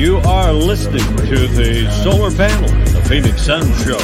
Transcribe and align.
You 0.00 0.16
are 0.16 0.50
listening 0.50 1.04
to 1.26 1.46
the 1.46 1.86
Solar 2.02 2.30
Panel, 2.30 2.70
the 2.84 3.04
Phoenix 3.06 3.42
Sun 3.42 3.70
Show. 3.84 3.98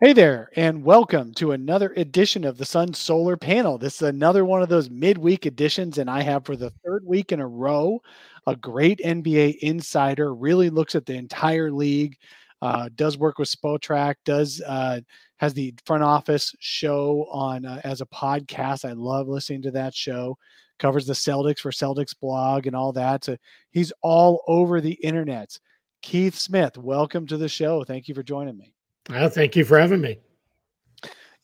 Hey 0.00 0.12
there, 0.12 0.48
and 0.54 0.84
welcome 0.84 1.34
to 1.34 1.50
another 1.50 1.92
edition 1.96 2.44
of 2.44 2.56
the 2.56 2.64
Sun 2.64 2.94
Solar 2.94 3.36
Panel. 3.36 3.78
This 3.78 3.96
is 3.96 4.02
another 4.02 4.44
one 4.44 4.62
of 4.62 4.68
those 4.68 4.88
midweek 4.90 5.44
editions, 5.44 5.98
and 5.98 6.08
I 6.08 6.22
have 6.22 6.46
for 6.46 6.54
the 6.54 6.70
third 6.84 7.04
week 7.04 7.32
in 7.32 7.40
a 7.40 7.48
row 7.48 8.00
a 8.46 8.54
great 8.54 9.00
NBA 9.00 9.56
insider, 9.58 10.32
really 10.32 10.70
looks 10.70 10.94
at 10.94 11.04
the 11.04 11.14
entire 11.14 11.72
league, 11.72 12.16
uh, 12.62 12.90
does 12.94 13.18
work 13.18 13.40
with 13.40 13.50
Spotrac, 13.50 14.14
does 14.24 14.62
uh, 14.64 15.00
has 15.38 15.52
the 15.52 15.74
front 15.84 16.04
office 16.04 16.54
show 16.60 17.26
on 17.28 17.64
uh, 17.64 17.80
as 17.82 18.00
a 18.00 18.06
podcast. 18.06 18.88
I 18.88 18.92
love 18.92 19.26
listening 19.26 19.62
to 19.62 19.72
that 19.72 19.96
show 19.96 20.38
covers 20.82 21.06
the 21.06 21.12
Celtics 21.12 21.60
for 21.60 21.70
Celtics 21.70 22.18
blog 22.18 22.66
and 22.66 22.74
all 22.74 22.92
that. 22.92 23.24
So 23.24 23.36
he's 23.70 23.92
all 24.02 24.42
over 24.48 24.80
the 24.80 24.94
internet. 24.94 25.56
Keith 26.02 26.34
Smith, 26.34 26.76
welcome 26.76 27.24
to 27.28 27.36
the 27.36 27.48
show. 27.48 27.84
Thank 27.84 28.08
you 28.08 28.16
for 28.16 28.24
joining 28.24 28.58
me. 28.58 28.74
Well, 29.08 29.28
thank 29.28 29.54
you 29.54 29.64
for 29.64 29.78
having 29.78 30.00
me. 30.00 30.18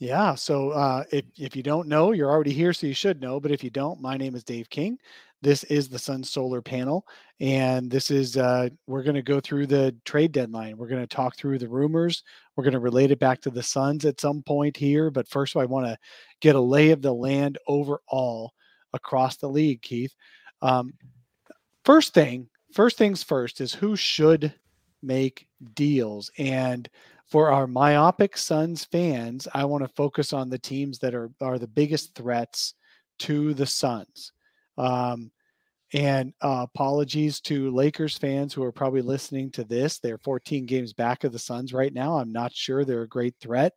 Yeah. 0.01 0.35
So 0.35 0.71
uh, 0.71 1.05
if, 1.13 1.25
if 1.39 1.55
you 1.55 1.63
don't 1.63 1.87
know, 1.87 2.11
you're 2.11 2.31
already 2.31 2.53
here, 2.53 2.73
so 2.73 2.89
you 2.89 2.95
should 2.95 3.21
know. 3.21 3.39
But 3.39 3.53
if 3.53 3.63
you 3.63 3.71
don't, 3.71 4.03
my 4.03 4.17
name 4.17 4.35
is 4.35 4.43
Dave 4.43 4.69
King. 4.71 4.99
This 5.41 5.63
is 5.65 5.89
the 5.89 6.01
Sun 6.01 6.25
Solar 6.25 6.61
Panel. 6.61 7.07
And 7.39 7.89
this 7.89 8.11
is, 8.11 8.37
uh, 8.37 8.71
we're 8.89 9.05
going 9.05 9.15
to 9.15 9.23
go 9.23 9.39
through 9.39 9.69
the 9.69 9.95
trade 10.05 10.33
deadline. 10.33 10.77
We're 10.77 10.89
going 10.89 11.01
to 11.01 11.07
talk 11.07 11.37
through 11.37 11.61
the 11.61 11.69
rumors. 11.69 12.25
We're 12.57 12.65
going 12.65 12.75
to 12.75 12.81
relate 12.81 13.13
it 13.13 13.21
back 13.21 13.41
to 13.43 13.51
the 13.51 13.63
Suns 13.63 14.05
at 14.05 14.21
some 14.21 14.43
point 14.43 14.77
here. 14.77 15.13
But 15.13 15.29
first, 15.29 15.57
I 15.57 15.65
want 15.65 15.87
to 15.87 15.97
get 16.41 16.57
a 16.57 16.61
lay 16.61 16.91
of 16.91 17.03
the 17.03 17.15
land 17.15 17.57
overall 17.69 18.53
across 18.93 19.37
the 19.37 19.49
league, 19.49 19.83
Keith. 19.83 20.15
Um, 20.63 20.95
first 21.85 22.15
thing, 22.15 22.49
first 22.73 22.99
things 22.99 23.23
first 23.23 23.61
is 23.61 23.75
who 23.75 23.97
should 23.97 24.55
make 25.03 25.47
deals. 25.75 26.31
And 26.39 26.89
for 27.27 27.51
our 27.51 27.67
myopic 27.67 28.37
Suns 28.37 28.85
fans, 28.85 29.47
I 29.53 29.65
want 29.65 29.85
to 29.85 29.95
focus 29.95 30.33
on 30.33 30.49
the 30.49 30.59
teams 30.59 30.99
that 31.01 31.15
are 31.15 31.31
are 31.41 31.59
the 31.59 31.67
biggest 31.67 32.15
threats 32.15 32.75
to 33.21 33.55
the 33.55 33.67
Suns. 33.67 34.33
Um, 34.77 35.31
and 35.95 36.35
uh, 36.43 36.67
apologies 36.71 37.41
to 37.41 37.71
Lakers 37.71 38.19
fans 38.19 38.53
who 38.53 38.63
are 38.63 38.73
probably 38.73 39.01
listening 39.01 39.51
to 39.53 39.65
this. 39.65 39.99
They're 39.99 40.19
14 40.19 40.67
games 40.67 40.93
back 40.93 41.25
of 41.25 41.33
the 41.33 41.39
Suns 41.39 41.73
right 41.73 41.93
now. 41.93 42.19
I'm 42.19 42.33
not 42.33 42.53
sure 42.53 42.85
they're 42.85 43.03
a 43.03 43.09
great 43.09 43.35
threat. 43.41 43.73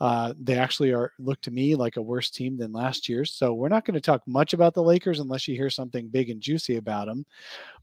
Uh, 0.00 0.32
they 0.40 0.56
actually 0.56 0.92
are 0.92 1.12
look 1.18 1.40
to 1.42 1.50
me 1.50 1.74
like 1.74 1.96
a 1.96 2.02
worse 2.02 2.30
team 2.30 2.56
than 2.56 2.72
last 2.72 3.08
year. 3.08 3.24
So 3.24 3.52
we're 3.52 3.68
not 3.68 3.84
going 3.84 3.94
to 3.94 4.00
talk 4.00 4.22
much 4.26 4.54
about 4.54 4.72
the 4.72 4.82
Lakers 4.82 5.20
unless 5.20 5.46
you 5.46 5.54
hear 5.54 5.68
something 5.68 6.08
big 6.08 6.30
and 6.30 6.40
juicy 6.40 6.76
about 6.76 7.06
them. 7.06 7.26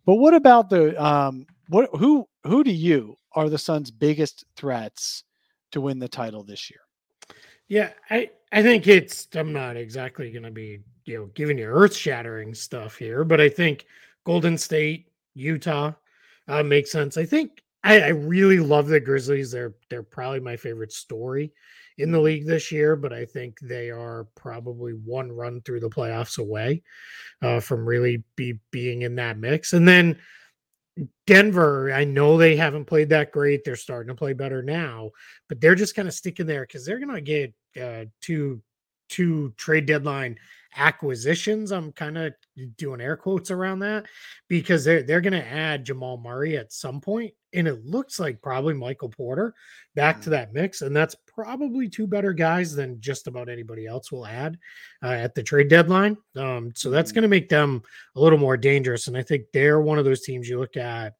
But 0.05 0.15
what 0.15 0.33
about 0.33 0.69
the 0.69 1.01
um, 1.03 1.45
what 1.69 1.89
who 1.93 2.27
who 2.43 2.63
do 2.63 2.71
you 2.71 3.15
are 3.33 3.49
the 3.49 3.57
Suns' 3.57 3.91
biggest 3.91 4.45
threats 4.55 5.25
to 5.71 5.81
win 5.81 5.99
the 5.99 6.07
title 6.07 6.43
this 6.43 6.71
year? 6.71 6.79
Yeah, 7.67 7.91
I 8.09 8.31
I 8.51 8.63
think 8.63 8.87
it's 8.87 9.27
I'm 9.35 9.53
not 9.53 9.77
exactly 9.77 10.31
going 10.31 10.43
to 10.43 10.51
be 10.51 10.79
you 11.05 11.19
know 11.19 11.25
giving 11.35 11.57
you 11.57 11.65
earth 11.65 11.95
shattering 11.95 12.53
stuff 12.55 12.95
here, 12.95 13.23
but 13.23 13.39
I 13.39 13.49
think 13.49 13.85
Golden 14.23 14.57
State, 14.57 15.11
Utah 15.35 15.93
uh, 16.47 16.63
makes 16.63 16.91
sense. 16.91 17.17
I 17.17 17.25
think 17.25 17.61
I, 17.83 18.01
I 18.01 18.07
really 18.07 18.59
love 18.59 18.87
the 18.87 18.99
Grizzlies. 18.99 19.51
They're 19.51 19.75
they're 19.89 20.03
probably 20.03 20.39
my 20.39 20.57
favorite 20.57 20.93
story 20.93 21.53
in 21.97 22.11
the 22.11 22.19
league 22.19 22.45
this 22.45 22.71
year, 22.71 22.95
but 22.95 23.11
I 23.11 23.25
think 23.25 23.59
they 23.59 23.89
are 23.89 24.27
probably 24.35 24.93
one 24.93 25.31
run 25.31 25.61
through 25.61 25.79
the 25.79 25.89
playoffs 25.89 26.37
away 26.37 26.83
uh, 27.41 27.59
from 27.59 27.87
really 27.87 28.23
be 28.35 28.59
being 28.71 29.01
in 29.01 29.15
that 29.15 29.37
mix. 29.37 29.73
And 29.73 29.87
then 29.87 30.17
Denver, 31.25 31.91
I 31.91 32.03
know 32.03 32.37
they 32.37 32.55
haven't 32.55 32.85
played 32.85 33.09
that 33.09 33.31
great. 33.31 33.63
They're 33.63 33.75
starting 33.75 34.09
to 34.09 34.15
play 34.15 34.33
better 34.33 34.61
now, 34.61 35.11
but 35.49 35.61
they're 35.61 35.75
just 35.75 35.95
kind 35.95 36.07
of 36.07 36.13
sticking 36.13 36.45
there 36.45 36.61
because 36.61 36.85
they're 36.85 36.99
going 36.99 37.13
to 37.13 37.21
get 37.21 37.53
uh, 37.81 38.05
two 38.21 38.61
two 39.09 39.53
trade 39.57 39.85
deadline 39.85 40.37
acquisitions. 40.75 41.71
I'm 41.71 41.91
kind 41.91 42.17
of 42.17 42.33
doing 42.77 43.01
air 43.01 43.15
quotes 43.15 43.51
around 43.51 43.79
that 43.79 44.05
because 44.47 44.83
they're 44.83 45.03
they're 45.03 45.21
going 45.21 45.33
to 45.33 45.47
add 45.47 45.85
Jamal 45.85 46.17
Murray 46.17 46.57
at 46.57 46.73
some 46.73 47.01
point, 47.01 47.33
and 47.57 47.67
it 47.67 47.85
looks 47.85 48.19
like 48.19 48.41
probably 48.41 48.73
Michael 48.73 49.09
Porter 49.09 49.53
back 49.95 50.17
to 50.17 50.21
mm-hmm. 50.21 50.31
that 50.31 50.53
mix, 50.53 50.81
and 50.81 50.95
that's 50.95 51.15
probably 51.27 51.89
two 51.89 52.07
better 52.07 52.33
guys 52.33 52.73
than 52.73 53.01
just 53.01 53.27
about 53.27 53.49
anybody 53.49 53.85
else 53.85 54.11
will 54.11 54.25
add 54.25 54.57
uh, 55.03 55.07
at 55.07 55.35
the 55.35 55.43
trade 55.43 55.67
deadline. 55.67 56.15
Um, 56.35 56.71
so 56.75 56.89
that's 56.89 57.09
mm-hmm. 57.09 57.15
going 57.15 57.23
to 57.23 57.27
make 57.27 57.49
them 57.49 57.83
a 58.15 58.21
little 58.21 58.39
more 58.39 58.57
dangerous, 58.57 59.07
and 59.07 59.17
I 59.17 59.23
think 59.23 59.45
they're 59.51 59.81
one 59.81 59.99
of 59.99 60.05
those 60.05 60.21
teams 60.21 60.47
you 60.47 60.59
look 60.59 60.77
at 60.77 61.13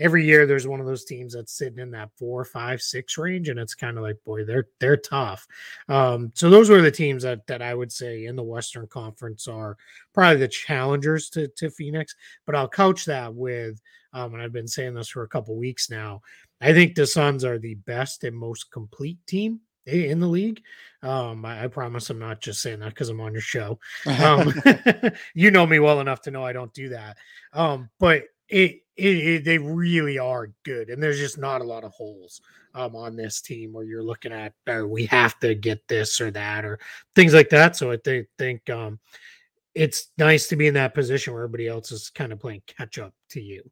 every 0.00 0.24
year 0.24 0.46
there's 0.46 0.66
one 0.66 0.80
of 0.80 0.86
those 0.86 1.04
teams 1.04 1.34
that's 1.34 1.56
sitting 1.56 1.78
in 1.78 1.90
that 1.92 2.10
four, 2.16 2.44
five, 2.44 2.82
six 2.82 3.16
range, 3.18 3.48
and 3.48 3.58
it's 3.58 3.74
kind 3.74 3.96
of 3.96 4.02
like, 4.02 4.16
boy, 4.24 4.44
they're 4.44 4.68
they're 4.80 4.96
tough. 4.96 5.46
Um, 5.88 6.32
so 6.34 6.50
those 6.50 6.70
were 6.70 6.82
the 6.82 6.90
teams 6.90 7.22
that 7.22 7.46
that 7.46 7.62
I 7.62 7.74
would 7.74 7.92
say 7.92 8.26
in 8.26 8.36
the 8.36 8.42
Western 8.42 8.86
Conference 8.86 9.48
are 9.48 9.76
probably 10.12 10.38
the 10.38 10.48
challengers 10.48 11.28
to 11.30 11.48
to 11.48 11.70
Phoenix. 11.70 12.14
But 12.46 12.54
I'll 12.54 12.68
couch 12.68 13.04
that 13.06 13.34
with, 13.34 13.80
um, 14.12 14.34
and 14.34 14.42
I've 14.42 14.52
been 14.52 14.68
saying 14.68 14.94
this 14.94 15.08
for 15.08 15.22
a 15.22 15.28
couple 15.28 15.56
weeks 15.56 15.90
now. 15.90 16.22
I 16.60 16.72
think 16.72 16.94
the 16.94 17.06
Suns 17.06 17.44
are 17.44 17.58
the 17.58 17.74
best 17.74 18.24
and 18.24 18.36
most 18.36 18.70
complete 18.70 19.18
team 19.26 19.60
in 19.86 20.20
the 20.20 20.26
league. 20.26 20.62
Um, 21.02 21.44
I, 21.44 21.64
I, 21.64 21.66
promise 21.66 22.08
I'm 22.08 22.18
not 22.18 22.40
just 22.40 22.62
saying 22.62 22.80
that 22.80 22.90
because 22.90 23.10
I'm 23.10 23.20
on 23.20 23.32
your 23.32 23.42
show. 23.42 23.78
Um, 24.06 24.54
you 25.34 25.50
know 25.50 25.66
me 25.66 25.78
well 25.78 26.00
enough 26.00 26.22
to 26.22 26.30
know 26.30 26.44
I 26.44 26.52
don't 26.52 26.72
do 26.72 26.90
that. 26.90 27.18
Um, 27.52 27.90
but 27.98 28.24
it, 28.48 28.83
it, 28.96 29.16
it, 29.16 29.44
they 29.44 29.58
really 29.58 30.18
are 30.18 30.50
good, 30.64 30.88
and 30.88 31.02
there's 31.02 31.18
just 31.18 31.38
not 31.38 31.60
a 31.60 31.64
lot 31.64 31.84
of 31.84 31.92
holes 31.92 32.40
um, 32.74 32.94
on 32.96 33.16
this 33.16 33.40
team 33.40 33.72
where 33.72 33.84
you're 33.84 34.02
looking 34.02 34.32
at 34.32 34.52
oh, 34.68 34.86
we 34.86 35.06
have 35.06 35.38
to 35.40 35.54
get 35.54 35.86
this 35.88 36.20
or 36.20 36.30
that 36.30 36.64
or 36.64 36.78
things 37.14 37.34
like 37.34 37.48
that. 37.50 37.76
So 37.76 37.90
I 37.90 37.96
think 38.04 38.26
think 38.38 38.68
um, 38.70 38.98
it's 39.74 40.10
nice 40.18 40.48
to 40.48 40.56
be 40.56 40.66
in 40.66 40.74
that 40.74 40.94
position 40.94 41.32
where 41.32 41.42
everybody 41.42 41.68
else 41.68 41.92
is 41.92 42.10
kind 42.10 42.32
of 42.32 42.40
playing 42.40 42.62
catch 42.66 42.98
up 42.98 43.12
to 43.30 43.40
you. 43.40 43.62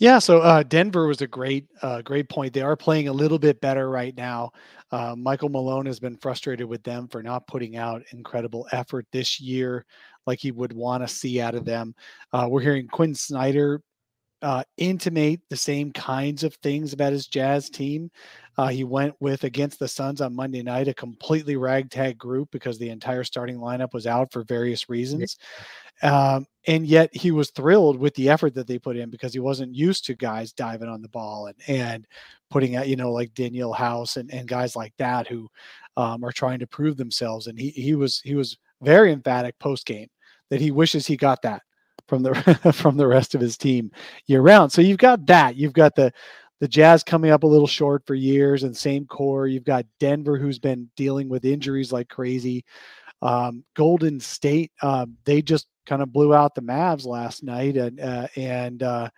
Yeah, 0.00 0.20
so 0.20 0.38
uh, 0.38 0.62
Denver 0.62 1.08
was 1.08 1.22
a 1.22 1.26
great, 1.26 1.66
uh, 1.82 2.02
great 2.02 2.28
point. 2.28 2.52
They 2.52 2.62
are 2.62 2.76
playing 2.76 3.08
a 3.08 3.12
little 3.12 3.38
bit 3.38 3.60
better 3.60 3.90
right 3.90 4.16
now. 4.16 4.52
Uh, 4.92 5.16
Michael 5.16 5.48
Malone 5.48 5.86
has 5.86 5.98
been 5.98 6.16
frustrated 6.16 6.68
with 6.68 6.84
them 6.84 7.08
for 7.08 7.20
not 7.20 7.48
putting 7.48 7.76
out 7.76 8.04
incredible 8.12 8.68
effort 8.70 9.06
this 9.10 9.40
year, 9.40 9.84
like 10.24 10.38
he 10.38 10.52
would 10.52 10.72
want 10.72 11.02
to 11.02 11.12
see 11.12 11.40
out 11.40 11.56
of 11.56 11.64
them. 11.64 11.96
Uh, 12.32 12.46
we're 12.48 12.60
hearing 12.60 12.86
Quin 12.86 13.12
Snyder 13.12 13.82
uh, 14.42 14.62
intimate 14.76 15.40
the 15.50 15.56
same 15.56 15.92
kinds 15.92 16.44
of 16.44 16.54
things 16.56 16.92
about 16.92 17.12
his 17.12 17.26
Jazz 17.26 17.68
team. 17.68 18.10
Uh, 18.56 18.68
he 18.68 18.82
went 18.82 19.14
with 19.20 19.44
against 19.44 19.78
the 19.78 19.86
Suns 19.86 20.20
on 20.20 20.34
Monday 20.34 20.62
night, 20.62 20.88
a 20.88 20.94
completely 20.94 21.56
ragtag 21.56 22.18
group 22.18 22.50
because 22.50 22.78
the 22.78 22.90
entire 22.90 23.22
starting 23.22 23.58
lineup 23.58 23.92
was 23.94 24.06
out 24.06 24.32
for 24.32 24.42
various 24.42 24.88
reasons. 24.88 25.36
Um, 26.02 26.46
and 26.66 26.86
yet 26.86 27.14
he 27.14 27.30
was 27.30 27.50
thrilled 27.50 27.98
with 27.98 28.14
the 28.14 28.28
effort 28.28 28.54
that 28.54 28.66
they 28.66 28.78
put 28.78 28.96
in 28.96 29.10
because 29.10 29.32
he 29.32 29.40
wasn't 29.40 29.74
used 29.74 30.04
to 30.06 30.14
guys 30.14 30.52
diving 30.52 30.88
on 30.88 31.02
the 31.02 31.08
ball 31.08 31.46
and, 31.46 31.56
and 31.68 32.06
putting 32.50 32.76
out, 32.76 32.88
you 32.88 32.96
know, 32.96 33.12
like 33.12 33.32
Danuel 33.34 33.74
House 33.74 34.16
and, 34.16 34.32
and 34.32 34.48
guys 34.48 34.74
like 34.74 34.92
that 34.98 35.26
who 35.26 35.48
um, 35.96 36.24
are 36.24 36.32
trying 36.32 36.58
to 36.58 36.66
prove 36.66 36.96
themselves. 36.96 37.46
And 37.46 37.58
he, 37.58 37.70
he 37.70 37.94
was, 37.94 38.20
he 38.24 38.34
was 38.34 38.58
very 38.82 39.12
emphatic 39.12 39.58
post 39.58 39.86
game 39.86 40.08
that 40.50 40.60
he 40.60 40.70
wishes 40.70 41.06
he 41.06 41.16
got 41.16 41.42
that 41.42 41.62
from 42.08 42.22
the, 42.22 42.34
from 42.74 42.96
the 42.96 43.06
rest 43.06 43.34
of 43.34 43.40
his 43.40 43.56
team 43.56 43.92
year 44.26 44.40
round. 44.40 44.72
So 44.72 44.82
you've 44.82 44.98
got 44.98 45.26
that, 45.26 45.56
you've 45.56 45.72
got 45.72 45.94
the, 45.94 46.12
the 46.60 46.68
Jazz 46.68 47.04
coming 47.04 47.30
up 47.30 47.44
a 47.44 47.46
little 47.46 47.66
short 47.66 48.04
for 48.06 48.14
years 48.14 48.64
and 48.64 48.76
same 48.76 49.06
core. 49.06 49.46
You've 49.46 49.64
got 49.64 49.86
Denver 50.00 50.36
who's 50.36 50.58
been 50.58 50.90
dealing 50.96 51.28
with 51.28 51.44
injuries 51.44 51.92
like 51.92 52.08
crazy. 52.08 52.64
Um, 53.22 53.64
Golden 53.74 54.20
State, 54.20 54.72
uh, 54.82 55.06
they 55.24 55.42
just 55.42 55.66
kind 55.86 56.02
of 56.02 56.12
blew 56.12 56.34
out 56.34 56.54
the 56.54 56.62
Mavs 56.62 57.06
last 57.06 57.42
night, 57.42 57.76
and 57.76 57.98
uh, 57.98 58.28
and 58.36 58.82
uh, 58.82 59.08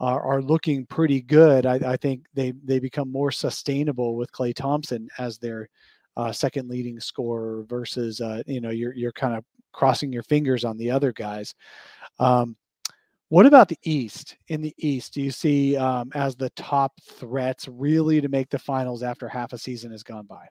are, 0.00 0.22
are 0.22 0.42
looking 0.42 0.86
pretty 0.86 1.20
good. 1.20 1.66
I, 1.66 1.74
I, 1.74 1.96
think 1.96 2.24
they 2.32 2.52
they 2.64 2.78
become 2.78 3.10
more 3.10 3.30
sustainable 3.30 4.16
with 4.16 4.32
Klay 4.32 4.54
Thompson 4.54 5.08
as 5.18 5.38
their 5.38 5.68
uh, 6.16 6.32
second 6.32 6.68
leading 6.68 7.00
scorer 7.00 7.64
versus 7.68 8.20
uh, 8.20 8.42
you 8.46 8.60
know 8.60 8.70
you're 8.70 8.94
you're 8.94 9.12
kind 9.12 9.34
of 9.34 9.44
crossing 9.72 10.12
your 10.12 10.22
fingers 10.22 10.64
on 10.64 10.76
the 10.76 10.90
other 10.90 11.12
guys. 11.12 11.54
Um, 12.18 12.56
what 13.28 13.46
about 13.46 13.68
the 13.68 13.78
East? 13.82 14.36
In 14.48 14.60
the 14.60 14.74
East, 14.78 15.14
do 15.14 15.22
you 15.22 15.30
see 15.30 15.76
um, 15.76 16.12
as 16.14 16.36
the 16.36 16.50
top 16.50 16.92
threats 17.02 17.66
really 17.66 18.20
to 18.20 18.28
make 18.28 18.48
the 18.50 18.58
finals 18.58 19.02
after 19.02 19.28
half 19.28 19.52
a 19.52 19.58
season 19.58 19.90
has 19.90 20.02
gone 20.04 20.26
by? 20.26 20.46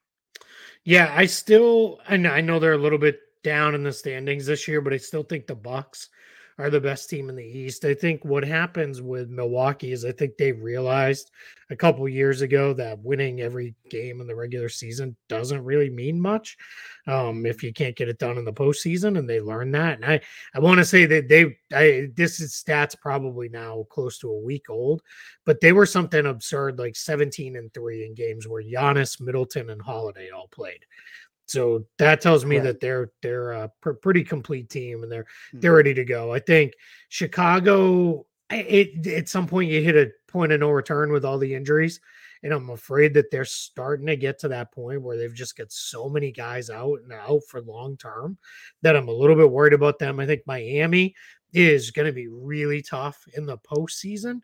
Yeah, 0.84 1.14
I 1.16 1.26
still 1.28 2.00
know, 2.10 2.30
I 2.30 2.42
know 2.42 2.60
they're 2.60 2.74
a 2.74 2.78
little 2.78 2.98
bit 2.98 3.20
down 3.44 3.76
in 3.76 3.84
the 3.84 3.94
standings 3.94 4.46
this 4.46 4.68
year, 4.68 4.82
but 4.82 4.94
I 4.94 4.98
still 4.98 5.24
think 5.24 5.48
the 5.48 5.56
Bucks 5.56 6.10
are 6.58 6.70
the 6.70 6.80
best 6.80 7.10
team 7.10 7.30
in 7.30 7.36
the 7.36 7.44
East. 7.44 7.86
I 7.86 7.94
think 7.94 8.24
what 8.24 8.44
happens 8.44 9.02
with 9.02 9.30
Milwaukee 9.30 9.92
is 9.92 10.06
I 10.06 10.12
think 10.12 10.38
they 10.38 10.52
realized 10.52 11.32
a 11.70 11.76
couple 11.76 12.08
years 12.08 12.42
ago 12.42 12.74
that 12.74 13.00
winning 13.00 13.42
every 13.42 13.74
game 13.90 14.22
in 14.22 14.28
the 14.28 14.36
regular 14.36 14.70
season 14.70 15.16
doesn't 15.28 15.64
really 15.64 15.90
mean 15.90 16.22
much 16.22 16.58
um, 17.08 17.46
if 17.46 17.64
you 17.64 17.74
can't 17.74 17.96
get 17.96 18.10
it 18.10 18.20
done 18.20 18.38
in 18.38 18.46
the 18.46 18.54
postseason, 18.54 19.18
and 19.18 19.30
they 19.30 19.42
learned 19.42 19.74
that. 19.76 19.96
And 19.96 20.06
I, 20.06 20.22
I 20.54 20.60
want 20.60 20.78
to 20.78 20.86
say 20.86 21.06
that 21.06 21.28
they, 21.28 21.58
I, 21.74 22.10
this 22.16 22.40
is 22.40 22.64
stats 22.66 23.00
probably 23.00 23.50
now 23.50 23.86
close 23.90 24.20
to 24.20 24.30
a 24.30 24.40
week 24.40 24.70
old, 24.70 25.02
but 25.46 25.60
they 25.60 25.72
were 25.72 25.86
something 25.86 26.26
absurd 26.26 26.80
like 26.80 26.96
17 26.96 27.56
and 27.56 27.74
three 27.74 28.06
in 28.06 28.14
games 28.14 28.48
where 28.48 28.64
Giannis, 28.64 29.20
Middleton, 29.20 29.70
and 29.70 29.82
Holiday 29.82 30.30
all 30.30 30.48
played. 30.48 30.86
So 31.46 31.86
that 31.98 32.22
tells 32.22 32.46
me 32.46 32.58
right. 32.58 32.64
that 32.66 32.80
they're 32.80 33.12
they're 33.22 33.52
a 33.52 33.72
pr- 33.82 33.92
pretty 33.92 34.24
complete 34.24 34.70
team 34.70 35.04
and 35.04 35.12
they're 35.12 35.24
mm-hmm. 35.24 35.60
they're 35.60 35.76
ready 35.76 35.94
to 35.94 36.06
go. 36.06 36.34
I 36.34 36.40
think 36.40 36.74
Chicago. 37.10 38.26
It, 38.50 39.08
at 39.08 39.30
some 39.30 39.48
point 39.48 39.72
you 39.72 39.82
hit 39.82 39.96
a 39.96 40.12
point 40.28 40.52
of 40.52 40.60
no 40.60 40.70
return 40.70 41.12
with 41.12 41.26
all 41.26 41.40
the 41.40 41.56
injuries, 41.56 42.00
and 42.44 42.54
I'm 42.54 42.70
afraid 42.70 43.16
that 43.16 43.32
they're 43.32 43.46
starting 43.46 44.06
to 44.08 44.16
get 44.16 44.38
to 44.40 44.48
that 44.50 44.72
point 44.72 45.02
where 45.02 45.18
they've 45.18 45.34
just 45.34 45.58
got 45.58 45.72
so 45.72 46.08
many 46.08 46.32
guys 46.32 46.70
out 46.70 47.00
and 47.02 47.12
out 47.14 47.42
for 47.50 47.62
long 47.62 47.98
term 47.98 48.38
that 48.84 48.96
I'm 48.96 49.08
a 49.08 49.14
little 49.14 49.36
bit 49.36 49.50
worried 49.50 49.74
about 49.74 49.98
them. 49.98 50.20
I 50.20 50.28
think 50.28 50.42
Miami 50.46 51.16
is 51.52 51.90
going 51.90 52.06
to 52.06 52.12
be 52.12 52.28
really 52.28 52.84
tough 52.84 53.18
in 53.36 53.48
the 53.48 53.58
postseason, 53.58 54.42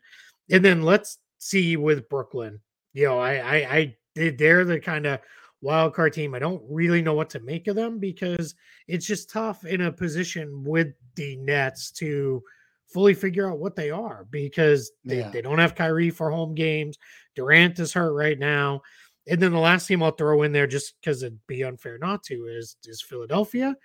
and 0.50 0.64
then 0.64 0.82
let's 0.82 1.18
see 1.38 1.76
with 1.76 2.08
Brooklyn. 2.08 2.58
You 2.94 3.04
know, 3.06 3.18
I 3.20 3.34
I, 3.34 3.56
I 3.76 4.30
they're 4.30 4.64
the 4.64 4.80
kind 4.80 5.06
of 5.06 5.20
wild 5.62 5.94
card 5.94 6.12
team. 6.12 6.34
I 6.34 6.38
don't 6.38 6.62
really 6.68 7.02
know 7.02 7.14
what 7.14 7.30
to 7.30 7.40
make 7.40 7.66
of 7.66 7.76
them 7.76 7.98
because 7.98 8.54
it's 8.88 9.06
just 9.06 9.30
tough 9.30 9.64
in 9.64 9.82
a 9.82 9.92
position 9.92 10.64
with 10.64 10.88
the 11.16 11.36
Nets 11.36 11.90
to 11.92 12.42
fully 12.86 13.14
figure 13.14 13.50
out 13.50 13.58
what 13.58 13.76
they 13.76 13.90
are 13.90 14.26
because 14.30 14.90
they, 15.04 15.18
yeah. 15.18 15.30
they 15.30 15.42
don't 15.42 15.58
have 15.58 15.74
Kyrie 15.74 16.10
for 16.10 16.30
home 16.30 16.54
games. 16.54 16.98
Durant 17.34 17.78
is 17.78 17.92
hurt 17.92 18.12
right 18.12 18.38
now. 18.38 18.82
And 19.28 19.40
then 19.40 19.52
the 19.52 19.58
last 19.58 19.86
team 19.86 20.02
I'll 20.02 20.10
throw 20.10 20.42
in 20.42 20.52
there 20.52 20.66
just 20.66 20.94
because 21.00 21.22
it'd 21.22 21.38
be 21.46 21.62
unfair 21.62 21.98
not 21.98 22.22
to 22.24 22.46
is 22.46 22.76
is 22.84 23.02
Philadelphia. 23.02 23.76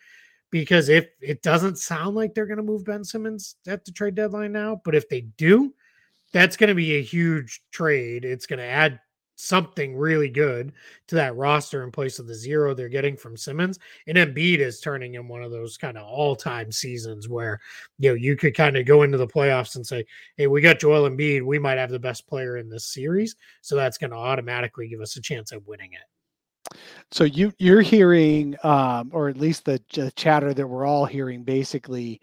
Because 0.50 0.90
if 0.90 1.08
it 1.22 1.42
doesn't 1.42 1.78
sound 1.78 2.16
like 2.16 2.34
they're 2.34 2.46
going 2.46 2.58
to 2.58 2.64
move 2.64 2.86
Ben 2.86 3.04
Simmons 3.04 3.58
at 3.68 3.84
the 3.84 3.92
trade 3.92 4.16
deadline 4.16 4.54
now, 4.54 4.82
but 4.86 4.96
if 4.96 5.10
they 5.10 5.22
do, 5.22 5.74
that's 6.32 6.56
going 6.56 6.70
to 6.70 6.76
be 6.76 6.96
a 6.96 7.02
huge 7.02 7.62
trade. 7.72 8.24
It's 8.24 8.46
going 8.46 8.60
to 8.60 8.66
add 8.66 9.00
something 9.36 9.96
really 9.96 10.30
good 10.30 10.72
to 11.08 11.16
that 11.16 11.36
roster 11.36 11.84
in 11.84 11.92
place 11.92 12.20
of 12.20 12.28
the 12.28 12.34
zero 12.34 12.74
they're 12.74 12.90
getting 12.90 13.18
from 13.18 13.38
Simmons. 13.38 13.80
And 14.08 14.18
Embiid 14.18 14.60
is 14.60 14.80
turning 14.80 15.16
in 15.16 15.28
one 15.28 15.44
of 15.44 15.52
those 15.52 15.78
kind 15.78 15.98
of 15.98 16.06
all-time 16.06 16.72
seasons 16.72 17.28
where 17.30 17.60
you 18.00 18.10
know 18.10 18.16
you 18.16 18.36
could 18.36 18.56
kind 18.56 18.78
of 18.78 18.86
go 18.86 19.04
into 19.04 19.18
the 19.18 19.28
playoffs 19.28 19.76
and 19.76 19.86
say, 19.86 20.06
"Hey, 20.38 20.48
we 20.48 20.62
got 20.62 20.80
Joel 20.80 21.10
Embiid. 21.10 21.44
We 21.44 21.60
might 21.60 21.78
have 21.78 21.92
the 21.92 22.00
best 22.00 22.28
player 22.28 22.58
in 22.58 22.70
this 22.70 22.86
series." 22.86 23.36
So 23.62 23.76
that's 23.76 23.98
going 23.98 24.12
to 24.12 24.18
automatically 24.18 24.88
give 24.88 25.02
us 25.02 25.16
a 25.16 25.22
chance 25.22 25.52
at 25.52 25.66
winning 25.68 25.94
it. 25.94 26.78
So 27.12 27.24
you 27.24 27.54
you're 27.60 27.82
hearing, 27.82 28.56
um, 28.64 29.10
or 29.14 29.30
at 29.30 29.38
least 29.38 29.66
the, 29.66 29.82
the 29.94 30.12
chatter 30.12 30.54
that 30.54 30.68
we're 30.68 30.86
all 30.86 31.06
hearing, 31.06 31.44
basically, 31.44 32.22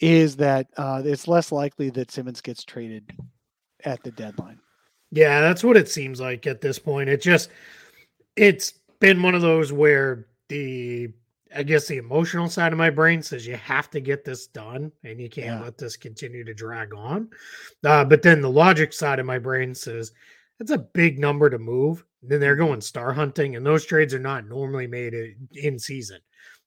is 0.00 0.36
that 0.36 0.68
uh, 0.76 1.02
it's 1.04 1.28
less 1.28 1.52
likely 1.52 1.90
that 1.90 2.10
Simmons 2.10 2.40
gets 2.40 2.64
traded 2.64 3.12
at 3.84 4.02
the 4.02 4.10
deadline. 4.12 4.58
Yeah, 5.12 5.42
that's 5.42 5.62
what 5.62 5.76
it 5.76 5.90
seems 5.90 6.20
like 6.20 6.46
at 6.46 6.62
this 6.62 6.78
point. 6.78 7.10
It 7.10 7.20
just 7.20 7.50
it's 8.34 8.72
been 8.98 9.22
one 9.22 9.34
of 9.34 9.42
those 9.42 9.72
where 9.72 10.26
the 10.48 11.10
I 11.54 11.62
guess 11.62 11.86
the 11.86 11.98
emotional 11.98 12.48
side 12.48 12.72
of 12.72 12.78
my 12.78 12.88
brain 12.88 13.22
says 13.22 13.46
you 13.46 13.56
have 13.56 13.90
to 13.90 14.00
get 14.00 14.24
this 14.24 14.46
done 14.46 14.90
and 15.04 15.20
you 15.20 15.28
can't 15.28 15.58
yeah. 15.58 15.62
let 15.62 15.76
this 15.76 15.98
continue 15.98 16.44
to 16.44 16.54
drag 16.54 16.94
on. 16.94 17.28
Uh, 17.84 18.06
but 18.06 18.22
then 18.22 18.40
the 18.40 18.50
logic 18.50 18.94
side 18.94 19.18
of 19.18 19.26
my 19.26 19.38
brain 19.38 19.74
says 19.74 20.12
that's 20.58 20.70
a 20.70 20.78
big 20.78 21.18
number 21.18 21.50
to 21.50 21.58
move. 21.58 22.04
Then 22.22 22.40
they're 22.40 22.56
mm-hmm. 22.56 22.68
going 22.68 22.80
star 22.80 23.12
hunting, 23.12 23.56
and 23.56 23.66
those 23.66 23.84
trades 23.84 24.14
are 24.14 24.18
not 24.18 24.48
normally 24.48 24.86
made 24.86 25.14
in 25.52 25.78
season 25.78 26.20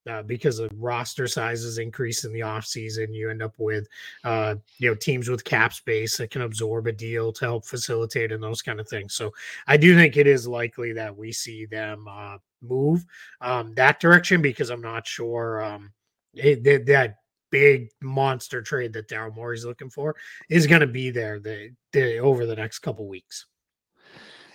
uh, 0.10 0.22
because 0.24 0.60
of 0.60 0.70
roster 0.76 1.28
sizes 1.28 1.78
increase 1.78 2.24
in 2.24 2.34
the 2.34 2.42
offseason. 2.42 3.14
You 3.14 3.30
end 3.30 3.42
up 3.42 3.54
with, 3.58 3.88
uh, 4.24 4.56
you 4.78 4.90
know, 4.90 4.96
teams 4.96 5.30
with 5.30 5.44
cap 5.44 5.74
space 5.74 6.18
that 6.18 6.32
can 6.32 6.44
absorb 6.44 6.88
a 6.88 6.92
deal 6.92 7.32
to 7.34 7.46
help 7.46 7.66
facilitate 7.66 8.32
and 8.32 8.42
those 8.42 8.62
kind 8.62 8.80
of 8.80 8.88
things. 8.88 9.14
So 9.14 9.32
I 9.68 9.78
do 9.78 9.96
think 9.96 10.18
it 10.18 10.28
is 10.28 10.48
likely 10.48 10.94
that 10.94 11.16
we 11.16 11.32
see 11.32 11.66
them 11.66 12.06
uh, 12.10 12.38
move 12.62 13.06
um, 13.42 13.74
that 13.76 14.00
direction 14.00 14.42
because 14.42 14.70
I'm 14.70 14.82
not 14.82 15.08
sure 15.08 15.64
um, 15.64 15.92
it, 16.34 16.64
that 16.86 17.16
big 17.52 17.90
monster 18.02 18.62
trade 18.62 18.94
that 18.94 19.08
Daryl 19.08 19.36
Morey's 19.36 19.66
looking 19.66 19.90
for 19.90 20.16
is 20.50 20.68
going 20.68 20.82
to 20.82 20.88
be 20.88 21.10
there 21.10 21.40
the, 21.40 21.72
the, 21.94 22.18
over 22.20 22.46
the 22.46 22.56
next 22.56 22.80
couple 22.80 23.08
weeks. 23.08 23.46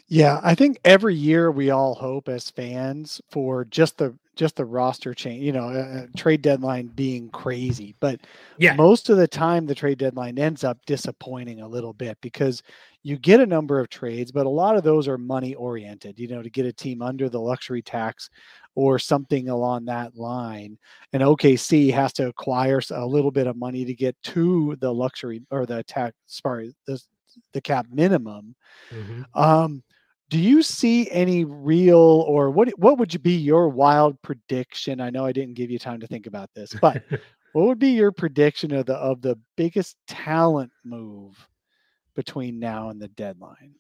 Yeah, 0.07 0.41
I 0.43 0.57
think 0.57 0.81
every 0.85 1.15
year 1.15 1.53
we 1.53 1.71
all 1.71 1.95
hope 1.95 2.29
as 2.29 2.51
fans 2.51 3.21
for 3.31 3.65
just 3.65 3.97
the 3.97 4.13
just 4.41 4.57
the 4.57 4.65
roster 4.65 5.13
change, 5.13 5.43
you 5.43 5.53
know, 5.53 5.69
uh, 5.69 6.07
trade 6.17 6.41
deadline 6.41 6.87
being 6.87 7.29
crazy. 7.29 7.95
But 8.01 8.21
yeah, 8.57 8.73
most 8.73 9.11
of 9.11 9.19
the 9.19 9.29
time 9.29 9.67
the 9.67 9.75
trade 9.75 9.99
deadline 9.99 10.39
ends 10.39 10.65
up 10.65 10.79
disappointing 10.87 11.61
a 11.61 11.69
little 11.69 11.93
bit 11.93 12.17
because 12.23 12.63
you 13.03 13.19
get 13.19 13.41
a 13.41 13.47
number 13.47 13.79
of 13.79 13.91
trades, 13.91 14.33
but 14.33 14.47
a 14.47 14.49
lot 14.49 14.77
of 14.77 14.83
those 14.83 15.09
are 15.09 15.19
money 15.19 15.55
oriented, 15.57 16.19
you 16.19 16.27
know, 16.27 16.41
to 16.41 16.49
get 16.49 16.65
a 16.65 16.73
team 16.73 17.03
under 17.03 17.29
the 17.29 17.39
luxury 17.39 17.83
tax 17.83 18.31
or 18.75 18.99
something 18.99 19.51
along 19.51 19.85
that 19.85 20.17
line. 20.17 20.79
And 21.13 21.23
OKC 21.23 21.93
has 21.93 22.15
to 22.15 22.29
acquire 22.29 22.81
a 22.93 23.05
little 23.05 23.31
bit 23.31 23.47
of 23.47 23.57
money 23.57 23.85
to 23.85 23.93
get 23.93 24.17
to 24.23 24.75
the 24.81 24.93
luxury 24.93 25.43
or 25.51 25.67
the 25.67 25.83
tax, 25.83 26.17
sorry, 26.25 26.75
the, 26.87 26.99
the 27.53 27.61
cap 27.61 27.85
minimum. 27.93 28.55
Mm-hmm. 28.91 29.23
Um, 29.35 29.83
do 30.31 30.39
you 30.39 30.63
see 30.63 31.11
any 31.11 31.45
real 31.45 31.99
or 31.99 32.51
what 32.51 32.69
what 32.79 32.99
would 32.99 33.13
you 33.13 33.19
be 33.19 33.35
your 33.35 33.69
wild 33.69 34.21
prediction? 34.23 35.01
I 35.01 35.11
know 35.11 35.27
i 35.27 35.33
didn't 35.33 35.55
give 35.55 35.71
you 35.71 35.79
time 35.79 36.01
to 36.01 36.07
think 36.07 36.27
about 36.27 36.51
this 36.55 36.75
but 36.81 37.03
what 37.53 37.67
would 37.67 37.79
be 37.79 37.91
your 37.91 38.13
prediction 38.13 38.73
of 38.73 38.87
the 38.87 38.95
of 38.95 39.21
the 39.21 39.37
biggest 39.57 39.97
talent 40.07 40.71
move 40.85 41.37
between 42.15 42.59
now 42.59 42.91
and 42.91 43.03
the 43.03 43.09
deadline? 43.09 43.75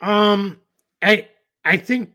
Um 0.00 0.60
i 1.00 1.28
i 1.64 1.76
think 1.76 2.10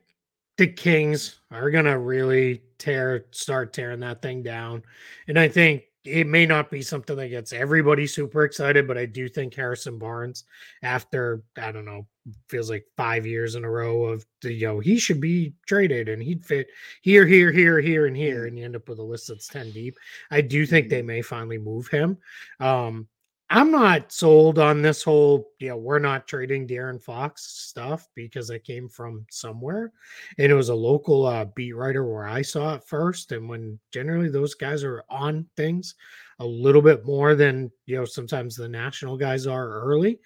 the 0.58 0.68
kings 0.68 1.40
are 1.50 1.72
gonna 1.72 1.98
really 1.98 2.64
tear 2.78 3.26
start 3.32 3.74
tearing 3.74 4.02
that 4.02 4.22
thing 4.22 4.44
down 4.44 4.84
and 5.28 5.40
i 5.40 5.48
think 5.48 5.84
it 6.08 6.28
may 6.28 6.46
not 6.46 6.72
be 6.72 6.82
something 6.82 7.16
that 7.18 7.28
gets 7.28 7.52
everybody 7.52 8.08
super 8.08 8.44
excited, 8.44 8.88
but 8.88 8.98
I 8.98 9.06
do 9.06 9.28
think 9.28 9.54
Harrison 9.54 9.98
Barnes, 9.98 10.46
after 10.82 11.44
I 11.58 11.72
don't 11.72 11.86
know, 11.86 12.08
feels 12.50 12.70
like 12.70 12.86
five 12.96 13.26
years 13.26 13.56
in 13.56 13.64
a 13.64 13.70
row 13.70 14.06
of 14.06 14.26
the 14.42 14.54
you 14.54 14.68
know 14.68 14.80
he 14.80 14.98
should 14.98 15.22
be 15.22 15.54
traded 15.66 16.10
and 16.10 16.22
he'd 16.22 16.46
fit 16.46 16.68
here, 17.02 17.26
here, 17.26 17.52
here, 17.52 17.80
here, 17.80 18.06
and 18.06 18.18
here, 18.18 18.44
mm. 18.44 18.48
and 18.48 18.58
you 18.58 18.66
end 18.66 18.76
up 18.76 18.88
with 18.90 19.00
a 19.00 19.04
list 19.04 19.28
that's 19.28 19.48
ten 19.48 19.72
deep. 19.72 19.98
I 20.32 20.42
do 20.42 20.66
think 20.66 20.90
they 20.90 21.00
mm-hmm. 21.00 21.08
may 21.08 21.22
finally 21.22 21.58
move 21.58 21.88
him. 21.88 22.18
Um, 22.60 23.08
I'm 23.50 23.72
not 23.72 24.12
sold 24.12 24.60
on 24.60 24.82
this 24.82 25.02
whole, 25.04 25.52
you 25.60 25.70
know, 25.70 25.78
we're 25.78 26.00
not 26.00 26.28
trading 26.28 26.68
De'Aaron 26.68 27.02
Fox 27.02 27.44
stuff 27.44 28.06
because 28.14 28.50
it 28.50 28.66
came 28.66 28.90
from 28.90 29.26
somewhere. 29.32 29.94
And 30.38 30.52
it 30.52 30.56
was 30.56 30.68
a 30.68 30.76
local 30.76 31.26
uh, 31.26 31.46
beat 31.56 31.72
writer 31.72 32.04
where 32.04 32.28
I 32.28 32.42
saw 32.42 32.76
it 32.76 32.84
first. 32.84 33.32
And 33.32 33.48
when 33.48 33.80
generally 33.94 34.30
those 34.30 34.54
guys 34.54 34.84
are 34.84 35.02
on 35.10 35.48
things 35.56 35.96
a 36.40 36.46
little 36.46 36.82
bit 36.82 37.06
more 37.06 37.36
than, 37.36 37.72
you 37.86 37.96
know, 37.96 38.04
sometimes 38.04 38.58
the 38.58 38.68
national 38.68 39.16
guys 39.16 39.48
are 39.48 39.82
early, 39.82 40.20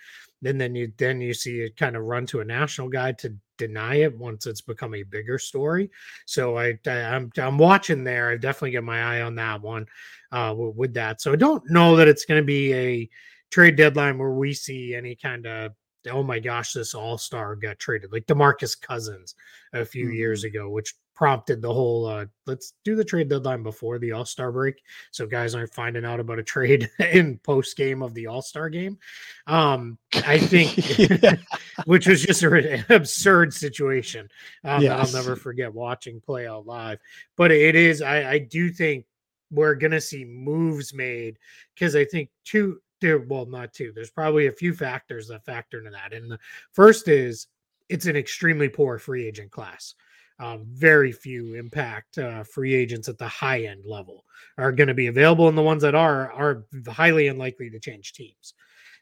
and 0.43 0.59
then 0.59 0.75
you 0.75 0.91
then 0.97 1.21
you 1.21 1.33
see 1.33 1.61
it 1.61 1.77
kind 1.77 1.95
of 1.95 2.03
run 2.03 2.25
to 2.27 2.39
a 2.39 2.45
national 2.45 2.89
guy 2.89 3.11
to 3.13 3.35
deny 3.57 3.95
it 3.95 4.17
once 4.17 4.47
it's 4.47 4.61
become 4.61 4.95
a 4.95 5.03
bigger 5.03 5.37
story. 5.37 5.89
So 6.25 6.57
I, 6.57 6.79
I 6.87 6.91
am 6.91 7.31
I'm, 7.37 7.43
I'm 7.43 7.57
watching 7.57 8.03
there. 8.03 8.31
I 8.31 8.37
definitely 8.37 8.71
get 8.71 8.83
my 8.83 9.01
eye 9.01 9.21
on 9.21 9.35
that 9.35 9.61
one 9.61 9.85
uh, 10.31 10.53
with 10.57 10.93
that. 10.95 11.21
So 11.21 11.31
I 11.31 11.35
don't 11.35 11.63
know 11.69 11.95
that 11.95 12.07
it's 12.07 12.25
going 12.25 12.41
to 12.41 12.45
be 12.45 12.73
a 12.73 13.09
trade 13.51 13.75
deadline 13.75 14.17
where 14.17 14.31
we 14.31 14.53
see 14.53 14.95
any 14.95 15.15
kind 15.15 15.45
of 15.45 15.73
oh 16.09 16.23
my 16.23 16.39
gosh, 16.39 16.73
this 16.73 16.95
all 16.95 17.17
star 17.17 17.55
got 17.55 17.77
traded 17.77 18.11
like 18.11 18.25
Demarcus 18.25 18.79
Cousins 18.79 19.35
a 19.73 19.85
few 19.85 20.05
mm-hmm. 20.07 20.15
years 20.15 20.43
ago, 20.43 20.69
which 20.69 20.95
prompted 21.21 21.61
the 21.61 21.71
whole 21.71 22.07
uh, 22.07 22.25
let's 22.47 22.73
do 22.83 22.95
the 22.95 23.03
trade 23.03 23.29
deadline 23.29 23.61
before 23.61 23.99
the 23.99 24.11
All 24.11 24.25
Star 24.25 24.51
break, 24.51 24.81
so 25.11 25.27
guys 25.27 25.53
aren't 25.53 25.71
finding 25.71 26.03
out 26.03 26.19
about 26.19 26.39
a 26.39 26.43
trade 26.43 26.89
in 26.99 27.37
post 27.37 27.77
game 27.77 28.01
of 28.01 28.15
the 28.15 28.25
All 28.25 28.41
Star 28.41 28.69
game. 28.69 28.97
Um, 29.45 29.99
I 30.25 30.39
think, 30.39 30.73
which 31.85 32.07
was 32.07 32.23
just 32.23 32.41
an 32.41 32.83
absurd 32.89 33.53
situation 33.53 34.29
um, 34.63 34.81
yes. 34.81 34.89
that 34.89 35.15
I'll 35.15 35.23
never 35.23 35.35
forget 35.35 35.71
watching 35.71 36.21
play 36.21 36.47
out 36.47 36.65
live. 36.65 36.97
But 37.37 37.51
it 37.51 37.75
is, 37.75 38.01
I, 38.01 38.31
I 38.31 38.37
do 38.39 38.71
think 38.71 39.05
we're 39.51 39.75
gonna 39.75 40.01
see 40.01 40.25
moves 40.25 40.91
made 40.91 41.37
because 41.75 41.95
I 41.95 42.03
think 42.03 42.31
two, 42.45 42.81
there, 42.99 43.19
well, 43.19 43.45
not 43.45 43.75
two. 43.75 43.91
There's 43.93 44.09
probably 44.09 44.47
a 44.47 44.51
few 44.51 44.73
factors 44.73 45.27
that 45.27 45.45
factor 45.45 45.77
into 45.77 45.91
that, 45.91 46.13
and 46.13 46.31
the 46.31 46.39
first 46.73 47.07
is 47.07 47.45
it's 47.89 48.07
an 48.07 48.15
extremely 48.15 48.69
poor 48.69 48.97
free 48.97 49.27
agent 49.27 49.51
class. 49.51 49.93
Um, 50.41 50.65
very 50.65 51.11
few 51.11 51.53
impact 51.53 52.17
uh, 52.17 52.43
free 52.43 52.73
agents 52.73 53.07
at 53.07 53.19
the 53.19 53.27
high 53.27 53.65
end 53.65 53.85
level 53.85 54.25
are 54.57 54.71
going 54.71 54.87
to 54.87 54.95
be 54.95 55.05
available, 55.05 55.47
and 55.47 55.57
the 55.57 55.61
ones 55.61 55.83
that 55.83 55.93
are 55.93 56.31
are 56.31 56.65
highly 56.87 57.27
unlikely 57.27 57.69
to 57.69 57.79
change 57.79 58.13
teams. 58.13 58.55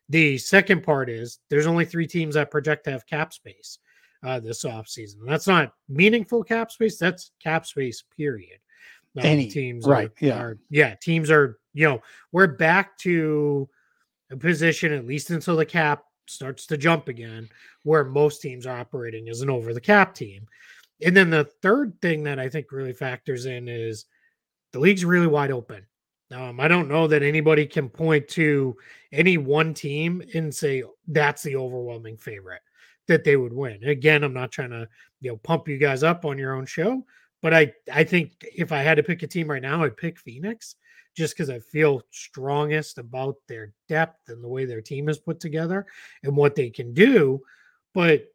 The 0.09 0.37
second 0.37 0.83
part 0.83 1.09
is 1.09 1.39
there's 1.49 1.67
only 1.67 1.85
three 1.85 2.07
teams 2.07 2.35
that 2.35 2.51
project 2.51 2.83
to 2.85 2.91
have 2.91 3.05
cap 3.05 3.31
space 3.31 3.79
uh, 4.21 4.41
this 4.41 4.65
offseason. 4.65 5.19
That's 5.25 5.47
not 5.47 5.73
meaningful 5.87 6.43
cap 6.43 6.71
space. 6.71 6.97
That's 6.97 7.31
cap 7.41 7.65
space. 7.65 8.03
Period. 8.17 8.59
Um, 9.17 9.25
Any 9.25 9.47
teams, 9.47 9.85
right? 9.85 10.09
Are, 10.09 10.13
yeah, 10.19 10.39
are, 10.39 10.59
yeah. 10.69 10.95
Teams 11.01 11.31
are 11.31 11.59
you 11.73 11.87
know 11.87 12.01
we're 12.33 12.47
back 12.47 12.97
to 12.99 13.69
a 14.29 14.35
position 14.35 14.91
at 14.91 15.07
least 15.07 15.29
until 15.29 15.55
the 15.55 15.65
cap 15.65 16.03
starts 16.27 16.65
to 16.67 16.77
jump 16.77 17.07
again, 17.07 17.49
where 17.83 18.03
most 18.03 18.41
teams 18.41 18.65
are 18.65 18.77
operating 18.77 19.29
as 19.29 19.41
an 19.41 19.49
over 19.49 19.73
the 19.73 19.81
cap 19.81 20.13
team. 20.13 20.45
And 21.01 21.15
then 21.15 21.29
the 21.29 21.45
third 21.45 21.93
thing 22.01 22.23
that 22.23 22.39
I 22.39 22.49
think 22.49 22.71
really 22.71 22.93
factors 22.93 23.45
in 23.45 23.67
is 23.67 24.05
the 24.73 24.79
league's 24.79 25.05
really 25.05 25.27
wide 25.27 25.51
open. 25.51 25.85
Um, 26.31 26.59
I 26.59 26.67
don't 26.67 26.89
know 26.89 27.07
that 27.07 27.23
anybody 27.23 27.65
can 27.65 27.89
point 27.89 28.27
to 28.29 28.75
any 29.11 29.37
one 29.37 29.73
team 29.73 30.21
and 30.35 30.53
say 30.53 30.83
that's 31.07 31.41
the 31.41 31.55
overwhelming 31.55 32.17
favorite 32.17 32.61
that 33.07 33.23
they 33.23 33.35
would 33.35 33.53
win. 33.53 33.83
Again, 33.83 34.23
I'm 34.23 34.33
not 34.33 34.51
trying 34.51 34.69
to 34.69 34.87
you 35.21 35.31
know 35.31 35.37
pump 35.37 35.67
you 35.67 35.77
guys 35.77 36.03
up 36.03 36.25
on 36.25 36.37
your 36.37 36.53
own 36.53 36.65
show, 36.65 37.03
but 37.41 37.53
I 37.53 37.73
I 37.91 38.03
think 38.03 38.33
if 38.41 38.71
I 38.71 38.83
had 38.83 38.95
to 38.95 39.03
pick 39.03 39.23
a 39.23 39.27
team 39.27 39.49
right 39.49 39.61
now, 39.61 39.83
I'd 39.83 39.97
pick 39.97 40.19
Phoenix 40.19 40.75
just 41.17 41.35
because 41.35 41.49
I 41.49 41.59
feel 41.59 42.03
strongest 42.11 42.99
about 42.99 43.35
their 43.47 43.73
depth 43.87 44.29
and 44.29 44.43
the 44.43 44.47
way 44.47 44.65
their 44.65 44.81
team 44.81 45.09
is 45.09 45.17
put 45.17 45.39
together 45.39 45.87
and 46.23 46.35
what 46.35 46.53
they 46.53 46.69
can 46.69 46.93
do. 46.93 47.41
But 47.95 48.27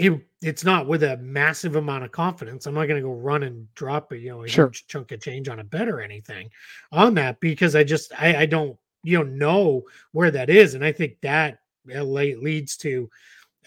it 0.00 0.26
it's 0.42 0.64
not 0.64 0.86
with 0.86 1.02
a 1.02 1.18
massive 1.18 1.76
amount 1.76 2.04
of 2.04 2.12
confidence. 2.12 2.66
I'm 2.66 2.74
not 2.74 2.86
going 2.86 3.00
to 3.00 3.06
go 3.06 3.12
run 3.12 3.42
and 3.42 3.72
drop 3.74 4.12
a 4.12 4.18
you 4.18 4.30
know 4.30 4.42
a 4.42 4.48
sure. 4.48 4.68
huge 4.68 4.86
chunk 4.86 5.12
of 5.12 5.20
change 5.20 5.48
on 5.48 5.60
a 5.60 5.64
bet 5.64 5.88
or 5.88 6.00
anything 6.00 6.48
on 6.92 7.14
that 7.14 7.40
because 7.40 7.76
I 7.76 7.84
just 7.84 8.12
I, 8.18 8.42
I 8.42 8.46
don't 8.46 8.76
you 9.02 9.18
know 9.18 9.24
know 9.24 9.82
where 10.12 10.30
that 10.30 10.50
is, 10.50 10.74
and 10.74 10.84
I 10.84 10.92
think 10.92 11.16
that 11.22 11.58
leads 11.86 12.76
to 12.78 13.10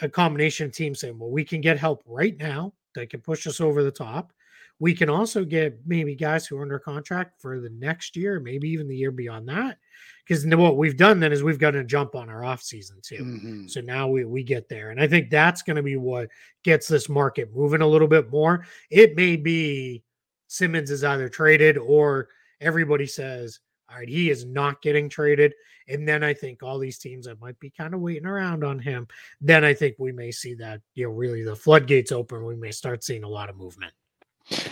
a 0.02 0.10
combination 0.10 0.68
of 0.68 0.74
teams 0.74 1.00
saying, 1.00 1.18
well, 1.18 1.30
we 1.30 1.44
can 1.44 1.62
get 1.62 1.78
help 1.78 2.04
right 2.06 2.38
now 2.38 2.74
that 2.96 3.10
can 3.10 3.22
push 3.22 3.46
us 3.48 3.62
over 3.62 3.84
the 3.84 3.92
top. 3.92 4.34
We 4.80 4.94
can 4.94 5.10
also 5.10 5.46
get 5.46 5.80
maybe 5.86 6.16
guys 6.16 6.46
who 6.46 6.58
are 6.58 6.64
under 6.64 6.80
contract 6.80 7.40
for 7.40 7.60
the 7.60 7.70
next 7.70 8.16
year, 8.16 8.40
maybe 8.40 8.70
even 8.70 8.88
the 8.88 8.96
year 8.96 9.12
beyond 9.12 9.48
that, 9.50 9.78
because 10.26 10.46
what 10.46 10.78
we've 10.78 10.98
done 10.98 11.20
then 11.20 11.32
is 11.32 11.44
we've 11.44 11.60
got 11.60 11.72
to 11.72 11.84
jump 11.84 12.16
on 12.16 12.30
our 12.30 12.44
off 12.44 12.62
season 12.62 12.98
too. 13.02 13.24
Mm-hmm. 13.24 13.68
So 13.68 13.82
now 13.82 14.08
we 14.08 14.26
we 14.26 14.44
get 14.44 14.70
there, 14.70 14.92
and 14.92 15.02
I 15.02 15.08
think 15.08 15.30
that's 15.30 15.62
going 15.62 15.76
to 15.76 15.84
be 15.84 15.98
what 15.98 16.30
gets 16.64 16.88
this 16.88 17.10
market 17.10 17.54
moving 17.56 17.82
a 17.82 17.88
little 17.88 18.08
bit 18.08 18.32
more. 18.32 18.66
It 18.90 19.16
may 19.16 19.36
be 19.36 20.04
Simmons 20.48 20.92
is 20.92 21.04
either 21.04 21.30
traded 21.30 21.78
or 21.78 22.30
everybody 22.62 23.08
says, 23.08 23.60
all 23.90 23.98
right, 23.98 24.10
he 24.10 24.30
is 24.30 24.46
not 24.46 24.82
getting 24.82 25.10
traded. 25.10 25.54
And 25.88 26.08
then 26.08 26.24
I 26.24 26.34
think 26.34 26.64
all 26.64 26.80
these 26.80 26.98
teams 26.98 27.26
that 27.26 27.42
might 27.42 27.60
be 27.60 27.70
kind 27.70 27.94
of 27.94 28.00
waiting 28.00 28.26
around 28.26 28.64
on 28.64 28.80
him, 28.80 29.08
then 29.42 29.66
I 29.66 29.74
think 29.74 29.96
we 30.00 30.12
may 30.12 30.32
see 30.32 30.54
that, 30.56 30.82
you 30.96 31.06
know, 31.06 31.12
really 31.12 31.44
the 31.44 31.56
floodgates 31.56 32.12
open. 32.12 32.46
We 32.46 32.56
may 32.56 32.72
start 32.72 33.04
seeing 33.04 33.24
a 33.24 33.30
lot 33.30 33.50
of 33.50 33.58
movement. 33.58 33.94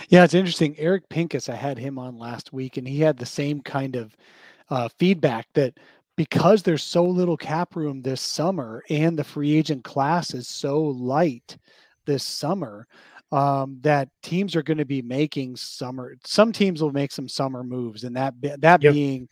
Yeah, 0.08 0.24
it's 0.24 0.34
interesting. 0.34 0.74
Eric 0.78 1.08
Pincus, 1.08 1.48
I 1.48 1.54
had 1.54 1.78
him 1.78 1.98
on 1.98 2.18
last 2.18 2.52
week, 2.52 2.76
and 2.76 2.86
he 2.86 3.00
had 3.00 3.16
the 3.16 3.26
same 3.26 3.60
kind 3.60 3.96
of 3.96 4.16
uh, 4.70 4.88
feedback 4.98 5.46
that 5.54 5.74
because 6.16 6.62
there's 6.62 6.82
so 6.82 7.04
little 7.04 7.36
cap 7.36 7.74
room 7.74 8.02
this 8.02 8.20
summer 8.20 8.82
and 8.90 9.18
the 9.18 9.24
free 9.24 9.56
agent 9.56 9.82
class 9.84 10.34
is 10.34 10.48
so 10.48 10.80
light 10.80 11.56
this 12.06 12.22
summer 12.22 12.86
um, 13.30 13.78
that 13.80 14.08
teams 14.22 14.54
are 14.54 14.62
going 14.62 14.78
to 14.78 14.84
be 14.84 15.02
making 15.02 15.56
summer 15.56 16.14
some 16.24 16.52
teams 16.52 16.82
will 16.82 16.92
make 16.92 17.12
some 17.12 17.28
summer 17.28 17.64
moves 17.64 18.04
and 18.04 18.14
that 18.14 18.34
that 18.58 18.82
yep. 18.82 18.92
being 18.92 19.28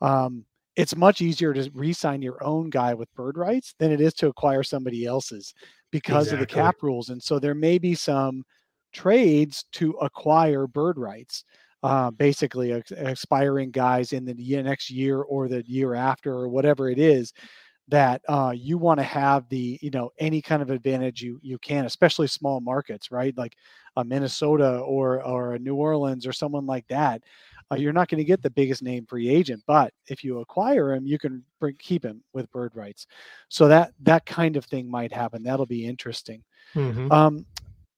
um, 0.00 0.44
it's 0.76 0.96
much 0.96 1.20
easier 1.20 1.52
to 1.52 1.68
re-sign 1.74 2.22
your 2.22 2.42
own 2.44 2.70
guy 2.70 2.94
with 2.94 3.12
bird 3.14 3.36
rights 3.36 3.74
than 3.78 3.90
it 3.90 4.00
is 4.00 4.14
to 4.14 4.28
acquire 4.28 4.62
somebody 4.62 5.04
else's 5.04 5.52
because 5.90 6.28
exactly. 6.28 6.42
of 6.42 6.48
the 6.48 6.54
cap 6.54 6.76
rules 6.82 7.08
and 7.08 7.22
so 7.22 7.38
there 7.38 7.54
may 7.54 7.76
be 7.76 7.94
some 7.94 8.44
trades 8.92 9.64
to 9.72 9.92
acquire 9.94 10.66
bird 10.66 10.96
rights 10.96 11.44
uh, 11.82 12.10
basically 12.10 12.72
ex- 12.72 12.92
expiring 12.92 13.70
guys 13.70 14.12
in 14.12 14.24
the 14.24 14.62
next 14.62 14.90
year 14.90 15.22
or 15.22 15.48
the 15.48 15.64
year 15.66 15.94
after 15.94 16.32
or 16.32 16.48
whatever 16.48 16.88
it 16.90 16.98
is 16.98 17.32
that 17.88 18.22
uh, 18.28 18.52
you 18.54 18.78
want 18.78 18.98
to 19.00 19.04
have 19.04 19.48
the 19.48 19.78
you 19.82 19.90
know 19.90 20.10
any 20.18 20.40
kind 20.40 20.62
of 20.62 20.70
advantage 20.70 21.22
you 21.22 21.38
you 21.42 21.58
can 21.58 21.86
especially 21.86 22.26
small 22.26 22.60
markets 22.60 23.10
right? 23.10 23.36
Like 23.36 23.56
a 23.96 24.04
minnesota 24.04 24.78
or 24.78 25.22
or 25.24 25.54
a 25.54 25.58
new 25.58 25.74
orleans 25.74 26.26
or 26.26 26.32
someone 26.32 26.64
like 26.64 26.86
that 26.88 27.22
uh, 27.72 27.76
you're 27.76 27.92
not 27.92 28.08
going 28.08 28.18
to 28.18 28.24
get 28.24 28.40
the 28.40 28.50
biggest 28.50 28.82
name 28.82 29.04
free 29.04 29.28
agent 29.28 29.60
but 29.66 29.92
if 30.06 30.22
you 30.22 30.38
acquire 30.38 30.92
him 30.92 31.06
you 31.06 31.18
can 31.18 31.42
bring, 31.60 31.76
keep 31.78 32.04
him 32.04 32.22
with 32.32 32.50
bird 32.50 32.72
rights. 32.74 33.06
So 33.48 33.68
that 33.68 33.92
that 34.02 34.26
kind 34.26 34.56
of 34.56 34.64
thing 34.64 34.90
might 34.90 35.12
happen. 35.12 35.42
That'll 35.42 35.66
be 35.66 35.86
interesting. 35.86 36.42
Mm-hmm. 36.74 37.12
um, 37.12 37.46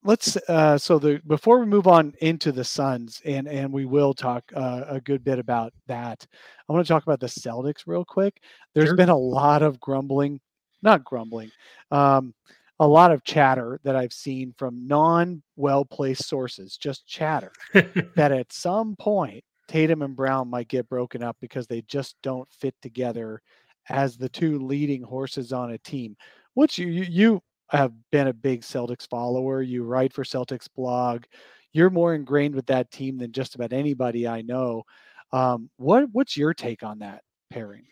let's 0.04 0.36
uh, 0.48 0.76
so 0.78 0.98
the 0.98 1.20
before 1.26 1.60
we 1.60 1.66
move 1.66 1.86
on 1.86 2.14
into 2.20 2.52
the 2.52 2.64
Suns 2.64 3.20
and 3.24 3.46
and 3.48 3.72
we 3.72 3.84
will 3.84 4.14
talk 4.14 4.44
uh, 4.54 4.84
a 4.88 5.00
good 5.00 5.24
bit 5.24 5.38
about 5.38 5.72
that. 5.86 6.26
I 6.68 6.72
want 6.72 6.86
to 6.86 6.92
talk 6.92 7.02
about 7.02 7.20
the 7.20 7.26
Celtics 7.26 7.82
real 7.86 8.04
quick. 8.04 8.40
There's 8.74 8.88
sure. 8.88 8.96
been 8.96 9.08
a 9.08 9.16
lot 9.16 9.62
of 9.62 9.80
grumbling, 9.80 10.40
not 10.82 11.04
grumbling, 11.04 11.50
um, 11.90 12.34
a 12.80 12.86
lot 12.86 13.12
of 13.12 13.24
chatter 13.24 13.80
that 13.84 13.96
I've 13.96 14.12
seen 14.12 14.54
from 14.56 14.86
non 14.86 15.42
well 15.56 15.84
placed 15.84 16.28
sources, 16.28 16.76
just 16.76 17.06
chatter 17.06 17.52
that 17.72 18.32
at 18.32 18.52
some 18.52 18.96
point 18.96 19.44
Tatum 19.68 20.02
and 20.02 20.16
Brown 20.16 20.48
might 20.48 20.68
get 20.68 20.88
broken 20.88 21.22
up 21.22 21.36
because 21.40 21.66
they 21.66 21.82
just 21.82 22.16
don't 22.22 22.48
fit 22.50 22.74
together 22.82 23.40
as 23.88 24.16
the 24.16 24.28
two 24.28 24.58
leading 24.58 25.02
horses 25.02 25.52
on 25.52 25.72
a 25.72 25.78
team. 25.78 26.16
What's 26.54 26.76
you 26.78 26.88
you 26.88 27.42
have 27.72 27.92
been 28.10 28.28
a 28.28 28.32
big 28.32 28.62
Celtics 28.62 29.08
follower. 29.08 29.62
You 29.62 29.84
write 29.84 30.12
for 30.12 30.24
Celtics 30.24 30.68
blog. 30.74 31.24
You're 31.72 31.90
more 31.90 32.14
ingrained 32.14 32.54
with 32.54 32.66
that 32.66 32.90
team 32.90 33.18
than 33.18 33.32
just 33.32 33.54
about 33.54 33.72
anybody 33.72 34.28
I 34.28 34.42
know. 34.42 34.84
Um, 35.32 35.70
what 35.76 36.08
what's 36.12 36.36
your 36.36 36.52
take 36.52 36.82
on 36.82 36.98
that 36.98 37.22
pairing? 37.50 37.86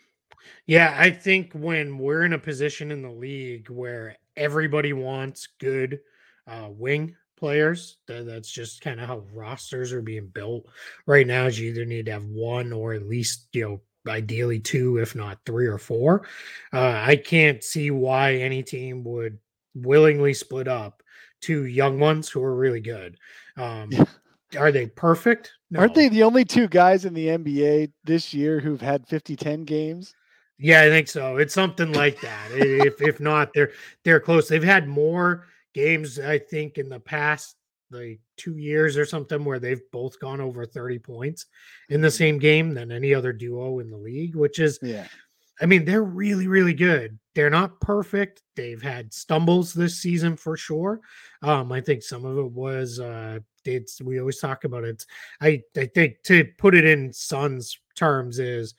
Yeah, 0.65 0.95
I 0.97 1.09
think 1.09 1.53
when 1.53 1.97
we're 1.97 2.23
in 2.23 2.33
a 2.33 2.39
position 2.39 2.91
in 2.91 3.01
the 3.01 3.11
league 3.11 3.69
where 3.69 4.17
everybody 4.35 4.93
wants 4.93 5.49
good 5.59 5.99
uh, 6.47 6.69
wing 6.69 7.15
players, 7.37 7.97
that, 8.07 8.25
that's 8.25 8.51
just 8.51 8.81
kind 8.81 8.99
of 8.99 9.07
how 9.07 9.23
rosters 9.33 9.93
are 9.93 10.01
being 10.01 10.27
built 10.27 10.67
right 11.07 11.25
now. 11.25 11.47
Is 11.47 11.59
you 11.59 11.71
either 11.71 11.85
need 11.85 12.05
to 12.05 12.11
have 12.13 12.25
one 12.25 12.71
or 12.71 12.93
at 12.93 13.07
least 13.07 13.47
you 13.53 13.67
know 13.67 13.81
ideally 14.07 14.59
two, 14.59 14.97
if 14.97 15.15
not 15.15 15.39
three 15.45 15.67
or 15.67 15.77
four. 15.77 16.27
Uh, 16.73 17.01
I 17.05 17.15
can't 17.15 17.63
see 17.63 17.91
why 17.91 18.35
any 18.35 18.63
team 18.63 19.03
would 19.03 19.39
willingly 19.75 20.33
split 20.33 20.67
up 20.67 21.01
two 21.41 21.65
young 21.65 21.99
ones 21.99 22.29
who 22.29 22.41
are 22.43 22.55
really 22.55 22.81
good. 22.81 23.17
Um, 23.57 23.91
are 24.57 24.71
they 24.71 24.87
perfect? 24.87 25.51
No. 25.69 25.79
Aren't 25.79 25.95
they 25.95 26.09
the 26.09 26.23
only 26.23 26.45
two 26.45 26.67
guys 26.67 27.05
in 27.05 27.13
the 27.13 27.27
NBA 27.27 27.91
this 28.03 28.33
year 28.33 28.59
who've 28.59 28.81
had 28.81 29.07
50 29.07 29.35
10 29.35 29.63
games? 29.63 30.13
Yeah, 30.57 30.81
I 30.81 30.89
think 30.89 31.07
so. 31.07 31.37
It's 31.37 31.53
something 31.53 31.91
like 31.93 32.21
that. 32.21 32.51
if 32.51 33.01
if 33.01 33.19
not, 33.19 33.51
they're 33.53 33.71
they're 34.03 34.19
close. 34.19 34.47
They've 34.47 34.63
had 34.63 34.87
more 34.87 35.47
games, 35.73 36.19
I 36.19 36.37
think, 36.37 36.77
in 36.77 36.87
the 36.87 36.99
past 36.99 37.55
like 37.89 38.19
two 38.37 38.57
years 38.57 38.95
or 38.95 39.05
something 39.05 39.43
where 39.43 39.59
they've 39.59 39.81
both 39.91 40.19
gone 40.19 40.39
over 40.39 40.65
30 40.65 40.99
points 40.99 41.47
in 41.89 41.99
the 41.99 42.07
mm-hmm. 42.07 42.15
same 42.15 42.39
game 42.39 42.73
than 42.73 42.91
any 42.91 43.13
other 43.13 43.33
duo 43.33 43.79
in 43.79 43.89
the 43.89 43.97
league, 43.97 44.35
which 44.35 44.59
is 44.59 44.77
yeah. 44.81 45.07
I 45.61 45.65
mean, 45.65 45.85
they're 45.85 46.03
really, 46.03 46.47
really 46.47 46.73
good. 46.73 47.19
They're 47.35 47.49
not 47.49 47.79
perfect. 47.79 48.41
They've 48.55 48.81
had 48.81 49.13
stumbles 49.13 49.73
this 49.73 50.01
season 50.01 50.35
for 50.35 50.57
sure. 50.57 50.99
Um, 51.41 51.71
I 51.71 51.81
think 51.81 52.03
some 52.03 52.25
of 52.25 52.37
it 52.37 52.51
was 52.51 52.99
uh 52.99 53.39
it's 53.63 54.01
we 54.01 54.19
always 54.19 54.39
talk 54.39 54.63
about 54.63 54.83
it. 54.83 55.05
I 55.39 55.61
I 55.77 55.85
think 55.85 56.23
to 56.23 56.45
put 56.57 56.75
it 56.75 56.85
in 56.85 57.13
Suns 57.13 57.77
terms 57.95 58.39
is 58.39 58.73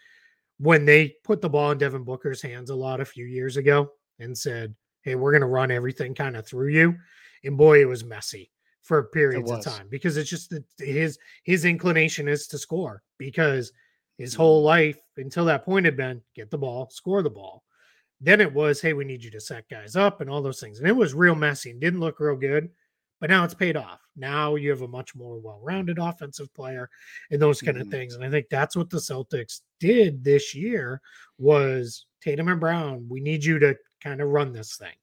when 0.59 0.85
they 0.85 1.15
put 1.25 1.41
the 1.41 1.49
ball 1.49 1.71
in 1.71 1.79
Devin 1.79 2.05
Booker's 2.05 2.43
hands 2.43 2.71
a 2.71 2.75
lot 2.75 3.01
a 3.01 3.05
few 3.05 3.25
years 3.25 3.57
ago 3.57 3.93
and 4.19 4.37
said, 4.37 4.75
Hey, 5.03 5.15
we're 5.15 5.33
gonna 5.33 5.47
run 5.47 5.71
everything 5.71 6.15
kind 6.15 6.37
of 6.37 6.47
through 6.47 6.69
you. 6.69 6.97
And 7.45 7.57
boy, 7.57 7.81
it 7.81 7.89
was 7.89 8.05
messy 8.05 8.51
for 8.83 9.05
periods 9.05 9.51
of 9.51 9.65
time 9.65 9.87
because 9.89 10.17
it's 10.17 10.29
just 10.29 10.51
that 10.51 10.65
his 10.79 11.19
his 11.45 11.65
inclination 11.65 12.29
is 12.29 12.47
to 12.49 12.59
score 12.59 13.03
because 13.19 13.73
his 14.19 14.35
whole 14.35 14.61
mm-hmm. 14.61 14.67
life 14.67 14.99
until 15.17 15.45
that 15.47 15.65
point 15.65 15.85
had 15.85 15.97
been 15.97 16.23
get 16.35 16.51
the 16.51 16.59
ball, 16.59 16.89
score 16.91 17.23
the 17.23 17.31
ball. 17.31 17.63
Then 18.21 18.41
it 18.41 18.53
was, 18.53 18.81
hey, 18.81 18.93
we 18.93 19.05
need 19.05 19.25
you 19.25 19.31
to 19.33 19.41
set 19.41 19.69
guys 19.69 19.97
up 19.97 20.21
and 20.21 20.31
all 20.31 20.43
those 20.43 20.61
things. 20.61 20.79
And 20.79 20.87
it 20.87 20.97
was 20.97 21.13
real 21.13 21.35
messy 21.35 21.71
and 21.71 21.81
didn't 21.81 22.01
look 22.01 22.21
real 22.21 22.37
good. 22.37 22.69
But 23.21 23.31
now 23.31 23.45
it's 23.45 23.55
paid 23.55 23.77
off. 23.77 24.01
Now 24.17 24.57
you 24.57 24.71
have 24.71 24.83
a 24.83 24.89
much 24.89 25.15
more 25.15 25.39
well-rounded 25.39 25.99
offensive 25.99 26.53
player 26.55 26.91
and 27.31 27.41
those 27.41 27.61
kind 27.61 27.77
mm-hmm. 27.77 27.87
of 27.87 27.93
things. 27.93 28.15
And 28.15 28.25
I 28.25 28.31
think 28.31 28.47
that's 28.51 28.77
what 28.77 28.91
the 28.91 28.99
Celtics 28.99 29.61
did 29.81 30.25
this 30.25 30.55
year 30.55 31.01
was 31.39 32.07
Tatum 32.23 32.49
and 32.49 32.61
Brown, 32.61 33.07
we 33.09 33.21
need 33.21 33.45
you 33.45 33.59
to 33.59 33.77
kind 34.03 34.21
of 34.21 34.29
run 34.29 34.53
this 34.53 34.77
thing. 34.77 34.95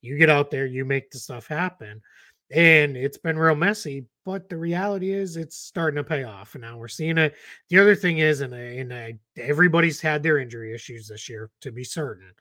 You 0.00 0.16
get 0.16 0.30
out 0.30 0.50
there, 0.50 0.66
you 0.66 0.84
make 0.84 1.10
the 1.10 1.18
stuff 1.18 1.46
happen. 1.46 2.00
And 2.50 2.96
it's 2.96 3.18
been 3.18 3.38
real 3.38 3.54
messy, 3.54 4.06
but 4.24 4.48
the 4.48 4.56
reality 4.56 5.12
is 5.12 5.36
it's 5.36 5.56
starting 5.56 5.96
to 5.96 6.04
pay 6.04 6.24
off. 6.24 6.54
And 6.54 6.62
now 6.62 6.78
we're 6.78 6.88
seeing 6.88 7.18
it. 7.18 7.34
The 7.68 7.78
other 7.78 7.94
thing 7.94 8.18
is, 8.18 8.40
and, 8.40 8.54
and 8.54 9.18
everybody's 9.36 10.00
had 10.00 10.22
their 10.22 10.38
injury 10.38 10.74
issues 10.74 11.08
this 11.08 11.28
year, 11.28 11.50
to 11.60 11.70
be 11.70 11.84
certain 11.84 12.32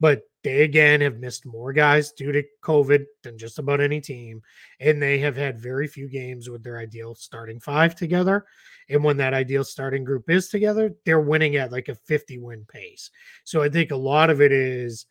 but 0.00 0.22
they 0.44 0.62
again 0.62 1.00
have 1.00 1.18
missed 1.18 1.44
more 1.44 1.72
guys 1.72 2.12
due 2.12 2.32
to 2.32 2.44
COVID 2.62 3.04
than 3.22 3.36
just 3.36 3.58
about 3.58 3.80
any 3.80 4.00
team. 4.00 4.40
And 4.80 5.02
they 5.02 5.18
have 5.18 5.36
had 5.36 5.60
very 5.60 5.88
few 5.88 6.08
games 6.08 6.48
with 6.48 6.62
their 6.62 6.78
ideal 6.78 7.14
starting 7.14 7.60
five 7.60 7.94
together. 7.94 8.46
And 8.88 9.02
when 9.02 9.16
that 9.18 9.34
ideal 9.34 9.64
starting 9.64 10.04
group 10.04 10.30
is 10.30 10.48
together, 10.48 10.94
they're 11.04 11.20
winning 11.20 11.56
at 11.56 11.72
like 11.72 11.88
a 11.88 11.94
50 11.94 12.38
win 12.38 12.64
pace. 12.68 13.10
So 13.44 13.62
I 13.62 13.68
think 13.68 13.90
a 13.90 13.96
lot 13.96 14.30
of 14.30 14.40
it 14.40 14.52
is 14.52 15.06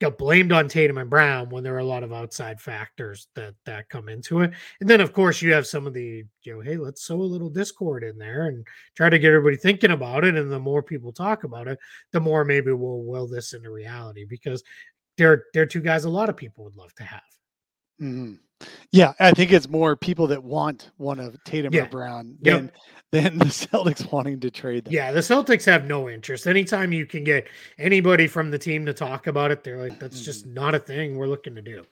got 0.00 0.16
blamed 0.16 0.50
on 0.50 0.66
Tatum 0.66 0.98
and 0.98 1.10
Brown 1.10 1.50
when 1.50 1.62
there 1.62 1.74
are 1.74 1.80
a 1.80 1.84
lot 1.84 2.02
of 2.02 2.12
outside 2.12 2.60
factors 2.60 3.28
that 3.34 3.54
that 3.66 3.88
come 3.88 4.08
into 4.08 4.40
it. 4.40 4.52
And 4.80 4.88
then 4.88 5.00
of 5.00 5.12
course 5.12 5.42
you 5.42 5.52
have 5.52 5.66
some 5.66 5.86
of 5.86 5.92
the, 5.92 6.24
you 6.42 6.54
know, 6.54 6.60
hey, 6.60 6.76
let's 6.76 7.04
sow 7.04 7.20
a 7.20 7.22
little 7.22 7.50
discord 7.50 8.02
in 8.02 8.16
there 8.16 8.46
and 8.46 8.66
try 8.96 9.10
to 9.10 9.18
get 9.18 9.28
everybody 9.28 9.56
thinking 9.56 9.90
about 9.90 10.24
it. 10.24 10.36
And 10.36 10.50
the 10.50 10.58
more 10.58 10.82
people 10.82 11.12
talk 11.12 11.44
about 11.44 11.68
it, 11.68 11.78
the 12.12 12.20
more 12.20 12.44
maybe 12.44 12.72
we'll 12.72 13.02
will 13.02 13.26
this 13.26 13.52
into 13.52 13.70
reality 13.70 14.24
because 14.24 14.64
they're 15.18 15.44
they're 15.52 15.66
two 15.66 15.80
guys 15.80 16.04
a 16.04 16.10
lot 16.10 16.30
of 16.30 16.36
people 16.36 16.64
would 16.64 16.76
love 16.76 16.94
to 16.94 17.04
have. 17.04 17.20
Mm-hmm. 18.00 18.34
Yeah, 18.90 19.12
I 19.20 19.32
think 19.32 19.52
it's 19.52 19.68
more 19.68 19.96
people 19.96 20.26
that 20.28 20.42
want 20.42 20.90
one 20.96 21.20
of 21.20 21.42
Tatum 21.44 21.72
yeah. 21.72 21.82
or 21.82 21.88
Brown 21.88 22.36
than 22.40 22.64
yep. 22.64 22.74
than 23.10 23.38
the 23.38 23.46
Celtics 23.46 24.10
wanting 24.12 24.40
to 24.40 24.50
trade 24.50 24.84
them. 24.84 24.92
Yeah, 24.92 25.12
the 25.12 25.20
Celtics 25.20 25.64
have 25.66 25.84
no 25.84 26.08
interest. 26.08 26.46
Anytime 26.46 26.92
you 26.92 27.06
can 27.06 27.24
get 27.24 27.48
anybody 27.78 28.26
from 28.26 28.50
the 28.50 28.58
team 28.58 28.86
to 28.86 28.92
talk 28.92 29.26
about 29.26 29.50
it, 29.50 29.64
they're 29.64 29.80
like, 29.80 29.98
that's 29.98 30.16
mm-hmm. 30.16 30.24
just 30.24 30.46
not 30.46 30.74
a 30.74 30.78
thing 30.78 31.16
we're 31.16 31.28
looking 31.28 31.54
to 31.54 31.62
do. 31.62 31.86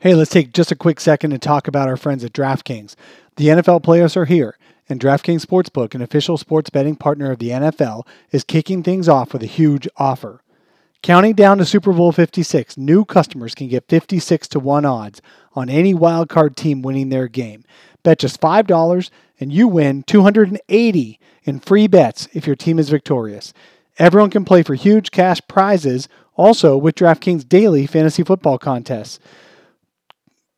Hey, 0.00 0.14
let's 0.14 0.30
take 0.30 0.52
just 0.52 0.70
a 0.70 0.76
quick 0.76 1.00
second 1.00 1.30
to 1.30 1.38
talk 1.38 1.66
about 1.66 1.88
our 1.88 1.96
friends 1.96 2.22
at 2.22 2.32
DraftKings. 2.32 2.94
The 3.34 3.48
NFL 3.48 3.82
players 3.82 4.16
are 4.16 4.26
here, 4.26 4.56
and 4.88 5.00
DraftKings 5.00 5.44
Sportsbook, 5.44 5.94
an 5.94 6.02
official 6.02 6.38
sports 6.38 6.70
betting 6.70 6.94
partner 6.94 7.32
of 7.32 7.40
the 7.40 7.48
NFL, 7.48 8.06
is 8.30 8.44
kicking 8.44 8.82
things 8.82 9.08
off 9.08 9.32
with 9.32 9.42
a 9.42 9.46
huge 9.46 9.88
offer. 9.96 10.40
Counting 11.02 11.34
down 11.34 11.58
to 11.58 11.64
Super 11.64 11.92
Bowl 11.92 12.10
56, 12.12 12.76
new 12.76 13.04
customers 13.04 13.54
can 13.54 13.68
get 13.68 13.88
56 13.88 14.48
to 14.48 14.60
1 14.60 14.84
odds 14.84 15.22
on 15.54 15.68
any 15.68 15.94
wildcard 15.94 16.56
team 16.56 16.82
winning 16.82 17.08
their 17.08 17.28
game. 17.28 17.64
Bet 18.02 18.18
just 18.18 18.40
$5 18.40 19.10
and 19.40 19.52
you 19.52 19.68
win 19.68 20.02
280 20.02 21.20
in 21.44 21.60
free 21.60 21.86
bets 21.86 22.28
if 22.32 22.46
your 22.46 22.56
team 22.56 22.78
is 22.78 22.90
victorious. 22.90 23.52
Everyone 23.98 24.30
can 24.30 24.44
play 24.44 24.62
for 24.62 24.74
huge 24.74 25.10
cash 25.10 25.40
prizes 25.48 26.08
also 26.34 26.76
with 26.76 26.94
DraftKings 26.96 27.48
daily 27.48 27.86
fantasy 27.86 28.22
football 28.22 28.58
contests. 28.58 29.18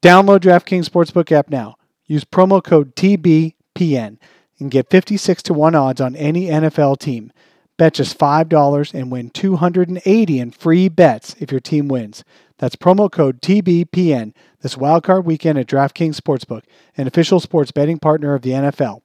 Download 0.02 0.38
DraftKings 0.38 0.88
Sportsbook 0.88 1.30
app 1.32 1.50
now. 1.50 1.76
Use 2.06 2.24
promo 2.24 2.62
code 2.62 2.96
TBPN 2.96 4.18
and 4.58 4.70
get 4.70 4.90
56 4.90 5.42
to 5.44 5.54
1 5.54 5.74
odds 5.74 6.00
on 6.00 6.16
any 6.16 6.46
NFL 6.46 6.98
team. 6.98 7.32
Bet 7.80 7.94
just 7.94 8.18
$5 8.18 8.92
and 8.92 9.10
win 9.10 9.30
280 9.30 10.38
in 10.38 10.50
free 10.50 10.90
bets 10.90 11.34
if 11.40 11.50
your 11.50 11.62
team 11.62 11.88
wins. 11.88 12.24
That's 12.58 12.76
promo 12.76 13.10
code 13.10 13.40
TBPN 13.40 14.34
this 14.60 14.74
wildcard 14.74 15.24
weekend 15.24 15.58
at 15.58 15.66
DraftKings 15.66 16.20
Sportsbook, 16.20 16.64
an 16.98 17.06
official 17.06 17.40
sports 17.40 17.70
betting 17.70 17.98
partner 17.98 18.34
of 18.34 18.42
the 18.42 18.50
NFL. 18.50 19.00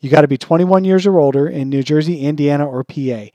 You 0.00 0.10
got 0.10 0.22
to 0.22 0.26
be 0.26 0.36
21 0.36 0.82
years 0.82 1.06
or 1.06 1.20
older 1.20 1.46
in 1.46 1.68
New 1.68 1.84
Jersey, 1.84 2.22
Indiana, 2.22 2.66
or 2.66 2.82
PA. 2.82 3.26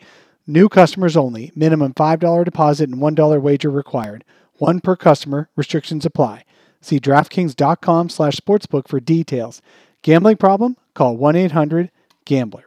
New 0.46 0.68
customers 0.68 1.16
only. 1.16 1.54
Minimum 1.56 1.94
$5 1.94 2.44
deposit 2.44 2.90
and 2.90 3.00
$1 3.00 3.42
wager 3.42 3.70
required. 3.70 4.26
One 4.58 4.82
per 4.82 4.98
customer. 4.98 5.50
Restrictions 5.56 6.06
apply. 6.06 6.44
See 6.82 7.00
DraftKings.com 7.00 8.10
slash 8.10 8.36
sportsbook 8.36 8.90
for 8.90 9.00
details. 9.00 9.62
Gambling 10.02 10.36
problem? 10.36 10.76
Call 10.94 11.18
1-800-GAMBLER. 11.18 12.66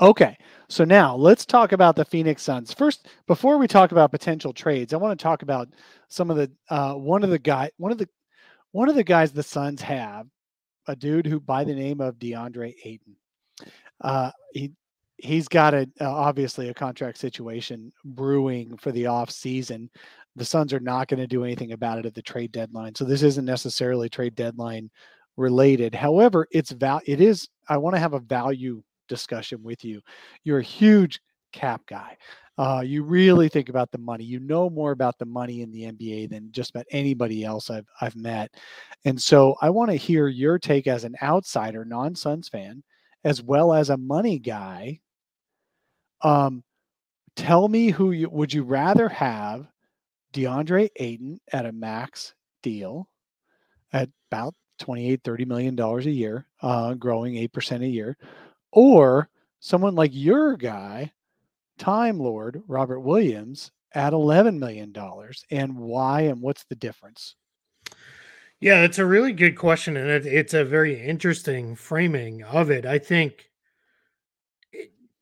Okay, 0.00 0.38
so 0.72 0.84
now 0.84 1.14
let's 1.14 1.44
talk 1.44 1.72
about 1.72 1.96
the 1.96 2.04
Phoenix 2.04 2.42
Suns. 2.42 2.72
First, 2.72 3.08
before 3.26 3.58
we 3.58 3.68
talk 3.68 3.92
about 3.92 4.10
potential 4.10 4.54
trades, 4.54 4.94
I 4.94 4.96
want 4.96 5.18
to 5.18 5.22
talk 5.22 5.42
about 5.42 5.68
some 6.08 6.30
of 6.30 6.38
the 6.38 6.50
uh, 6.70 6.94
one 6.94 7.22
of 7.22 7.28
the 7.28 7.38
guy 7.38 7.70
one 7.76 7.92
of 7.92 7.98
the 7.98 8.08
one 8.70 8.88
of 8.88 8.94
the 8.94 9.04
guys 9.04 9.32
the 9.32 9.42
Suns 9.42 9.82
have, 9.82 10.26
a 10.86 10.96
dude 10.96 11.26
who 11.26 11.40
by 11.40 11.62
the 11.62 11.74
name 11.74 12.00
of 12.00 12.18
DeAndre 12.18 12.74
Ayton. 12.84 13.14
Uh, 14.00 14.30
he 14.54 14.72
he's 15.18 15.46
got 15.46 15.74
a 15.74 15.86
uh, 16.00 16.10
obviously 16.10 16.70
a 16.70 16.74
contract 16.74 17.18
situation 17.18 17.92
brewing 18.06 18.78
for 18.78 18.92
the 18.92 19.06
off 19.06 19.30
season. 19.30 19.90
The 20.36 20.44
Suns 20.46 20.72
are 20.72 20.80
not 20.80 21.08
going 21.08 21.20
to 21.20 21.26
do 21.26 21.44
anything 21.44 21.72
about 21.72 21.98
it 21.98 22.06
at 22.06 22.14
the 22.14 22.22
trade 22.22 22.50
deadline, 22.50 22.94
so 22.94 23.04
this 23.04 23.22
isn't 23.22 23.44
necessarily 23.44 24.08
trade 24.08 24.36
deadline 24.36 24.90
related. 25.36 25.94
However, 25.94 26.48
it's 26.50 26.70
val 26.70 27.02
it 27.04 27.20
is. 27.20 27.46
I 27.68 27.76
want 27.76 27.94
to 27.94 28.00
have 28.00 28.14
a 28.14 28.20
value 28.20 28.82
discussion 29.12 29.62
with 29.62 29.84
you. 29.84 30.00
You're 30.42 30.60
a 30.60 30.74
huge 30.80 31.20
cap 31.52 31.82
guy. 31.86 32.16
Uh, 32.56 32.82
you 32.84 33.02
really 33.02 33.50
think 33.50 33.68
about 33.68 33.90
the 33.90 33.98
money. 33.98 34.24
You 34.24 34.40
know 34.40 34.70
more 34.70 34.92
about 34.92 35.18
the 35.18 35.26
money 35.26 35.60
in 35.60 35.70
the 35.70 35.82
NBA 35.82 36.30
than 36.30 36.50
just 36.50 36.70
about 36.70 36.86
anybody 36.90 37.44
else 37.44 37.68
I've 37.68 37.86
I've 38.00 38.16
met. 38.16 38.54
And 39.04 39.20
so 39.20 39.56
I 39.60 39.68
want 39.68 39.90
to 39.90 39.96
hear 39.96 40.28
your 40.28 40.58
take 40.58 40.86
as 40.86 41.04
an 41.04 41.14
outsider, 41.22 41.84
non-Suns 41.84 42.48
fan, 42.48 42.82
as 43.24 43.42
well 43.42 43.74
as 43.74 43.90
a 43.90 43.96
money 43.96 44.38
guy. 44.38 45.00
Um, 46.22 46.64
tell 47.36 47.68
me 47.68 47.90
who 47.90 48.12
you 48.12 48.30
would 48.30 48.52
you 48.52 48.62
rather 48.62 49.08
have 49.08 49.66
DeAndre 50.32 50.88
Ayton 50.96 51.38
at 51.52 51.66
a 51.66 51.72
max 51.72 52.34
deal 52.62 53.08
at 53.92 54.08
about 54.30 54.54
28 54.78 55.20
30 55.22 55.44
million 55.44 55.76
dollars 55.76 56.06
a 56.06 56.10
year 56.10 56.46
uh, 56.62 56.94
growing 56.94 57.34
8% 57.34 57.82
a 57.82 57.86
year 57.86 58.16
or 58.72 59.28
someone 59.60 59.94
like 59.94 60.10
your 60.12 60.56
guy, 60.56 61.12
Time 61.78 62.18
Lord 62.18 62.62
Robert 62.66 63.00
Williams, 63.00 63.70
at 63.94 64.12
$11 64.12 64.58
million 64.58 64.94
and 65.50 65.78
why 65.78 66.22
and 66.22 66.40
what's 66.40 66.64
the 66.64 66.74
difference? 66.74 67.36
Yeah, 68.60 68.84
it's 68.84 68.98
a 68.98 69.06
really 69.06 69.32
good 69.32 69.56
question. 69.56 69.96
And 69.96 70.08
it, 70.08 70.26
it's 70.26 70.54
a 70.54 70.64
very 70.64 71.00
interesting 71.00 71.74
framing 71.74 72.42
of 72.44 72.70
it. 72.70 72.86
I 72.86 72.98
think 72.98 73.50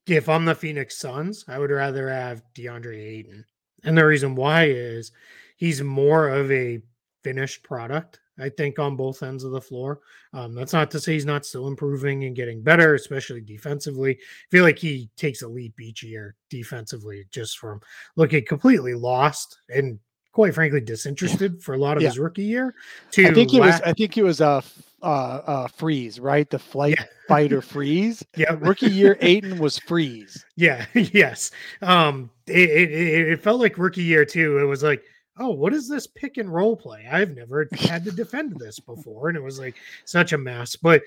if 0.07 0.29
I'm 0.29 0.45
the 0.45 0.55
Phoenix 0.55 0.97
Suns, 0.97 1.45
I 1.47 1.59
would 1.59 1.71
rather 1.71 2.09
have 2.09 2.43
DeAndre 2.55 2.97
Ayton. 2.97 3.45
And 3.83 3.97
the 3.97 4.05
reason 4.05 4.35
why 4.35 4.65
is 4.65 5.11
he's 5.57 5.81
more 5.81 6.29
of 6.29 6.51
a 6.51 6.81
finished 7.23 7.63
product 7.63 8.19
I 8.39 8.49
think, 8.49 8.79
on 8.79 8.95
both 8.95 9.23
ends 9.23 9.43
of 9.43 9.51
the 9.51 9.61
floor. 9.61 9.99
Um, 10.33 10.55
that's 10.55 10.73
not 10.73 10.91
to 10.91 10.99
say 10.99 11.13
he's 11.13 11.25
not 11.25 11.45
still 11.45 11.67
improving 11.67 12.23
and 12.23 12.35
getting 12.35 12.61
better, 12.61 12.95
especially 12.95 13.41
defensively. 13.41 14.11
I 14.11 14.49
feel 14.49 14.63
like 14.63 14.79
he 14.79 15.09
takes 15.17 15.41
a 15.41 15.47
leap 15.47 15.79
each 15.79 16.03
year 16.03 16.35
defensively, 16.49 17.25
just 17.31 17.59
from 17.59 17.81
looking 18.15 18.45
completely 18.45 18.93
lost 18.93 19.59
and 19.69 19.99
quite 20.31 20.53
frankly 20.53 20.81
disinterested 20.81 21.61
for 21.61 21.75
a 21.75 21.77
lot 21.77 21.97
of 21.97 22.03
yeah. 22.03 22.09
his 22.09 22.19
rookie 22.19 22.43
year. 22.43 22.73
To 23.11 23.27
I 23.27 23.33
think 23.33 23.51
he 23.51 23.59
was 23.59 23.81
I 23.81 23.93
think 23.93 24.17
it 24.17 24.23
was 24.23 24.41
a 24.41 24.63
uh, 25.03 25.41
uh, 25.45 25.67
freeze, 25.67 26.19
right? 26.19 26.49
The 26.49 26.59
flight 26.59 26.95
yeah. 26.97 27.05
fighter 27.27 27.61
freeze. 27.61 28.23
Yeah, 28.37 28.55
rookie 28.59 28.89
year 28.89 29.17
Ayton 29.21 29.59
was 29.59 29.77
freeze. 29.77 30.45
Yeah, 30.55 30.85
yes. 30.93 31.51
Um, 31.81 32.29
it, 32.47 32.69
it, 32.69 33.29
it 33.29 33.43
felt 33.43 33.59
like 33.59 33.77
rookie 33.77 34.03
year 34.03 34.25
too. 34.25 34.59
It 34.59 34.65
was 34.65 34.83
like 34.83 35.03
oh, 35.41 35.49
what 35.51 35.73
is 35.73 35.87
this 35.87 36.07
pick 36.07 36.37
and 36.37 36.53
roll 36.53 36.75
play? 36.75 37.07
I've 37.11 37.35
never 37.35 37.67
had 37.79 38.05
to 38.05 38.11
defend 38.11 38.57
this 38.57 38.79
before. 38.79 39.29
And 39.29 39.37
it 39.37 39.43
was 39.43 39.59
like 39.59 39.75
such 40.05 40.33
a 40.33 40.37
mess. 40.37 40.75
But 40.75 41.01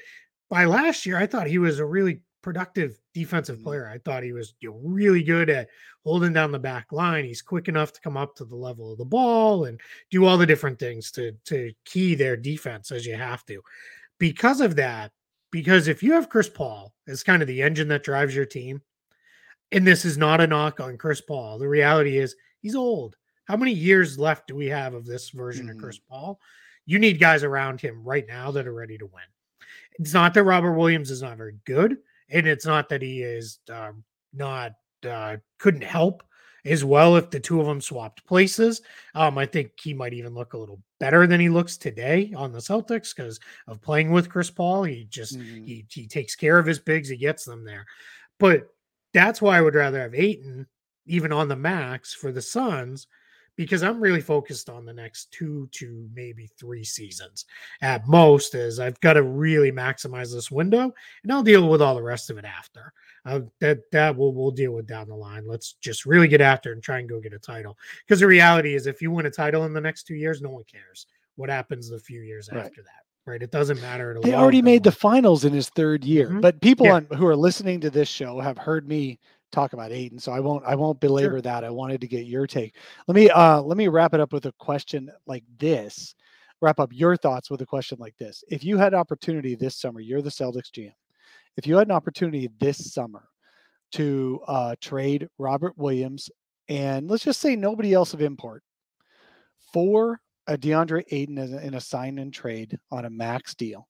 by 0.51 0.65
last 0.65 1.07
year, 1.07 1.17
I 1.17 1.27
thought 1.27 1.47
he 1.47 1.59
was 1.59 1.79
a 1.79 1.87
really 1.87 2.21
productive 2.43 2.99
defensive 3.15 3.57
mm-hmm. 3.57 3.65
player. 3.65 3.89
I 3.89 3.99
thought 3.99 4.23
he 4.23 4.33
was 4.33 4.55
really 4.63 5.23
good 5.23 5.49
at 5.49 5.69
holding 6.05 6.33
down 6.33 6.53
the 6.53 6.59
back 6.59 6.93
line. 6.93 7.25
He's 7.25 7.43
quick 7.43 7.69
enough 7.69 7.93
to 7.93 8.01
come 8.01 8.17
up 8.17 8.35
to 8.37 8.45
the 8.45 8.57
level 8.57 8.93
of 8.93 8.99
the 8.99 9.05
ball 9.05 9.65
and 9.65 9.81
do 10.11 10.27
all 10.27 10.37
the 10.37 10.47
different 10.47 10.79
things 10.79 11.11
to, 11.13 11.33
to 11.47 11.73
key 11.85 12.15
their 12.15 12.37
defense 12.37 12.91
as 12.91 13.07
you 13.07 13.15
have 13.17 13.47
to. 13.47 13.63
Because 14.19 14.61
of 14.61 14.77
that, 14.77 15.13
because 15.51 15.89
if 15.89 16.03
you 16.03 16.13
have 16.13 16.29
Chris 16.29 16.49
Paul 16.49 16.93
as 17.07 17.23
kind 17.23 17.41
of 17.41 17.49
the 17.49 17.63
engine 17.63 17.89
that 17.89 18.03
drives 18.03 18.35
your 18.35 18.45
team, 18.45 18.83
and 19.73 19.87
this 19.87 20.05
is 20.05 20.19
not 20.19 20.41
a 20.41 20.47
knock 20.47 20.81
on 20.81 20.99
Chris 20.99 21.21
Paul, 21.21 21.59
the 21.59 21.69
reality 21.69 22.19
is 22.19 22.37
he's 22.61 22.75
old 22.75 23.17
How 23.47 23.57
many 23.57 23.73
years 23.73 24.19
left 24.19 24.49
do 24.49 24.55
we 24.55 24.67
have 24.67 24.95
of 24.95 25.05
this 25.05 25.31
version 25.31 25.67
mm-hmm. 25.67 25.77
of 25.77 25.83
Chris 25.83 25.99
Paul? 25.99 26.41
You 26.87 26.99
need 26.99 27.21
guys 27.21 27.45
around 27.45 27.81
him 27.81 28.03
right 28.05 28.27
now 28.27 28.51
that 28.51 28.67
are 28.67 28.75
ready 28.75 28.99
to 28.99 29.07
win. 29.07 29.23
It's 29.99 30.15
not 30.15 30.35
that 30.35 30.45
Robert 30.45 30.73
Williams 30.73 31.11
is 31.11 31.23
not 31.23 31.37
very 31.37 31.57
good, 31.65 31.99
and 32.31 32.47
it's 32.47 32.67
not 32.67 32.89
that 32.89 33.03
he 33.03 33.23
is 33.23 33.59
um, 33.71 34.05
not 34.33 34.73
uh, 35.09 35.37
couldn't 35.59 35.85
help 35.85 36.23
as 36.65 36.85
well 36.85 37.17
if 37.17 37.31
the 37.31 37.41
two 37.41 37.61
of 37.61 37.67
them 37.67 37.81
swapped 37.81 38.27
places. 38.27 38.81
Um, 39.15 39.37
I 39.37 39.47
think 39.47 39.73
he 39.81 39.93
might 39.93 40.15
even 40.15 40.35
look 40.35 40.55
a 40.55 40.59
little 40.59 40.81
better 40.99 41.27
than 41.27 41.41
he 41.41 41.49
looks 41.49 41.77
today 41.77 42.33
on 42.37 42.53
the 42.53 42.59
Celtics 42.59 43.15
because 43.15 43.39
of 43.69 43.83
playing 43.83 44.11
with 44.11 44.31
Chris 44.31 44.51
Paul. 44.51 44.85
He 44.85 45.07
just 45.09 45.39
mm-hmm. 45.39 45.65
he 45.65 45.87
he 45.91 46.07
takes 46.07 46.35
care 46.35 46.59
of 46.59 46.67
his 46.67 46.79
bigs, 46.79 47.09
he 47.09 47.17
gets 47.17 47.45
them 47.45 47.65
there. 47.65 47.87
But 48.39 48.69
that's 49.13 49.41
why 49.41 49.57
I 49.57 49.61
would 49.61 49.75
rather 49.75 50.01
have 50.01 50.15
Ayton 50.15 50.67
even 51.07 51.33
on 51.33 51.49
the 51.49 51.57
max 51.57 52.15
for 52.15 52.33
the 52.33 52.43
Suns 52.43 53.07
because 53.57 53.83
I'm 53.83 54.01
really 54.01 54.21
focused 54.21 54.69
on 54.69 54.85
the 54.85 54.93
next 54.93 55.31
two 55.33 55.69
to 55.73 56.09
maybe 56.15 56.49
three 56.59 56.85
seasons 56.85 57.45
at 57.81 58.07
most. 58.07 58.55
Is 58.55 58.81
I've 58.81 59.01
got 59.01 59.15
to 59.15 59.23
really 59.23 59.73
maximize 59.73 60.33
this 60.33 60.51
window, 60.51 60.93
and 61.23 61.33
I'll 61.33 61.43
deal 61.43 61.69
with 61.69 61.83
all 61.83 61.95
the 61.95 62.03
rest 62.03 62.31
of 62.31 62.39
it 62.39 62.45
after. 62.45 62.93
Uh, 63.27 63.41
that 63.61 63.91
that 63.93 64.17
we'll 64.17 64.33
we'll 64.33 64.51
deal 64.51 64.73
with 64.73 64.87
down 64.87 65.09
the 65.09 65.15
line. 65.15 65.47
Let's 65.47 65.75
just 65.75 66.07
really 66.07 66.29
get 66.29 66.41
after 66.41 66.73
and 66.73 66.83
try 66.83 66.99
and 66.99 67.09
go 67.09 67.21
get 67.21 67.33
a 67.33 67.39
title. 67.39 67.77
Because 68.07 68.21
the 68.21 68.27
reality 68.27 68.75
is, 68.75 68.87
if 68.87 69.01
you 69.01 69.11
win 69.11 69.27
a 69.27 69.31
title 69.31 69.65
in 69.65 69.73
the 69.73 69.81
next 69.81 70.05
two 70.05 70.15
years, 70.15 70.43
no 70.43 70.51
one 70.51 70.65
cares 70.65 71.07
what 71.37 71.51
happens 71.51 71.89
the 71.89 71.99
few 71.99 72.21
years 72.21 72.49
right. 72.53 72.65
after 72.65 72.83
that. 72.83 72.91
Right, 73.27 73.43
it 73.43 73.51
doesn't 73.51 73.81
matter. 73.81 74.19
They 74.23 74.35
already 74.35 74.61
made 74.61 74.83
the 74.83 74.93
finals 74.93 75.47
in 75.47 75.55
his 75.55 75.71
third 75.71 76.05
year, 76.05 76.29
mm-hmm. 76.29 76.41
but 76.41 76.61
people 76.61 76.85
yeah. 76.85 76.97
on, 76.97 77.07
who 77.17 77.27
are 77.27 77.35
listening 77.35 77.81
to 77.81 77.89
this 77.89 78.07
show 78.07 78.39
have 78.39 78.59
heard 78.59 78.87
me 78.87 79.19
talk 79.55 79.73
about 79.73 79.93
Ayton, 79.93 80.19
so 80.19 80.33
I 80.33 80.41
won't 80.41 80.65
I 80.65 80.75
won't 80.75 81.01
belabor 81.01 81.35
sure. 81.35 81.41
that. 81.43 81.65
I 81.65 81.71
wanted 81.71 82.01
to 82.01 82.09
get 82.09 82.27
your 82.27 82.47
take. 82.47 82.77
Let 83.07 83.15
me 83.15 83.31
uh 83.31 83.63
let 83.63 83.77
me 83.77 83.89
wrap 83.89 84.15
it 84.15 84.21
up 84.21 84.33
with 84.33 84.47
a 84.47 84.53
question 84.59 85.11
like 85.27 85.45
this. 85.59 86.15
Wrap 86.61 86.81
up 86.81 86.91
your 86.93 87.17
thoughts 87.17 87.51
with 87.51 87.61
a 87.63 87.67
question 87.67 87.99
like 88.01 88.17
this. 88.17 88.43
If 88.49 88.65
you 88.65 88.79
had 88.79 88.95
opportunity 88.95 89.55
this 89.55 89.77
summer, 89.77 90.01
you're 90.01 90.23
the 90.23 90.31
Celtics 90.31 90.71
GM. 90.71 90.93
If 91.57 91.67
you 91.67 91.77
had 91.77 91.89
an 91.89 91.95
opportunity 91.95 92.51
this 92.59 92.93
summer 92.93 93.29
to 93.93 94.41
uh, 94.47 94.75
trade 94.81 95.29
Robert 95.39 95.77
Williams 95.77 96.31
and 96.69 97.09
let's 97.09 97.25
just 97.25 97.41
say 97.41 97.55
nobody 97.55 97.93
else 97.93 98.15
of 98.15 98.23
import 98.23 98.63
for 99.73 100.21
a 100.47 100.57
DeAndre 100.57 101.05
Ayton 101.11 101.39
in 101.39 101.75
a 101.75 101.81
sign 101.81 102.19
and 102.19 102.33
trade 102.33 102.79
on 102.91 103.05
a 103.05 103.11
max 103.11 103.55
deal 103.55 103.87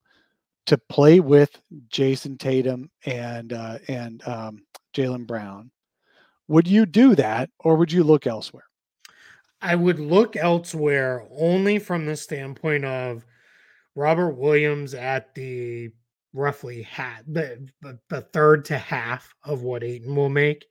to 0.67 0.79
play 0.79 1.21
with 1.21 1.61
Jayson 1.89 2.39
Tatum 2.39 2.91
and 3.05 3.53
uh, 3.53 3.79
and 3.89 4.27
um, 4.27 4.63
Jaylen 4.95 5.27
Brown. 5.27 5.71
Would 6.49 6.69
you 6.69 6.87
do 6.87 7.15
that 7.15 7.51
or 7.61 7.77
would 7.77 7.93
you 7.93 8.05
look 8.05 8.27
elsewhere? 8.27 8.67
I 9.61 9.75
would 9.75 9.99
look 9.99 10.37
elsewhere 10.37 11.27
only 11.31 11.79
from 11.79 12.05
the 12.05 12.17
standpoint 12.17 12.85
of 12.85 13.25
Robert 13.95 14.35
Williams 14.35 14.93
at 14.93 15.35
the 15.35 15.91
roughly 16.35 16.83
half, 16.83 17.23
the, 17.27 17.67
the 18.11 18.21
third 18.33 18.65
to 18.67 18.77
half 18.77 19.35
of 19.45 19.63
what 19.63 19.85
Ayton 19.85 20.15
will 20.15 20.29
make 20.29 20.67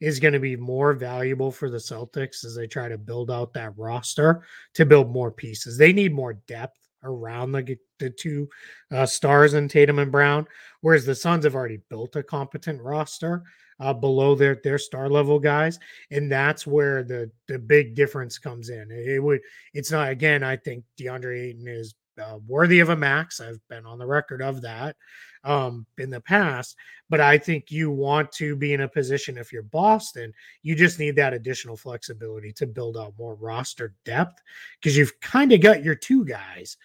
is 0.00 0.20
going 0.20 0.34
to 0.34 0.40
be 0.40 0.56
more 0.56 0.92
valuable 0.92 1.50
for 1.50 1.70
the 1.70 1.78
Celtics 1.78 2.44
as 2.44 2.54
they 2.54 2.66
try 2.66 2.88
to 2.88 2.98
build 2.98 3.30
out 3.30 3.52
that 3.54 3.72
roster 3.76 4.44
to 4.74 4.84
build 4.84 5.10
more 5.10 5.32
pieces. 5.32 5.78
They 5.78 5.92
need 5.92 6.14
more 6.14 6.34
depth 6.34 6.85
around 7.02 7.52
the, 7.52 7.76
the 7.98 8.10
two 8.10 8.48
uh, 8.92 9.06
stars 9.06 9.54
in 9.54 9.68
Tatum 9.68 9.98
and 9.98 10.12
Brown, 10.12 10.46
whereas 10.80 11.04
the 11.04 11.14
Suns 11.14 11.44
have 11.44 11.54
already 11.54 11.80
built 11.88 12.16
a 12.16 12.22
competent 12.22 12.80
roster 12.82 13.42
uh, 13.80 13.92
below 13.92 14.34
their 14.34 14.58
their 14.64 14.78
star 14.78 15.08
level 15.08 15.38
guys, 15.38 15.78
and 16.10 16.30
that's 16.30 16.66
where 16.66 17.02
the 17.02 17.30
the 17.48 17.58
big 17.58 17.94
difference 17.94 18.38
comes 18.38 18.70
in. 18.70 18.90
It, 18.90 19.22
would 19.22 19.40
it's 19.74 19.90
not 19.90 20.10
again. 20.10 20.42
I 20.42 20.56
think 20.56 20.84
DeAndre 20.98 21.48
Ayton 21.48 21.68
is 21.68 21.94
uh, 22.22 22.38
worthy 22.46 22.80
of 22.80 22.88
a 22.88 22.96
max. 22.96 23.40
I've 23.40 23.60
been 23.68 23.86
on 23.86 23.98
the 23.98 24.06
record 24.06 24.42
of 24.42 24.62
that 24.62 24.96
um, 25.44 25.86
in 25.98 26.10
the 26.10 26.20
past, 26.20 26.76
but 27.08 27.20
I 27.20 27.38
think 27.38 27.70
you 27.70 27.90
want 27.90 28.32
to 28.32 28.56
be 28.56 28.74
in 28.74 28.82
a 28.82 28.88
position 28.88 29.38
if 29.38 29.52
you're 29.52 29.62
Boston, 29.62 30.32
you 30.62 30.74
just 30.74 30.98
need 30.98 31.16
that 31.16 31.34
additional 31.34 31.76
flexibility 31.76 32.52
to 32.54 32.66
build 32.66 32.96
out 32.96 33.14
more 33.18 33.34
roster 33.34 33.94
depth 34.04 34.42
because 34.80 34.96
you've 34.96 35.18
kind 35.20 35.52
of 35.52 35.60
got 35.60 35.84
your 35.84 35.94
two 35.94 36.24
guys. 36.24 36.76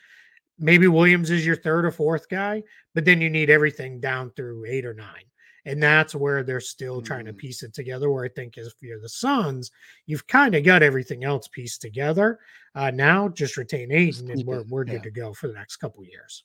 Maybe 0.59 0.87
Williams 0.87 1.31
is 1.31 1.45
your 1.45 1.55
third 1.55 1.85
or 1.85 1.91
fourth 1.91 2.29
guy, 2.29 2.61
but 2.93 3.03
then 3.03 3.19
you 3.19 3.29
need 3.29 3.49
everything 3.49 3.99
down 3.99 4.31
through 4.31 4.65
eight 4.65 4.85
or 4.85 4.93
nine. 4.93 5.23
And 5.65 5.81
that's 5.81 6.15
where 6.15 6.43
they're 6.43 6.59
still 6.59 6.97
mm-hmm. 6.97 7.05
trying 7.05 7.25
to 7.25 7.33
mm. 7.33 7.37
piece 7.37 7.63
it 7.63 7.73
together. 7.73 8.09
Where 8.09 8.25
I 8.25 8.29
think 8.29 8.57
if 8.57 8.73
you're 8.81 8.99
the 8.99 9.09
Suns, 9.09 9.71
you've 10.05 10.27
kind 10.27 10.55
of 10.55 10.63
got 10.63 10.83
everything 10.83 11.23
else 11.23 11.47
pieced 11.47 11.81
together. 11.81 12.39
Uh, 12.73 12.91
now 12.91 13.27
just 13.27 13.57
retain 13.57 13.91
Ayton, 13.91 14.31
and 14.31 14.45
we're, 14.45 14.63
we're 14.69 14.85
yeah. 14.85 14.93
good 14.93 15.03
to 15.03 15.11
go 15.11 15.33
for 15.33 15.47
the 15.47 15.53
next 15.53 15.77
couple 15.77 16.03
years. 16.05 16.43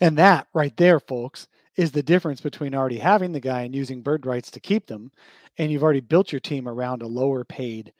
And 0.00 0.18
that 0.18 0.48
right 0.52 0.76
there, 0.76 1.00
folks, 1.00 1.48
is 1.76 1.92
the 1.92 2.02
difference 2.02 2.40
between 2.40 2.74
already 2.74 2.98
having 2.98 3.32
the 3.32 3.40
guy 3.40 3.62
and 3.62 3.74
using 3.74 4.02
bird 4.02 4.26
rights 4.26 4.50
to 4.50 4.60
keep 4.60 4.86
them, 4.86 5.12
and 5.58 5.70
you've 5.70 5.84
already 5.84 6.00
built 6.00 6.32
your 6.32 6.40
team 6.40 6.68
around 6.68 7.02
a 7.02 7.06
lower 7.06 7.44
paid 7.44 7.92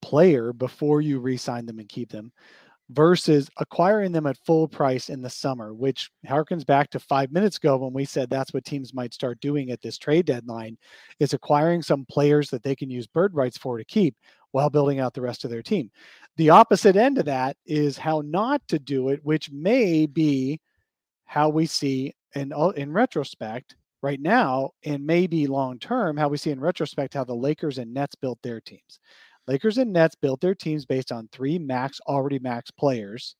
player 0.00 0.52
before 0.52 1.00
you 1.00 1.20
re-sign 1.20 1.66
them 1.66 1.78
and 1.78 1.88
keep 1.88 2.10
them 2.10 2.32
versus 2.90 3.50
acquiring 3.58 4.12
them 4.12 4.26
at 4.26 4.38
full 4.38 4.66
price 4.66 5.10
in 5.10 5.20
the 5.20 5.28
summer, 5.28 5.74
which 5.74 6.10
harkens 6.26 6.64
back 6.64 6.88
to 6.90 6.98
five 6.98 7.30
minutes 7.30 7.58
ago 7.58 7.76
when 7.76 7.92
we 7.92 8.04
said 8.04 8.30
that's 8.30 8.54
what 8.54 8.64
teams 8.64 8.94
might 8.94 9.12
start 9.12 9.40
doing 9.40 9.70
at 9.70 9.80
this 9.82 9.98
trade 9.98 10.26
deadline 10.26 10.76
is 11.20 11.34
acquiring 11.34 11.82
some 11.82 12.06
players 12.06 12.48
that 12.50 12.62
they 12.62 12.74
can 12.74 12.90
use 12.90 13.06
bird 13.06 13.34
rights 13.34 13.58
for 13.58 13.76
to 13.76 13.84
keep 13.84 14.16
while 14.52 14.70
building 14.70 15.00
out 15.00 15.12
the 15.12 15.20
rest 15.20 15.44
of 15.44 15.50
their 15.50 15.62
team. 15.62 15.90
The 16.36 16.50
opposite 16.50 16.96
end 16.96 17.18
of 17.18 17.26
that 17.26 17.56
is 17.66 17.98
how 17.98 18.22
not 18.24 18.62
to 18.68 18.78
do 18.78 19.10
it, 19.10 19.20
which 19.22 19.50
may 19.50 20.06
be 20.06 20.60
how 21.26 21.50
we 21.50 21.66
see 21.66 22.14
in 22.34 22.52
in 22.76 22.92
retrospect 22.92 23.76
right 24.02 24.20
now 24.20 24.70
and 24.84 25.04
maybe 25.04 25.46
long 25.46 25.78
term 25.78 26.16
how 26.16 26.28
we 26.28 26.38
see 26.38 26.50
in 26.50 26.60
retrospect 26.60 27.14
how 27.14 27.24
the 27.24 27.34
Lakers 27.34 27.78
and 27.78 27.92
Nets 27.92 28.14
built 28.14 28.38
their 28.42 28.60
teams. 28.60 29.00
Lakers 29.48 29.78
and 29.78 29.92
Nets 29.94 30.14
built 30.14 30.42
their 30.42 30.54
teams 30.54 30.84
based 30.84 31.10
on 31.10 31.28
three 31.32 31.58
max, 31.58 31.98
already 32.06 32.38
max 32.38 32.70
players. 32.70 33.34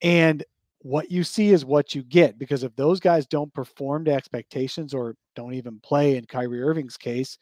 And 0.00 0.42
what 0.78 1.12
you 1.12 1.22
see 1.22 1.50
is 1.50 1.64
what 1.64 1.94
you 1.94 2.02
get 2.02 2.38
because 2.38 2.64
if 2.64 2.74
those 2.74 2.98
guys 2.98 3.26
don't 3.26 3.52
perform 3.54 4.06
to 4.06 4.12
expectations 4.12 4.94
or 4.94 5.14
don't 5.36 5.54
even 5.54 5.78
play 5.80 6.16
in 6.16 6.24
Kyrie 6.24 6.62
Irving's 6.62 6.96
case, 6.96 7.38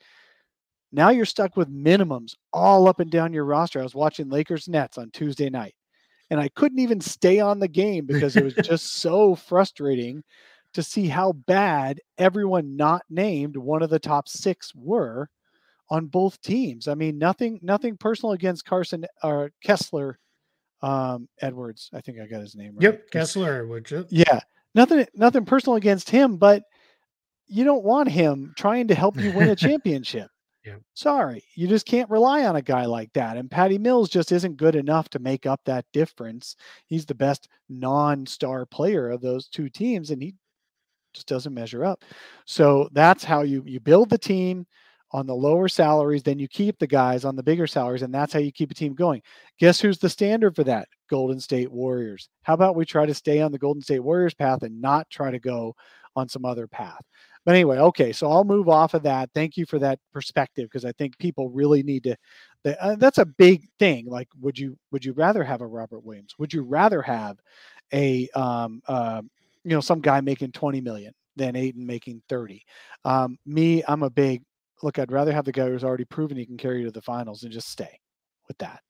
now 0.93 1.11
you're 1.11 1.25
stuck 1.25 1.57
with 1.57 1.73
minimums 1.73 2.35
all 2.53 2.89
up 2.89 2.99
and 2.99 3.11
down 3.11 3.33
your 3.33 3.45
roster. 3.45 3.79
I 3.79 3.85
was 3.85 3.95
watching 3.95 4.29
Lakers 4.29 4.69
Nets 4.69 4.99
on 4.99 5.11
Tuesday 5.13 5.49
night 5.49 5.75
and 6.29 6.41
I 6.41 6.49
couldn't 6.49 6.81
even 6.81 7.01
stay 7.01 7.39
on 7.39 7.61
the 7.61 7.69
game 7.69 8.05
because 8.05 8.37
it 8.37 8.45
was 8.45 8.55
just 8.65 8.97
so 8.97 9.37
frustrating 9.37 10.25
to 10.75 10.83
see 10.83 11.07
how 11.07 11.33
bad 11.33 12.01
everyone 12.19 12.77
not 12.77 13.03
named 13.09 13.57
one 13.57 13.83
of 13.83 13.91
the 13.91 13.99
top 13.99 14.29
six 14.29 14.73
were 14.75 15.29
on 15.91 16.07
both 16.07 16.41
teams. 16.41 16.89
I 16.89 16.95
mean, 16.95 17.19
nothing 17.19 17.59
nothing 17.63 17.97
personal 17.97 18.33
against 18.33 18.65
Carson 18.65 19.05
or 19.23 19.45
uh, 19.45 19.49
Kessler 19.63 20.19
um, 20.83 21.29
Edwards. 21.41 21.91
I 21.93 22.01
think 22.01 22.19
I 22.21 22.27
got 22.27 22.41
his 22.41 22.55
name 22.55 22.75
right. 22.75 22.83
Yep, 22.83 23.11
Kessler 23.11 23.63
Edwards. 23.63 23.91
Yep. 23.91 24.07
Yeah, 24.11 24.41
nothing 24.75 25.07
nothing 25.15 25.45
personal 25.45 25.77
against 25.77 26.09
him, 26.09 26.37
but 26.37 26.63
you 27.47 27.65
don't 27.65 27.85
want 27.85 28.09
him 28.09 28.53
trying 28.57 28.89
to 28.89 28.95
help 28.95 29.17
you 29.17 29.33
win 29.33 29.49
a 29.49 29.57
championship. 29.57 30.29
yeah. 30.65 30.77
Sorry, 30.95 31.43
you 31.57 31.67
just 31.67 31.87
can't 31.87 32.09
rely 32.09 32.45
on 32.47 32.57
a 32.57 32.63
guy 32.63 32.85
like 32.85 33.13
that. 33.15 33.37
And 33.37 33.51
Patty 33.51 33.77
Mills 33.77 34.09
just 34.09 34.31
isn't 34.31 34.57
good 34.57 34.77
enough 34.77 35.09
to 35.11 35.19
make 35.19 35.47
up 35.47 35.61
that 35.65 35.85
difference. 35.93 36.55
He's 36.87 37.05
the 37.05 37.15
best 37.15 37.49
non-star 37.69 38.67
player 38.67 39.11
of 39.11 39.21
those 39.21 39.49
two 39.49 39.69
teams, 39.69 40.11
and 40.11 40.23
he 40.23 40.35
just 41.13 41.27
doesn't 41.27 41.55
measure 41.55 41.85
up. 41.85 42.05
So 42.47 42.89
that's 42.93 43.25
how 43.25 43.43
you 43.43 43.65
you 43.67 43.81
build 43.81 44.11
the 44.11 44.19
team 44.19 44.67
on 45.13 45.27
the 45.27 45.35
lower 45.35 45.69
salaries, 45.69 46.23
then 46.23 46.39
you 46.39 46.49
keep 46.49 46.79
the 46.79 46.87
guys 46.87 47.25
on 47.25 47.37
the 47.37 47.43
bigger 47.43 47.67
salaries, 47.67 48.03
and 48.03 48.15
that's 48.15 48.33
how 48.33 48.39
you 48.39 48.53
keep 48.53 48.71
a 48.71 48.75
team 48.75 48.95
going. 48.95 49.23
Guess 49.59 49.81
who's 49.81 49.99
the 49.99 50.09
standard 50.09 50.55
for 50.55 50.65
that? 50.65 50.89
Golden 51.09 51.41
State 51.41 51.71
Warriors. 51.71 52.29
How 52.43 52.55
about 52.55 52.77
we 52.77 52.85
try 52.85 53.07
to 53.07 53.15
stay 53.15 53.41
on 53.41 53.51
the 53.51 53.59
Golden 53.59 53.83
State 53.83 54.01
Warriors 54.01 54.35
path 54.35 54.63
and 54.63 54.81
not 54.81 55.11
try 55.11 55.31
to 55.31 55.41
go 55.41 55.75
on 56.15 56.29
some 56.29 56.45
other 56.45 56.69
path? 56.69 57.03
But 57.45 57.55
anyway, 57.55 57.79
okay, 57.79 58.13
so 58.13 58.31
I'll 58.31 58.45
move 58.45 58.69
off 58.69 58.95
of 58.95 59.03
that. 59.05 59.31
Thank 59.35 59.57
you 59.57 59.65
for 59.67 59.79
that 59.79 59.99
perspective 60.13 60.67
because 60.67 60.85
I 60.85 60.93
think 60.93 61.19
people 61.19 61.49
really 61.51 61.83
need 61.83 62.05
to. 62.05 62.17
Uh, 62.79 62.97
that's 62.97 63.19
a 63.19 63.25
big 63.25 63.67
thing. 63.79 64.07
Like, 64.07 64.29
would 64.41 64.59
you 64.59 64.77
would 64.93 65.05
you 65.05 65.13
rather 65.15 65.43
have 65.43 65.63
a 65.63 65.67
Robert 65.67 66.05
Williams? 66.05 66.35
Would 66.39 66.53
you 66.53 66.63
rather 66.63 67.01
have 67.01 67.39
a 67.93 68.29
um, 68.35 68.83
uh, 68.87 69.23
you 69.65 69.71
know 69.71 69.81
some 69.81 70.01
guy 70.01 70.21
making 70.21 70.53
twenty 70.53 70.83
million 70.83 71.15
than 71.37 71.57
Ayton 71.57 71.87
making 71.87 72.23
thirty? 72.29 72.63
Um, 73.07 73.39
me, 73.47 73.83
I'm 73.89 74.03
a 74.03 74.11
big 74.11 74.43
look, 74.83 74.99
I'd 74.99 75.13
rather 75.13 75.33
have 75.33 75.45
the 75.45 75.53
guy 75.53 75.69
who's 75.69 75.85
already 75.85 76.05
proven 76.05 76.37
he 76.37 76.47
can 76.47 76.57
carry 76.57 76.81
you 76.81 76.87
to 76.87 76.91
the 76.91 77.03
finals 77.03 77.43
and 77.43 77.53
just 77.53 77.69
stay 77.69 77.99
with 78.49 78.59
that. 78.59 78.81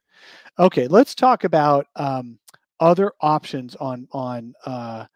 Okay, 0.58 0.86
let's 0.86 1.14
talk 1.14 1.44
about 1.44 1.86
um, 1.96 2.38
other 2.78 3.12
options 3.20 3.76
on 3.76 4.06
on 4.12 4.54
uh, 4.66 5.06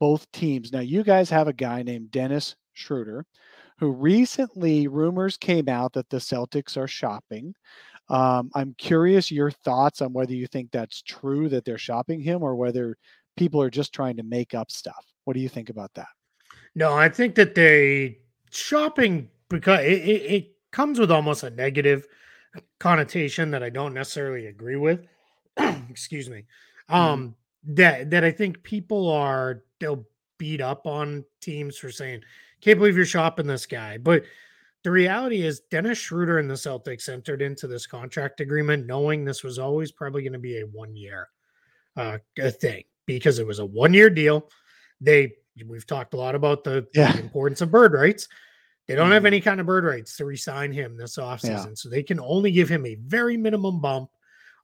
both 0.00 0.30
teams. 0.32 0.72
Now, 0.72 0.80
you 0.80 1.02
guys 1.02 1.30
have 1.30 1.48
a 1.48 1.52
guy 1.52 1.82
named 1.82 2.10
Dennis 2.10 2.56
Schroeder, 2.72 3.26
who 3.78 3.90
recently 3.90 4.88
rumors 4.88 5.36
came 5.36 5.68
out 5.68 5.92
that 5.94 6.08
the 6.10 6.18
Celtics 6.18 6.76
are 6.76 6.88
shopping. 6.88 7.54
Um, 8.08 8.50
I'm 8.54 8.74
curious 8.76 9.30
your 9.30 9.50
thoughts 9.50 10.02
on 10.02 10.12
whether 10.12 10.34
you 10.34 10.46
think 10.46 10.70
that's 10.70 11.02
true 11.02 11.48
that 11.48 11.64
they're 11.64 11.78
shopping 11.78 12.20
him 12.20 12.42
or 12.42 12.54
whether 12.54 12.96
people 13.36 13.60
are 13.62 13.70
just 13.70 13.94
trying 13.94 14.16
to 14.16 14.22
make 14.22 14.54
up 14.54 14.70
stuff. 14.70 15.04
What 15.24 15.34
do 15.34 15.40
you 15.40 15.48
think 15.48 15.70
about 15.70 15.92
that? 15.94 16.08
No, 16.74 16.92
I 16.92 17.08
think 17.08 17.34
that 17.36 17.54
they 17.54 18.18
shopping 18.50 19.30
because 19.50 19.80
it, 19.80 20.02
it, 20.02 20.32
it 20.32 20.56
comes 20.72 20.98
with 20.98 21.10
almost 21.10 21.42
a 21.42 21.50
negative 21.50 22.06
connotation 22.78 23.50
that 23.50 23.62
I 23.62 23.70
don't 23.70 23.94
necessarily 23.94 24.46
agree 24.46 24.76
with. 24.76 25.06
Excuse 25.90 26.28
me. 26.30 26.44
Mm-hmm. 26.90 26.94
Um, 26.94 27.34
that 27.66 28.10
that 28.10 28.24
I 28.24 28.30
think 28.30 28.62
people 28.62 29.10
are 29.10 29.64
they'll 29.80 30.04
beat 30.38 30.60
up 30.60 30.86
on 30.86 31.24
teams 31.40 31.78
for 31.78 31.90
saying, 31.90 32.20
"Can't 32.60 32.78
believe 32.78 32.96
you're 32.96 33.06
shopping 33.06 33.46
this 33.46 33.64
guy," 33.64 33.96
but 33.96 34.24
the 34.82 34.90
reality 34.90 35.42
is 35.42 35.60
Dennis 35.70 35.96
Schroeder 35.96 36.38
and 36.38 36.50
the 36.50 36.54
Celtics 36.54 37.08
entered 37.08 37.40
into 37.40 37.66
this 37.66 37.86
contract 37.86 38.40
agreement 38.40 38.86
knowing 38.86 39.24
this 39.24 39.42
was 39.42 39.58
always 39.58 39.90
probably 39.90 40.22
going 40.22 40.34
to 40.34 40.38
be 40.38 40.60
a 40.60 40.66
one 40.66 40.94
year 40.94 41.28
uh, 41.96 42.18
thing 42.60 42.84
because 43.06 43.38
it 43.38 43.46
was 43.46 43.60
a 43.60 43.64
one 43.64 43.94
year 43.94 44.10
deal. 44.10 44.50
They 45.00 45.32
we've 45.66 45.86
talked 45.86 46.14
a 46.14 46.18
lot 46.18 46.34
about 46.34 46.64
the, 46.64 46.86
Yeah. 46.94 47.12
the 47.12 47.20
importance 47.20 47.62
of 47.62 47.70
bird 47.70 47.94
rights. 47.94 48.28
They 48.86 48.94
don't 48.94 49.12
have 49.12 49.24
any 49.24 49.40
mm. 49.40 49.44
kind 49.44 49.60
of 49.60 49.66
bird 49.66 49.84
rights 49.84 50.16
to 50.16 50.24
resign 50.24 50.72
him 50.72 50.96
this 50.96 51.16
offseason. 51.16 51.66
Yeah. 51.68 51.74
So 51.74 51.88
they 51.88 52.02
can 52.02 52.20
only 52.20 52.50
give 52.50 52.68
him 52.68 52.84
a 52.84 52.96
very 52.96 53.36
minimum 53.36 53.80
bump 53.80 54.10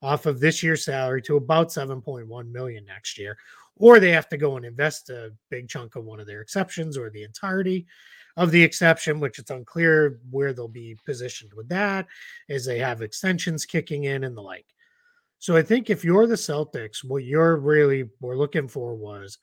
off 0.03 0.27
of 0.27 0.41
this 0.41 0.63
year's 0.63 0.85
salary 0.85 1.23
to 1.23 1.37
about 1.37 1.69
7.1 1.69 2.51
million 2.51 2.85
next 2.85 3.19
year. 3.19 3.37
Or 3.77 3.99
they 3.99 4.13
have 4.13 4.29
to 4.29 4.37
go 4.37 4.57
and 4.57 4.67
invest 4.67 5.09
a 5.11 5.33
big 5.49 5.69
chunk 5.69 5.97
of 5.97 6.05
one 6.05 6.21
of 6.21 6.27
their 6.27 6.43
exceptions 6.43 6.99
or 6.99 7.09
the 7.09 7.23
entirety 7.23 7.87
of 8.37 8.51
the 8.51 8.63
exception, 8.63 9.21
which 9.21 9.39
it's 9.39 9.51
unclear 9.51 10.21
where 10.31 10.53
they'll 10.53 10.69
be 10.69 10.97
positioned 11.05 11.53
with 11.55 11.69
that, 11.71 12.07
as 12.49 12.65
they 12.65 12.79
have 12.79 13.03
extensions 13.03 13.65
kicking 13.65 14.05
in 14.05 14.25
and 14.25 14.37
the 14.37 14.43
like. 14.43 14.67
So 15.39 15.57
I 15.57 15.63
think 15.63 15.89
if 15.89 16.05
you're 16.05 16.27
the 16.27 16.35
Celtics, 16.35 17.03
what 17.03 17.25
you're 17.25 17.57
really 17.57 18.09
were 18.21 18.37
looking 18.37 18.69
for 18.69 18.95
was 18.95 19.39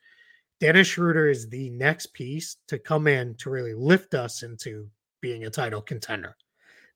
Dennis 0.59 0.87
Schroeder 0.87 1.29
is 1.29 1.49
the 1.49 1.69
next 1.69 2.13
piece 2.13 2.57
to 2.67 2.79
come 2.79 3.07
in 3.07 3.35
to 3.35 3.49
really 3.49 3.73
lift 3.73 4.13
us 4.13 4.43
into 4.43 4.89
being 5.21 5.45
a 5.45 5.49
title 5.49 5.81
contender. 5.81 6.35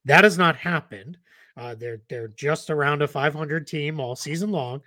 That 0.06 0.24
has 0.24 0.38
not 0.38 0.56
happened. 0.56 1.18
Uh, 1.58 1.76
they're 1.76 2.02
they're 2.10 2.30
just 2.30 2.70
around 2.70 3.02
a 3.02 3.08
500 3.08 3.68
team 3.68 4.00
all 4.00 4.16
season 4.16 4.52
long. 4.52 4.82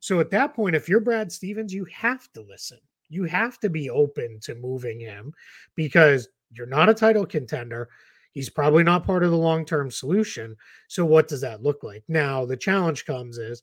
So 0.00 0.18
at 0.20 0.30
that 0.30 0.54
point, 0.54 0.76
if 0.76 0.88
you're 0.88 1.00
Brad 1.00 1.30
Stevens, 1.30 1.72
you 1.72 1.84
have 1.86 2.30
to 2.32 2.42
listen. 2.42 2.78
You 3.08 3.24
have 3.24 3.58
to 3.60 3.70
be 3.70 3.90
open 3.90 4.40
to 4.42 4.54
moving 4.54 4.98
him 4.98 5.32
because 5.74 6.28
you're 6.50 6.66
not 6.66 6.88
a 6.88 6.94
title 6.94 7.26
contender. 7.26 7.88
He's 8.32 8.50
probably 8.50 8.82
not 8.82 9.06
part 9.06 9.24
of 9.24 9.30
the 9.30 9.36
long 9.36 9.64
term 9.64 9.90
solution. 9.90 10.56
So 10.88 11.04
what 11.04 11.28
does 11.28 11.40
that 11.42 11.62
look 11.62 11.82
like? 11.82 12.02
Now 12.08 12.44
the 12.44 12.56
challenge 12.56 13.06
comes 13.06 13.38
is 13.38 13.62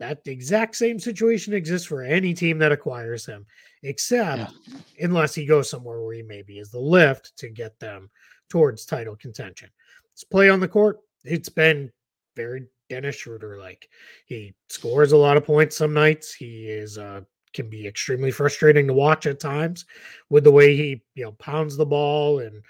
that 0.00 0.26
exact 0.26 0.74
same 0.74 0.98
situation 0.98 1.52
exists 1.52 1.86
for 1.86 2.02
any 2.02 2.34
team 2.34 2.58
that 2.58 2.72
acquires 2.72 3.24
him, 3.24 3.46
except 3.82 4.38
Yeah. 4.38 4.80
unless 4.98 5.34
he 5.34 5.46
goes 5.46 5.70
somewhere 5.70 6.00
where 6.00 6.14
he 6.14 6.22
maybe 6.22 6.58
is 6.58 6.70
the 6.70 6.80
lift 6.80 7.36
to 7.36 7.50
get 7.50 7.78
them 7.78 8.10
towards 8.48 8.86
title 8.86 9.14
contention. 9.14 9.70
His 10.14 10.24
play 10.24 10.48
on 10.48 10.58
the 10.58 10.66
court, 10.68 10.98
it's 11.24 11.50
been 11.50 11.92
very 12.34 12.66
Dennis 12.88 13.16
Schroeder 13.16 13.58
like. 13.58 13.88
He 14.26 14.54
scores 14.68 15.12
a 15.12 15.16
lot 15.16 15.36
of 15.36 15.44
points 15.44 15.76
some 15.76 15.92
nights. 15.92 16.34
He 16.34 16.68
is 16.68 16.98
uh 16.98 17.20
can 17.52 17.68
be 17.68 17.86
extremely 17.86 18.30
frustrating 18.30 18.86
to 18.86 18.92
watch 18.92 19.26
at 19.26 19.40
times 19.40 19.84
with 20.28 20.44
the 20.44 20.52
way 20.52 20.76
he, 20.76 21.02
you 21.14 21.24
know, 21.24 21.32
pounds 21.32 21.76
the 21.76 21.84
ball 21.84 22.38
and 22.38 22.62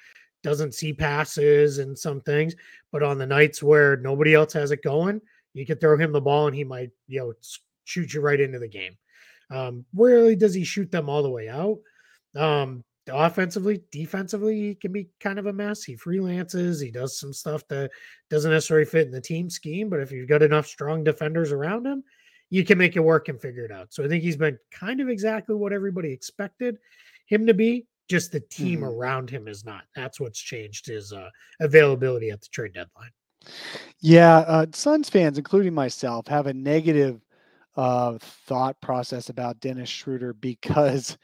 doesn't 0.43 0.75
see 0.75 0.93
passes 0.93 1.79
and 1.79 1.99
some 1.99 2.21
things. 2.23 2.57
But 2.91 3.03
on 3.03 3.19
the 3.19 3.27
nights 3.27 3.63
where 3.63 3.99
nobody 3.99 4.35
else 4.35 4.55
has 4.55 4.71
it 4.71 4.83
going, 4.83 5.21
you 5.55 5.67
can 5.67 5.79
throw 5.79 5.97
him 5.97 6.13
the 6.13 6.21
ball 6.21 6.47
and 6.47 6.57
he 6.57 6.65
might, 6.65 6.91
you 7.09 7.21
know, 7.21 7.33
shoot 7.85 8.13
you 8.15 8.21
right 8.21 8.41
into 8.41 8.59
the 8.59 8.69
game. 8.69 8.97
Um, 9.51 9.85
rarely 9.95 10.37
does 10.37 10.55
he 10.55 10.65
shoot 10.65 10.91
them 10.91 11.09
all 11.09 11.23
the 11.23 11.31
way 11.31 11.49
out. 11.49 11.79
Um, 12.37 12.85
offensively, 13.13 13.83
defensively, 13.91 14.61
he 14.61 14.75
can 14.77 14.93
be 14.93 15.09
kind 15.19 15.39
of 15.39 15.47
a 15.47 15.53
mess. 15.53 15.83
He 15.83 15.97
freelances, 15.97 16.83
he 16.83 16.91
does 16.93 17.19
some 17.19 17.33
stuff 17.33 17.67
that 17.69 17.91
doesn't 18.29 18.51
necessarily 18.53 18.87
fit 18.87 19.07
in 19.07 19.13
the 19.13 19.21
team 19.21 19.51
scheme, 19.51 19.89
but 19.89 20.01
if 20.01 20.13
you've 20.13 20.29
got 20.29 20.43
enough 20.43 20.67
strong 20.67 21.03
defenders 21.03 21.51
around 21.51 21.87
him, 21.87 22.05
you 22.51 22.65
can 22.65 22.79
make 22.79 22.97
it 22.97 23.01
work 23.01 23.29
and 23.29 23.41
figure 23.41 23.65
it 23.65 23.73
out. 23.73 23.93
So 23.93 24.05
I 24.05 24.09
think 24.09 24.23
he's 24.23 24.37
been 24.37 24.59
kind 24.71 25.01
of 25.01 25.09
exactly 25.09 25.55
what 25.57 25.73
everybody 25.73 26.13
expected 26.13 26.79
him 27.27 27.47
to 27.47 27.55
be. 27.55 27.87
Just 28.09 28.33
the 28.33 28.41
team 28.41 28.81
Mhm. 28.81 28.93
around 28.93 29.31
him 29.31 29.47
is 29.47 29.65
not. 29.65 29.85
That's 29.95 30.19
what's 30.19 30.41
changed 30.41 30.87
his 30.87 31.13
uh, 31.13 31.31
availability 31.61 32.31
at 32.31 32.41
the 32.41 32.49
trade 32.51 32.73
deadline. 32.73 33.11
Yeah, 34.01 34.39
uh, 34.39 34.67
Suns 34.73 35.11
fans, 35.11 35.39
including 35.39 35.75
myself, 35.75 36.27
have 36.29 36.47
a 36.47 36.55
negative 36.55 37.21
uh, 37.77 38.19
thought 38.21 38.81
process 38.81 39.29
about 39.29 39.61
Dennis 39.61 39.89
Schroeder 39.89 40.33
because 40.33 41.19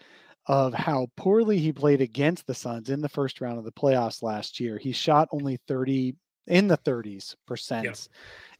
of 0.46 0.72
how 0.74 1.08
poorly 1.16 1.58
he 1.58 1.72
played 1.72 2.00
against 2.00 2.46
the 2.46 2.54
Suns 2.54 2.90
in 2.90 3.00
the 3.00 3.08
first 3.08 3.40
round 3.40 3.58
of 3.58 3.64
the 3.64 3.72
playoffs 3.72 4.22
last 4.22 4.60
year. 4.60 4.78
He 4.78 4.92
shot 4.92 5.28
only 5.32 5.58
30 5.68 6.14
in 6.46 6.68
the 6.68 6.78
30s 6.78 7.34
percent, 7.46 8.08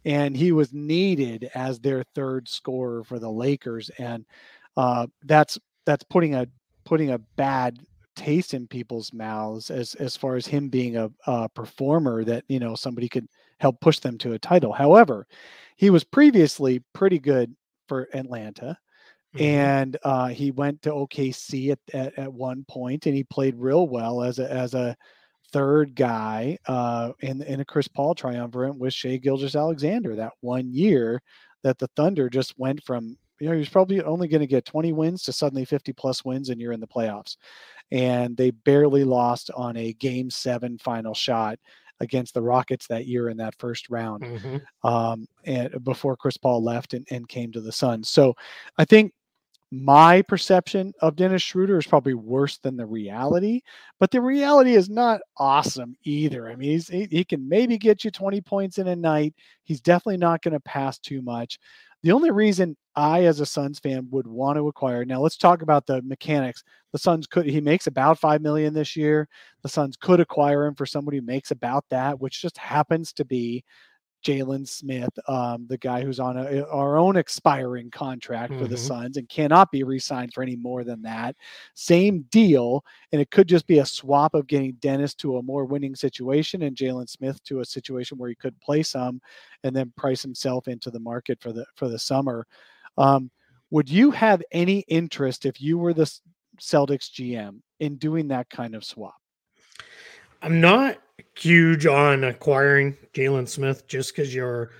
and 0.04 0.36
he 0.36 0.52
was 0.52 0.72
needed 0.72 1.50
as 1.54 1.78
their 1.80 2.02
third 2.14 2.48
scorer 2.48 3.04
for 3.04 3.18
the 3.18 3.30
Lakers, 3.30 3.90
and 3.98 4.24
uh, 4.76 5.06
that's 5.24 5.58
that's 5.84 6.04
putting 6.04 6.34
a 6.34 6.46
putting 6.84 7.10
a 7.10 7.18
bad 7.18 7.78
taste 8.16 8.54
in 8.54 8.66
people's 8.66 9.12
mouths 9.12 9.70
as 9.70 9.94
as 9.96 10.16
far 10.16 10.36
as 10.36 10.46
him 10.46 10.68
being 10.68 10.96
a, 10.96 11.10
a 11.26 11.48
performer 11.50 12.24
that 12.24 12.44
you 12.48 12.58
know 12.58 12.74
somebody 12.74 13.08
could 13.08 13.28
help 13.60 13.80
push 13.80 13.98
them 14.00 14.18
to 14.18 14.32
a 14.34 14.38
title. 14.38 14.72
However, 14.72 15.26
he 15.76 15.90
was 15.90 16.04
previously 16.04 16.82
pretty 16.94 17.18
good 17.18 17.54
for 17.88 18.08
Atlanta, 18.14 18.78
Mhm. 19.36 19.40
and 19.42 19.96
uh, 20.04 20.28
he 20.28 20.50
went 20.50 20.82
to 20.82 20.92
OKC 20.92 21.70
at, 21.72 21.78
at 21.94 22.18
at 22.18 22.32
one 22.32 22.64
point, 22.68 23.06
and 23.06 23.14
he 23.16 23.24
played 23.24 23.56
real 23.56 23.88
well 23.88 24.22
as 24.22 24.38
a 24.38 24.50
as 24.52 24.74
a 24.74 24.96
third 25.52 25.94
guy 25.94 26.58
uh, 26.66 27.12
in 27.20 27.42
in 27.42 27.60
a 27.60 27.64
Chris 27.64 27.88
Paul 27.88 28.14
triumvirate 28.14 28.76
with 28.76 28.92
Shai 28.94 29.16
Gilgeous-Alexander 29.18 30.16
that 30.16 30.32
one 30.40 30.72
year 30.72 31.22
that 31.62 31.78
the 31.78 31.88
Thunder 31.96 32.28
just 32.28 32.58
went 32.58 32.82
from 32.84 33.16
you 33.40 33.46
know 33.48 33.52
he 33.52 33.58
was 33.60 33.68
probably 33.68 34.02
only 34.02 34.28
going 34.28 34.40
to 34.40 34.46
get 34.46 34.64
20 34.64 34.92
wins 34.92 35.22
to 35.24 35.32
suddenly 35.32 35.64
50 35.64 35.92
plus 35.92 36.24
wins 36.24 36.48
and 36.50 36.60
you're 36.60 36.72
in 36.72 36.80
the 36.80 36.86
playoffs 36.86 37.36
and 37.92 38.36
they 38.36 38.50
barely 38.50 39.04
lost 39.04 39.50
on 39.56 39.76
a 39.76 39.92
game 39.94 40.30
seven 40.30 40.78
final 40.78 41.14
shot 41.14 41.58
against 42.00 42.35
the 42.35 42.42
Rockets 42.42 42.87
that 42.88 43.06
year 43.06 43.28
in 43.30 43.37
that 43.38 43.54
first 43.59 43.88
round 43.90 44.22
Mhm. 44.22 44.62
um, 44.85 45.26
and 45.44 45.82
before 45.85 46.16
Chris 46.16 46.37
Paul 46.37 46.62
left 46.62 46.94
and, 46.94 47.06
and 47.11 47.28
came 47.28 47.52
to 47.52 47.61
the 47.61 47.72
Suns. 47.72 48.09
So 48.11 48.35
I 48.78 48.85
think 48.85 49.12
my 49.72 50.22
perception 50.22 50.92
of 51.00 51.16
Dennis 51.16 51.42
Schroeder 51.42 51.76
is 51.78 51.87
probably 51.87 52.14
worse 52.14 52.59
than 52.59 52.76
the 52.76 52.87
reality, 52.87 53.62
but 53.98 54.12
the 54.12 54.20
reality 54.20 54.74
is 54.74 54.88
not 54.88 55.20
awesome 55.38 55.96
either. 56.04 56.48
I 56.48 56.54
mean, 56.54 56.70
he's, 56.70 56.88
he, 56.88 57.09
he 57.11 57.24
can 57.24 57.48
maybe 57.48 57.76
get 57.76 58.04
you 58.04 58.12
20 58.12 58.40
points 58.42 58.78
in 58.78 58.87
a 58.87 58.94
night. 58.96 59.35
He's 59.64 59.80
definitely 59.80 60.18
not 60.18 60.40
going 60.42 60.54
to 60.54 60.61
pass 60.61 60.98
too 60.98 61.20
much. 61.20 61.59
The 62.06 62.12
only 62.12 62.30
reason 62.30 62.76
I, 62.94 63.24
as 63.24 63.40
a 63.40 63.46
Suns 63.46 63.80
fan, 63.80 64.06
would 64.12 64.28
want 64.28 64.58
to 64.58 64.68
acquire 64.68 65.04
now, 65.04 65.18
let's 65.20 65.36
talk 65.36 65.60
about 65.60 65.86
the 65.88 66.02
mechanics. 66.02 66.62
The 66.92 67.00
Suns 67.00 67.26
could, 67.26 67.46
he 67.46 67.60
makes 67.60 67.88
about 67.88 68.16
5 68.20 68.42
million 68.42 68.72
this 68.72 68.94
year. 68.94 69.28
The 69.64 69.68
Suns 69.68 69.96
could 69.96 70.20
acquire 70.20 70.66
him 70.66 70.76
for 70.76 70.86
somebody 70.86 71.16
who 71.16 71.24
makes 71.24 71.50
about 71.50 71.84
that, 71.90 72.20
which 72.20 72.40
just 72.40 72.58
happens 72.58 73.12
to 73.14 73.24
be 73.24 73.64
Jalen 74.24 74.66
Smith, 74.66 75.11
um, 75.29 75.66
the 75.68 75.79
guy 75.79 76.02
who's 76.02 76.18
on 76.18 76.37
a, 76.37 76.64
our 76.64 76.96
own 76.96 77.16
expiring 77.16 77.90
contract 77.90 78.55
for 78.55 78.66
the 78.66 78.74
Mhm. 78.74 78.87
Suns 78.87 79.16
and 79.16 79.29
cannot 79.29 79.70
be 79.70 79.83
re-signed 79.85 80.33
for 80.35 80.42
any 80.42 80.57
more 80.57 80.83
than 80.85 81.00
that. 81.02 81.37
Same 81.74 82.22
deal, 82.31 82.85
and 83.12 83.20
it 83.20 83.31
could 83.31 83.48
just 83.48 83.66
be 83.66 83.79
a 83.79 83.87
swap 83.87 84.35
of 84.35 84.46
getting 84.46 84.72
Dennis 84.74 85.14
to 85.16 85.37
a 85.37 85.42
more 85.42 85.64
winning 85.64 85.94
situation 85.94 86.62
and 86.62 86.76
Jalen 86.76 87.09
Smith 87.09 87.42
to 87.44 87.61
a 87.61 87.64
situation 87.64 88.18
where 88.18 88.29
he 88.29 88.35
could 88.35 88.59
play 88.61 88.83
some, 88.83 89.20
and 89.62 89.74
then 89.74 89.92
price 89.96 90.22
himself 90.22 90.66
into 90.66 90.90
the 90.90 91.00
market 91.00 91.40
for 91.40 91.52
the 91.52 91.64
for 91.76 91.88
the 91.88 91.98
summer. 91.98 92.46
Um, 92.98 93.31
would 93.70 93.88
you 93.88 94.11
have 94.11 94.42
any 94.52 94.81
interest 94.88 95.46
if 95.46 95.61
you 95.61 95.79
were 95.79 95.94
the 95.94 96.11
Celtics 96.61 97.11
GM 97.11 97.62
in 97.81 97.96
doing 97.96 98.29
that 98.29 98.48
kind 98.50 98.74
of 98.74 98.85
swap? 98.85 99.14
I'm 100.42 100.61
not 100.61 100.98
huge 101.38 101.87
on 101.87 102.25
acquiring 102.25 102.96
Jalen 103.14 103.49
Smith 103.49 103.87
just 103.87 104.14
because 104.14 104.35
your 104.35 104.70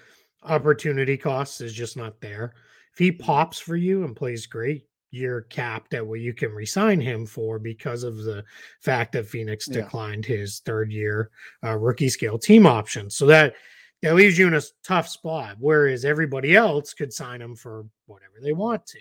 opportunity 0.43 1.17
cost 1.17 1.61
is 1.61 1.73
just 1.73 1.97
not 1.97 2.21
there. 2.21 2.55
If 2.93 2.99
he 2.99 3.13
pops 3.13 3.59
for 3.59 3.77
you 3.77 4.05
and 4.05 4.17
plays 4.17 4.47
great, 4.47 4.87
you're 5.11 5.43
capped 5.43 5.95
at 5.95 6.07
what 6.07 6.21
you 6.21 6.35
can 6.35 6.53
resign 6.53 7.01
him 7.01 7.27
for 7.27 7.59
because 7.59 8.03
of 8.03 8.19
the 8.25 8.45
fact 8.81 9.13
that 9.13 9.27
Phoenix 9.27 9.69
Yeah. 9.69 9.83
declined 9.83 10.25
his 10.27 10.61
third 10.61 10.91
year 10.93 11.31
uh, 11.65 11.77
rookie 11.77 12.09
scale 12.09 12.39
team 12.39 12.67
option. 12.67 13.11
So 13.11 13.27
that 13.27 13.55
that 14.03 14.15
leaves 14.15 14.39
you 14.39 14.47
in 14.47 14.55
a 14.55 14.63
tough 14.85 15.09
spot. 15.09 15.57
Whereas 15.59 16.05
everybody 16.05 16.55
else 16.55 16.93
could 16.93 17.13
sign 17.13 17.41
him 17.41 17.57
for 17.57 17.87
whatever 18.07 18.35
they 18.43 18.53
want 18.53 18.85
to. 18.87 18.99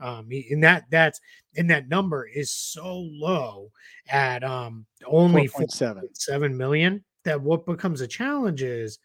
Um, 0.00 0.30
he- 0.30 0.48
and 0.50 0.62
that 0.64 0.84
that's 0.90 1.20
and 1.56 1.70
that 1.70 1.88
number 1.88 2.26
is 2.26 2.52
so 2.52 2.98
low 2.98 3.70
at 4.08 4.44
um 4.44 4.86
only 5.06 5.48
4.7. 5.48 6.02
7 6.12 6.56
million 6.56 7.04
that 7.24 7.40
what 7.40 7.66
becomes 7.66 8.00
a 8.00 8.06
challenge 8.06 8.62
is 8.62 8.98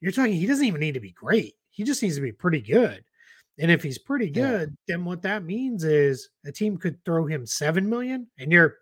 you're 0.00 0.12
talking 0.12 0.34
he 0.34 0.46
doesn't 0.46 0.64
even 0.64 0.80
need 0.80 0.94
to 0.94 1.00
be 1.00 1.12
great. 1.12 1.54
He 1.70 1.84
just 1.84 2.02
needs 2.02 2.16
to 2.16 2.22
be 2.22 2.32
pretty 2.32 2.60
good. 2.60 3.04
And 3.58 3.70
if 3.70 3.82
he's 3.82 3.98
pretty 3.98 4.30
good, 4.30 4.70
yeah. 4.70 4.94
then 4.94 5.04
what 5.04 5.22
that 5.22 5.42
means 5.42 5.84
is 5.84 6.28
a 6.44 6.52
team 6.52 6.76
could 6.76 7.02
throw 7.04 7.24
him 7.24 7.46
seven 7.46 7.88
million, 7.88 8.26
and 8.38 8.52
you're 8.52 8.76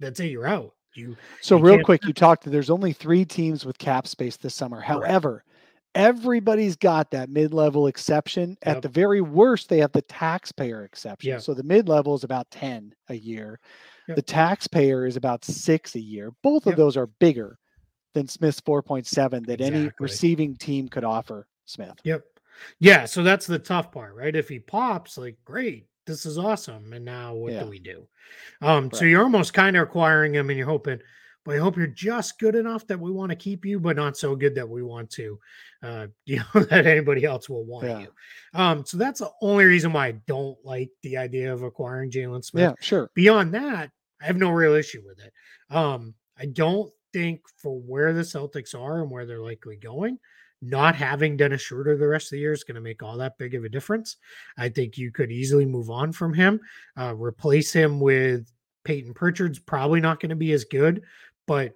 that's 0.00 0.20
it. 0.20 0.26
You're 0.26 0.46
out. 0.46 0.74
You 0.94 1.16
so 1.40 1.56
you 1.56 1.64
real 1.64 1.82
quick. 1.82 2.04
You 2.04 2.12
talked. 2.12 2.44
There's 2.44 2.70
only 2.70 2.92
three 2.92 3.24
teams 3.24 3.64
with 3.64 3.78
cap 3.78 4.06
space 4.06 4.36
this 4.36 4.54
summer. 4.54 4.80
However, 4.80 5.44
everybody's 5.98 6.76
got 6.76 7.10
that 7.10 7.28
mid-level 7.28 7.88
exception. 7.88 8.56
Yep. 8.64 8.76
At 8.76 8.82
the 8.82 8.88
very 8.88 9.20
worst, 9.20 9.68
they 9.68 9.78
have 9.78 9.92
the 9.92 10.02
taxpayer 10.02 10.84
exception. 10.84 11.32
Yep. 11.32 11.42
So 11.42 11.52
the 11.52 11.62
mid-level 11.62 12.14
is 12.14 12.24
about 12.24 12.50
ten 12.50 12.94
a 13.08 13.14
year. 13.14 13.60
Yep. 14.06 14.16
The 14.16 14.22
taxpayer 14.22 15.04
is 15.04 15.16
about 15.16 15.44
six 15.44 15.94
a 15.96 16.00
year. 16.00 16.32
Both 16.42 16.66
of 16.66 16.76
those 16.76 16.96
are 16.96 17.06
bigger 17.06 17.58
than 18.14 18.26
Smith's 18.26 18.60
4.7 18.62 19.46
that 19.46 19.60
exactly. 19.60 19.66
any 19.66 19.90
receiving 20.00 20.56
team 20.56 20.88
could 20.88 21.04
offer 21.04 21.46
Smith. 21.66 21.94
Yep. 22.04 22.24
Yeah, 22.80 23.04
so 23.04 23.22
that's 23.22 23.46
the 23.46 23.58
tough 23.58 23.92
part, 23.92 24.14
right? 24.14 24.34
If 24.34 24.48
he 24.48 24.58
pops, 24.58 25.18
like 25.18 25.36
great, 25.44 25.86
this 26.06 26.26
is 26.26 26.38
awesome. 26.38 26.92
And 26.92 27.04
now 27.04 27.34
what 27.34 27.52
yeah. 27.52 27.62
do 27.62 27.68
we 27.68 27.78
do? 27.78 28.08
Um, 28.62 28.84
right. 28.84 28.96
so 28.96 29.04
you're 29.04 29.22
almost 29.22 29.52
kind 29.52 29.76
of 29.76 29.82
acquiring 29.82 30.34
him 30.34 30.48
and 30.48 30.58
you're 30.58 30.66
hoping, 30.66 31.00
but 31.48 31.56
I 31.56 31.60
hope 31.60 31.78
you're 31.78 31.86
just 31.86 32.38
good 32.38 32.54
enough 32.54 32.86
that 32.88 33.00
we 33.00 33.10
want 33.10 33.30
to 33.30 33.36
keep 33.36 33.64
you, 33.64 33.80
but 33.80 33.96
not 33.96 34.18
so 34.18 34.36
good 34.36 34.54
that 34.56 34.68
we 34.68 34.82
want 34.82 35.08
to, 35.12 35.38
uh, 35.82 36.08
you 36.26 36.36
know, 36.36 36.60
that 36.64 36.86
anybody 36.86 37.24
else 37.24 37.48
will 37.48 37.64
want 37.64 37.86
yeah. 37.86 38.00
you. 38.00 38.08
Um, 38.52 38.84
so 38.84 38.98
that's 38.98 39.20
the 39.20 39.30
only 39.40 39.64
reason 39.64 39.94
why 39.94 40.08
I 40.08 40.12
don't 40.26 40.58
like 40.62 40.90
the 41.02 41.16
idea 41.16 41.50
of 41.50 41.62
acquiring 41.62 42.10
Jalen 42.10 42.44
Smith. 42.44 42.62
Yeah, 42.64 42.74
sure. 42.80 43.10
Beyond 43.14 43.54
that, 43.54 43.90
I 44.20 44.26
have 44.26 44.36
no 44.36 44.50
real 44.50 44.74
issue 44.74 45.02
with 45.06 45.20
it. 45.20 45.32
Um, 45.74 46.12
I 46.38 46.44
don't 46.44 46.92
think 47.14 47.40
for 47.56 47.80
where 47.80 48.12
the 48.12 48.20
Celtics 48.20 48.78
are 48.78 49.00
and 49.00 49.10
where 49.10 49.24
they're 49.24 49.40
likely 49.40 49.76
going, 49.76 50.18
not 50.60 50.96
having 50.96 51.38
Dennis 51.38 51.62
Schroeder 51.62 51.96
the 51.96 52.08
rest 52.08 52.26
of 52.26 52.32
the 52.32 52.40
year 52.40 52.52
is 52.52 52.64
going 52.64 52.74
to 52.74 52.82
make 52.82 53.02
all 53.02 53.16
that 53.16 53.38
big 53.38 53.54
of 53.54 53.64
a 53.64 53.70
difference. 53.70 54.16
I 54.58 54.68
think 54.68 54.98
you 54.98 55.10
could 55.10 55.32
easily 55.32 55.64
move 55.64 55.88
on 55.88 56.12
from 56.12 56.34
him, 56.34 56.60
uh, 56.98 57.14
replace 57.14 57.72
him 57.72 58.00
with 58.00 58.52
Payton 58.88 59.12
Pritchard's 59.12 59.58
probably 59.58 60.00
not 60.00 60.18
going 60.18 60.30
to 60.30 60.34
be 60.34 60.52
as 60.52 60.64
good, 60.64 61.02
but 61.48 61.72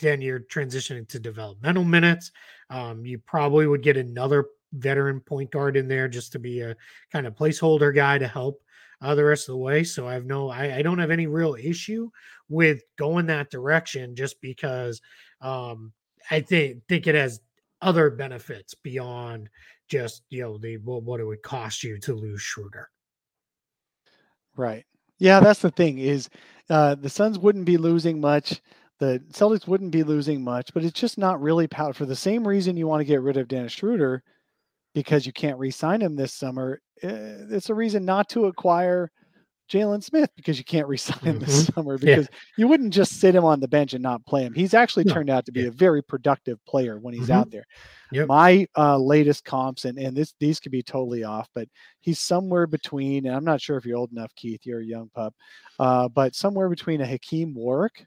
then 0.00 0.20
you're 0.22 0.40
transitioning 0.40 1.06
to 1.08 1.20
developmental 1.20 1.84
minutes. 1.84 2.32
Um, 2.70 3.04
you 3.04 3.18
probably 3.18 3.66
would 3.66 3.82
get 3.82 3.98
another 3.98 4.46
veteran 4.72 5.20
point 5.20 5.50
guard 5.50 5.76
in 5.76 5.86
there 5.86 6.08
just 6.08 6.32
to 6.32 6.38
be 6.38 6.60
a 6.60 6.76
kind 7.12 7.26
of 7.26 7.34
placeholder 7.34 7.94
guy 7.94 8.18
to 8.18 8.26
help 8.26 8.62
uh, 9.02 9.14
the 9.14 9.24
rest 9.24 9.48
of 9.48 9.52
the 9.52 9.58
way. 9.58 9.84
So 9.84 10.08
I 10.08 10.14
have 10.14 10.24
no, 10.24 10.48
I, 10.48 10.76
I, 10.76 10.82
don't 10.82 10.98
have 10.98 11.10
any 11.10 11.26
real 11.26 11.54
issue 11.54 12.10
with 12.48 12.82
going 12.96 13.26
that 13.26 13.50
direction 13.50 14.16
just 14.16 14.40
because 14.40 15.00
um, 15.40 15.92
I 16.30 16.40
think 16.40 16.82
think 16.88 17.06
it 17.06 17.14
has 17.14 17.40
other 17.82 18.10
benefits 18.10 18.74
beyond 18.74 19.48
just 19.88 20.22
you 20.30 20.42
know 20.42 20.58
the 20.58 20.76
what, 20.78 21.02
what 21.02 21.20
it 21.20 21.24
would 21.24 21.42
cost 21.42 21.82
you 21.82 21.98
to 22.00 22.14
lose 22.14 22.40
Schroeder. 22.40 22.88
Right. 24.56 24.84
Yeah, 25.18 25.40
that's 25.40 25.60
the 25.60 25.70
thing 25.70 25.98
is 25.98 26.28
uh, 26.68 26.94
the 26.94 27.10
Suns 27.10 27.38
wouldn't 27.38 27.64
be 27.64 27.76
losing 27.76 28.20
much. 28.20 28.60
The 29.00 29.22
Celtics 29.32 29.66
wouldn't 29.66 29.90
be 29.90 30.02
losing 30.02 30.44
much, 30.44 30.72
but 30.72 30.84
it's 30.84 30.98
just 30.98 31.18
not 31.18 31.40
really 31.40 31.66
power 31.66 31.92
for 31.92 32.06
the 32.06 32.14
same 32.14 32.46
reason 32.46 32.76
you 32.76 32.86
want 32.86 33.00
to 33.00 33.06
get 33.06 33.22
rid 33.22 33.36
of 33.36 33.48
Dennis 33.48 33.72
Schroeder 33.72 34.22
because 34.94 35.26
you 35.26 35.32
can't 35.32 35.58
re-sign 35.58 36.00
him 36.00 36.16
this 36.16 36.34
summer. 36.34 36.80
Eh, 37.02 37.36
it's 37.50 37.70
a 37.70 37.74
reason 37.74 38.04
not 38.04 38.28
to 38.30 38.46
acquire 38.46 39.10
Jalen 39.70 40.02
Smith 40.02 40.30
because 40.36 40.58
you 40.58 40.64
can't 40.64 40.88
resign 40.88 41.18
him 41.20 41.36
mm-hmm. 41.36 41.44
this 41.44 41.66
summer 41.66 41.96
because 41.96 42.28
yeah. 42.30 42.38
you 42.56 42.68
wouldn't 42.68 42.92
just 42.92 43.20
sit 43.20 43.34
him 43.34 43.44
on 43.44 43.60
the 43.60 43.68
bench 43.68 43.94
and 43.94 44.02
not 44.02 44.26
play 44.26 44.42
him. 44.42 44.52
He's 44.52 44.74
actually 44.74 45.04
no. 45.04 45.14
turned 45.14 45.30
out 45.30 45.46
to 45.46 45.52
be 45.52 45.62
yeah. 45.62 45.68
a 45.68 45.72
very 45.72 46.02
productive 46.02 46.58
player 46.66 46.98
when 46.98 47.14
he's 47.14 47.24
mm-hmm. 47.24 47.32
out 47.32 47.50
there. 47.50 47.64
Yep. 48.12 48.26
My 48.26 48.66
uh, 48.76 48.98
latest 48.98 49.44
comps, 49.44 49.84
and, 49.84 49.96
and 49.96 50.16
this 50.16 50.34
these 50.40 50.58
could 50.58 50.72
be 50.72 50.82
totally 50.82 51.22
off, 51.22 51.48
but 51.54 51.68
he's 52.00 52.18
somewhere 52.18 52.66
between, 52.66 53.26
and 53.26 53.36
I'm 53.36 53.44
not 53.44 53.60
sure 53.60 53.76
if 53.76 53.86
you're 53.86 53.98
old 53.98 54.10
enough, 54.10 54.34
Keith, 54.34 54.62
you're 54.64 54.80
a 54.80 54.84
young 54.84 55.08
pup, 55.14 55.32
uh, 55.78 56.08
but 56.08 56.34
somewhere 56.34 56.68
between 56.68 57.00
a 57.00 57.06
Hakim 57.06 57.54
Warrick. 57.54 58.04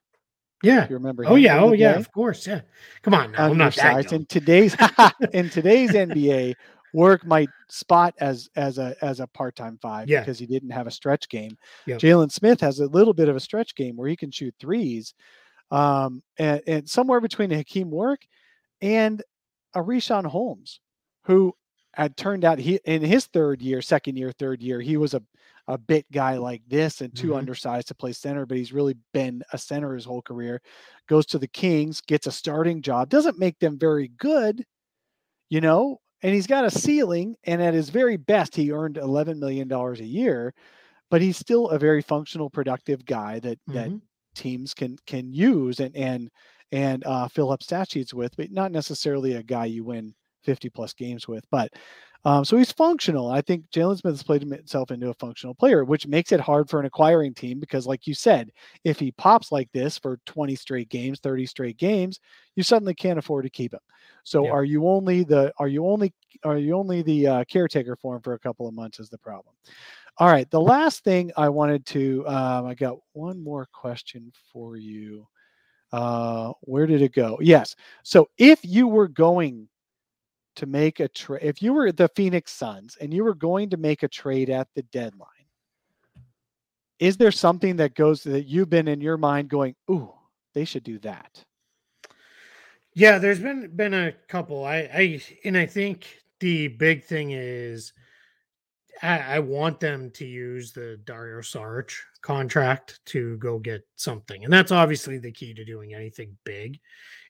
Yeah. 0.63 0.87
You 0.89 0.95
remember? 0.95 1.25
Oh 1.27 1.35
yeah. 1.35 1.59
Oh 1.59 1.73
yeah. 1.73 1.91
Of 1.91 2.11
course. 2.11 2.47
Yeah. 2.47 2.61
Come 3.03 3.13
on 3.13 3.33
now. 3.33 3.49
I'm 3.49 3.57
not 3.57 3.75
that 3.75 4.11
young. 4.11 4.21
In 4.21 4.25
today's 4.25 4.75
in 5.33 5.49
today's 5.49 5.91
NBA, 5.91 6.55
work 6.93 7.25
might 7.25 7.49
spot 7.67 8.15
as 8.19 8.49
as 8.55 8.77
a 8.77 8.95
as 9.01 9.19
a 9.19 9.27
part 9.27 9.55
time 9.55 9.77
five 9.81 10.09
yeah. 10.09 10.21
because 10.21 10.39
he 10.39 10.45
didn't 10.45 10.69
have 10.69 10.87
a 10.87 10.91
stretch 10.91 11.27
game. 11.27 11.57
Yep. 11.85 11.99
Jalen 11.99 12.31
Smith 12.31 12.61
has 12.61 12.79
a 12.79 12.87
little 12.87 13.13
bit 13.13 13.29
of 13.29 13.35
a 13.35 13.41
stretch 13.41 13.75
game 13.75 13.97
where 13.97 14.07
he 14.07 14.15
can 14.15 14.31
shoot 14.31 14.55
threes, 14.59 15.13
um, 15.69 16.23
and, 16.39 16.61
and 16.65 16.89
somewhere 16.89 17.19
between 17.19 17.51
a 17.51 17.57
Hakim 17.57 17.91
Warrick 17.91 18.27
and 18.81 19.21
a 19.75 19.81
Richaun 19.81 20.25
Holmes, 20.25 20.79
who 21.25 21.53
had 21.93 22.17
turned 22.17 22.45
out 22.45 22.59
he 22.59 22.79
in 22.85 23.01
his 23.01 23.25
third 23.25 23.61
year, 23.61 23.81
second 23.81 24.17
year, 24.17 24.31
third 24.31 24.61
year, 24.61 24.81
he 24.81 24.97
was 24.97 25.13
a 25.13 25.21
a 25.67 25.77
bit 25.77 26.05
guy 26.11 26.37
like 26.37 26.61
this 26.67 27.01
and 27.01 27.15
too 27.15 27.27
mm-hmm. 27.27 27.37
undersized 27.37 27.87
to 27.87 27.95
play 27.95 28.11
center, 28.11 28.45
but 28.45 28.57
he's 28.57 28.73
really 28.73 28.95
been 29.13 29.43
a 29.53 29.57
center 29.57 29.95
his 29.95 30.05
whole 30.05 30.21
career. 30.21 30.61
Goes 31.07 31.25
to 31.27 31.39
the 31.39 31.47
Kings, 31.47 32.01
gets 32.01 32.27
a 32.27 32.31
starting 32.31 32.81
job, 32.81 33.09
doesn't 33.09 33.39
make 33.39 33.57
them 33.59 33.79
very 33.79 34.09
good, 34.17 34.65
you 35.49 35.61
know, 35.61 35.99
and 36.21 36.33
he's 36.33 36.47
got 36.47 36.65
a 36.65 36.71
ceiling. 36.71 37.35
And 37.45 37.61
at 37.61 37.73
his 37.73 37.89
very 37.89 38.17
best, 38.17 38.55
he 38.55 38.71
earned 38.71 38.95
$11 38.95 39.39
million 39.39 39.71
a 39.71 39.93
year, 40.03 40.53
but 41.09 41.21
he's 41.21 41.37
still 41.37 41.69
a 41.69 41.79
very 41.79 42.01
functional, 42.01 42.49
productive 42.49 43.05
guy 43.05 43.39
that, 43.39 43.59
mm-hmm. 43.69 43.73
that 43.73 44.01
teams 44.35 44.73
can, 44.73 44.97
can 45.07 45.31
use 45.31 45.79
and, 45.79 45.95
and, 45.95 46.29
and 46.73 47.05
uh, 47.05 47.29
fill 47.29 47.51
up 47.51 47.63
stat 47.63 47.91
sheets 47.91 48.13
with, 48.13 48.35
but 48.35 48.51
not 48.51 48.71
necessarily 48.71 49.33
a 49.33 49.43
guy 49.43 49.65
you 49.65 49.85
win 49.85 50.13
50 50.43 50.69
plus 50.69 50.93
games 50.93 51.27
with. 51.27 51.45
But 51.49 51.71
um, 52.25 52.45
so 52.45 52.57
he's 52.57 52.71
functional. 52.71 53.29
I 53.29 53.41
think 53.41 53.69
Jalen 53.69 53.97
Smith 53.97 54.13
has 54.13 54.23
played 54.23 54.41
himself 54.41 54.91
into 54.91 55.09
a 55.09 55.13
functional 55.15 55.53
player, 55.53 55.83
which 55.83 56.07
makes 56.07 56.31
it 56.31 56.39
hard 56.39 56.69
for 56.69 56.79
an 56.79 56.85
acquiring 56.85 57.33
team 57.33 57.59
because, 57.59 57.85
like 57.85 58.07
you 58.07 58.13
said, 58.13 58.51
if 58.85 58.97
he 58.97 59.11
pops 59.11 59.51
like 59.51 59.69
this 59.73 59.97
for 59.97 60.19
20 60.25 60.55
straight 60.55 60.87
games, 60.87 61.19
30 61.19 61.45
straight 61.45 61.77
games, 61.77 62.21
you 62.55 62.63
suddenly 62.63 62.93
can't 62.93 63.19
afford 63.19 63.43
to 63.43 63.49
keep 63.49 63.73
him. 63.73 63.81
So 64.23 64.45
yeah. 64.45 64.51
are 64.51 64.63
you 64.63 64.87
only 64.87 65.23
the 65.23 65.51
are 65.57 65.67
you 65.67 65.85
only 65.85 66.13
are 66.45 66.57
you 66.57 66.75
only 66.75 67.01
the 67.01 67.27
uh, 67.27 67.43
caretaker 67.45 67.97
for 67.97 68.15
him 68.15 68.21
for 68.21 68.33
a 68.33 68.39
couple 68.39 68.67
of 68.67 68.73
months 68.73 68.99
is 68.99 69.09
the 69.09 69.17
problem. 69.17 69.53
All 70.17 70.31
right, 70.31 70.49
the 70.49 70.61
last 70.61 71.03
thing 71.03 71.31
I 71.35 71.49
wanted 71.49 71.85
to 71.87 72.25
um, 72.27 72.65
I 72.67 72.73
got 72.73 72.97
one 73.11 73.43
more 73.43 73.67
question 73.73 74.31
for 74.53 74.77
you. 74.77 75.27
Uh, 75.91 76.53
where 76.61 76.87
did 76.87 77.01
it 77.01 77.13
go? 77.13 77.37
Yes. 77.41 77.75
So 78.03 78.29
if 78.37 78.59
you 78.63 78.87
were 78.87 79.09
going 79.09 79.67
to 80.55 80.65
make 80.65 80.99
a 80.99 81.07
trade, 81.07 81.43
if 81.43 81.61
you 81.61 81.73
were 81.73 81.91
the 81.91 82.09
Phoenix 82.15 82.51
Suns 82.51 82.97
and 82.99 83.13
you 83.13 83.23
were 83.23 83.35
going 83.35 83.69
to 83.71 83.77
make 83.77 84.03
a 84.03 84.07
trade 84.07 84.49
at 84.49 84.67
the 84.75 84.83
deadline, 84.83 85.29
is 86.99 87.17
there 87.17 87.31
something 87.31 87.75
that 87.77 87.95
goes 87.95 88.23
that 88.23 88.45
you've 88.45 88.69
been 88.69 88.87
in 88.87 89.01
your 89.01 89.17
mind 89.17 89.49
going, 89.49 89.75
"Ooh, 89.89 90.13
they 90.53 90.65
should 90.65 90.83
do 90.83 90.99
that"? 90.99 91.43
Yeah, 92.93 93.17
there's 93.17 93.39
been 93.39 93.75
been 93.75 93.93
a 93.93 94.13
couple. 94.27 94.63
I 94.63 94.89
I 94.93 95.21
and 95.43 95.57
I 95.57 95.65
think 95.65 96.07
the 96.39 96.67
big 96.67 97.03
thing 97.03 97.31
is 97.31 97.93
I, 99.01 99.19
I 99.19 99.39
want 99.39 99.79
them 99.79 100.11
to 100.11 100.25
use 100.25 100.71
the 100.71 100.99
Dario 101.03 101.41
Saric 101.41 101.93
contract 102.23 103.01
to 103.05 103.37
go 103.37 103.59
get 103.59 103.85
something. 103.95 104.43
And 104.43 104.51
that's 104.51 104.71
obviously 104.71 105.19
the 105.19 105.31
key 105.31 105.53
to 105.53 105.63
doing 105.63 105.93
anything 105.93 106.35
big. 106.43 106.79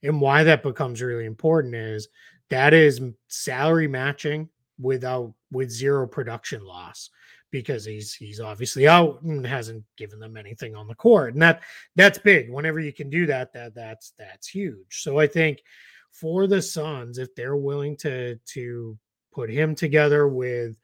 And 0.04 0.22
why 0.22 0.44
that 0.44 0.64
becomes 0.64 1.02
really 1.02 1.26
important 1.26 1.76
is 1.76 2.08
that 2.50 2.74
is 2.74 3.02
salary 3.28 3.88
matching 3.88 4.48
without 4.80 5.34
with 5.52 5.70
zero 5.70 6.08
production 6.08 6.64
loss 6.64 7.10
because 7.52 7.86
he's 7.86 8.14
he's 8.14 8.40
obviously 8.40 8.88
out 8.88 9.22
and 9.22 9.46
hasn't 9.46 9.84
given 9.98 10.20
them 10.20 10.36
anything 10.36 10.76
on 10.76 10.88
the 10.88 10.96
court 10.96 11.34
and 11.34 11.42
that 11.42 11.62
that's 11.96 12.18
big 12.18 12.50
whenever 12.50 12.80
you 12.80 12.92
can 12.92 13.12
do 13.12 13.28
that 13.28 13.54
that 13.54 13.76
that's 13.76 14.14
that's 14.18 14.48
huge 14.48 15.02
so 15.04 15.20
i 15.20 15.28
think 15.28 15.62
for 16.12 16.48
the 16.48 16.60
suns 16.60 17.20
if 17.20 17.34
they're 17.36 17.56
willing 17.56 17.96
to 17.96 18.36
to 18.46 18.98
put 19.32 19.52
him 19.52 19.76
together 19.76 20.28
with 20.28 20.76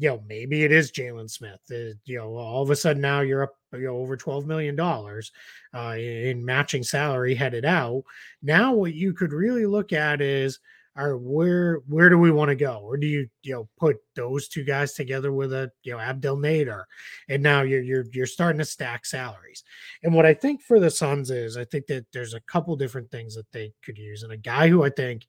you 0.00 0.08
know, 0.08 0.22
maybe 0.26 0.64
it 0.64 0.72
is 0.72 0.90
Jalen 0.90 1.30
Smith. 1.30 1.60
Uh, 1.70 1.92
you 2.06 2.16
know, 2.16 2.34
all 2.34 2.62
of 2.62 2.70
a 2.70 2.76
sudden 2.76 3.02
now 3.02 3.20
you're 3.20 3.42
up, 3.42 3.54
you 3.74 3.80
know, 3.80 3.98
over 3.98 4.16
twelve 4.16 4.46
million 4.46 4.74
dollars 4.74 5.30
uh, 5.74 5.94
in 5.98 6.42
matching 6.42 6.82
salary 6.82 7.34
headed 7.34 7.66
out. 7.66 8.02
Now, 8.42 8.72
what 8.72 8.94
you 8.94 9.12
could 9.12 9.34
really 9.34 9.66
look 9.66 9.92
at 9.92 10.22
is, 10.22 10.58
are 10.96 11.18
where 11.18 11.80
where 11.86 12.08
do 12.08 12.16
we 12.16 12.30
want 12.30 12.48
to 12.48 12.54
go? 12.54 12.80
Or 12.82 12.96
do 12.96 13.06
you 13.06 13.28
you 13.42 13.52
know 13.52 13.68
put 13.78 13.98
those 14.16 14.48
two 14.48 14.64
guys 14.64 14.94
together 14.94 15.32
with 15.34 15.52
a 15.52 15.70
you 15.82 15.92
know 15.92 15.98
Abdel 15.98 16.38
Nader, 16.38 16.84
and 17.28 17.42
now 17.42 17.60
you're 17.60 17.82
you're 17.82 18.06
you're 18.10 18.24
starting 18.24 18.60
to 18.60 18.64
stack 18.64 19.04
salaries. 19.04 19.64
And 20.02 20.14
what 20.14 20.24
I 20.24 20.32
think 20.32 20.62
for 20.62 20.80
the 20.80 20.90
Suns 20.90 21.30
is, 21.30 21.58
I 21.58 21.66
think 21.66 21.86
that 21.88 22.06
there's 22.14 22.32
a 22.32 22.40
couple 22.40 22.74
different 22.74 23.10
things 23.10 23.34
that 23.34 23.52
they 23.52 23.74
could 23.84 23.98
use, 23.98 24.22
and 24.22 24.32
a 24.32 24.38
guy 24.38 24.68
who 24.68 24.82
I 24.82 24.88
think 24.88 25.26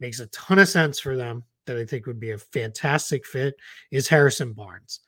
makes 0.00 0.20
a 0.20 0.26
ton 0.28 0.58
of 0.58 0.70
sense 0.70 0.98
for 0.98 1.18
them 1.18 1.44
that 1.66 1.76
I 1.76 1.84
think 1.84 2.06
would 2.06 2.20
be 2.20 2.30
a 2.30 2.38
fantastic 2.38 3.26
fit 3.26 3.56
is 3.90 4.08
Harrison 4.08 4.52
Barnes. 4.52 5.00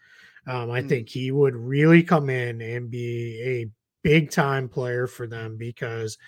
Um, 0.47 0.71
I 0.71 0.83
mm. 0.83 0.89
think 0.89 1.09
he 1.09 1.31
would 1.31 1.55
really 1.55 2.03
come 2.03 2.31
in 2.31 2.61
and 2.61 2.91
be 2.91 3.41
a 3.45 3.71
big 4.03 4.31
time 4.31 4.69
player 4.69 5.07
for 5.07 5.27
them 5.27 5.57
because 5.57 6.19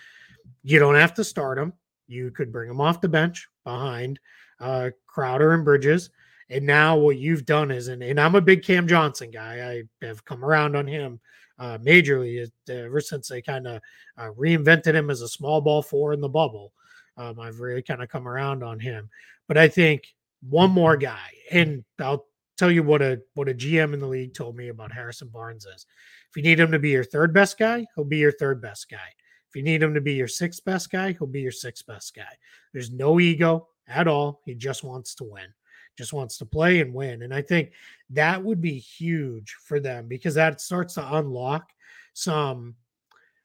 you 0.62 0.78
don't 0.78 0.96
have 0.96 1.14
to 1.14 1.24
start 1.24 1.58
him. 1.58 1.72
You 2.06 2.30
could 2.30 2.52
bring 2.52 2.70
him 2.70 2.80
off 2.80 3.00
the 3.00 3.08
bench 3.08 3.48
behind 3.64 4.18
uh, 4.60 4.90
Crowder 5.06 5.52
and 5.52 5.64
Bridges. 5.64 6.10
And 6.50 6.66
now 6.66 6.96
what 6.96 7.16
you've 7.16 7.46
done 7.46 7.70
is, 7.70 7.88
and, 7.88 8.02
and 8.02 8.20
I'm 8.20 8.34
a 8.34 8.40
big 8.40 8.64
Cam 8.64 8.88
Johnson 8.88 9.30
guy. 9.30 9.84
I 10.02 10.04
have 10.04 10.24
come 10.24 10.44
around 10.44 10.76
on 10.76 10.86
him 10.86 11.20
uh, 11.58 11.78
majorly 11.78 12.50
ever 12.68 13.00
since 13.00 13.28
they 13.28 13.40
kind 13.40 13.66
of 13.66 13.80
uh, 14.18 14.30
reinvented 14.36 14.94
him 14.94 15.10
as 15.10 15.20
a 15.20 15.28
small 15.28 15.60
ball 15.60 15.82
four 15.82 16.12
in 16.12 16.20
the 16.20 16.28
bubble. 16.28 16.72
Um, 17.16 17.38
I've 17.38 17.60
really 17.60 17.82
kind 17.82 18.02
of 18.02 18.08
come 18.08 18.26
around 18.26 18.64
on 18.64 18.80
him. 18.80 19.08
But 19.46 19.58
I 19.58 19.68
think 19.68 20.04
one 20.42 20.70
more 20.70 20.96
guy, 20.96 21.28
and 21.50 21.84
I'll 21.98 22.26
tell 22.56 22.70
you 22.70 22.82
what 22.82 23.02
a 23.02 23.20
what 23.34 23.48
a 23.48 23.54
GM 23.54 23.94
in 23.94 24.00
the 24.00 24.06
league 24.06 24.34
told 24.34 24.56
me 24.56 24.68
about 24.68 24.92
Harrison 24.92 25.28
Barnes 25.28 25.66
is. 25.66 25.86
If 26.30 26.36
you 26.36 26.42
need 26.42 26.60
him 26.60 26.72
to 26.72 26.78
be 26.78 26.90
your 26.90 27.04
third 27.04 27.34
best 27.34 27.58
guy, 27.58 27.86
he'll 27.94 28.04
be 28.04 28.18
your 28.18 28.32
third 28.32 28.62
best 28.62 28.88
guy. 28.88 29.08
If 29.48 29.56
you 29.56 29.62
need 29.62 29.82
him 29.82 29.94
to 29.94 30.00
be 30.00 30.14
your 30.14 30.28
sixth 30.28 30.64
best 30.64 30.90
guy, 30.90 31.12
he'll 31.12 31.26
be 31.26 31.40
your 31.40 31.52
sixth 31.52 31.86
best 31.86 32.14
guy. 32.14 32.36
There's 32.72 32.90
no 32.92 33.18
ego 33.18 33.68
at 33.88 34.06
all. 34.06 34.40
He 34.44 34.54
just 34.54 34.84
wants 34.84 35.14
to 35.16 35.24
win 35.24 35.52
just 36.00 36.12
wants 36.14 36.38
to 36.38 36.46
play 36.46 36.80
and 36.80 36.94
win. 36.94 37.22
And 37.22 37.34
I 37.34 37.42
think 37.42 37.72
that 38.10 38.42
would 38.42 38.60
be 38.60 38.78
huge 38.78 39.54
for 39.62 39.80
them 39.80 40.08
because 40.08 40.34
that 40.34 40.60
starts 40.60 40.94
to 40.94 41.16
unlock 41.16 41.68
some, 42.14 42.74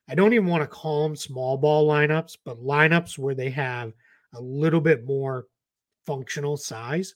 I 0.08 0.16
don't 0.16 0.34
even 0.34 0.48
want 0.48 0.64
to 0.64 0.68
call 0.68 1.04
them 1.04 1.18
small 1.18 1.58
ball 1.58 1.88
lineups, 1.88 2.38
but 2.46 2.64
lineups 2.64 3.18
where 3.18 3.36
they 3.36 3.50
have 3.50 3.92
a 4.34 4.42
little 4.42 4.80
bit 4.80 5.06
more 5.06 5.48
functional 6.06 6.58
size 6.58 7.16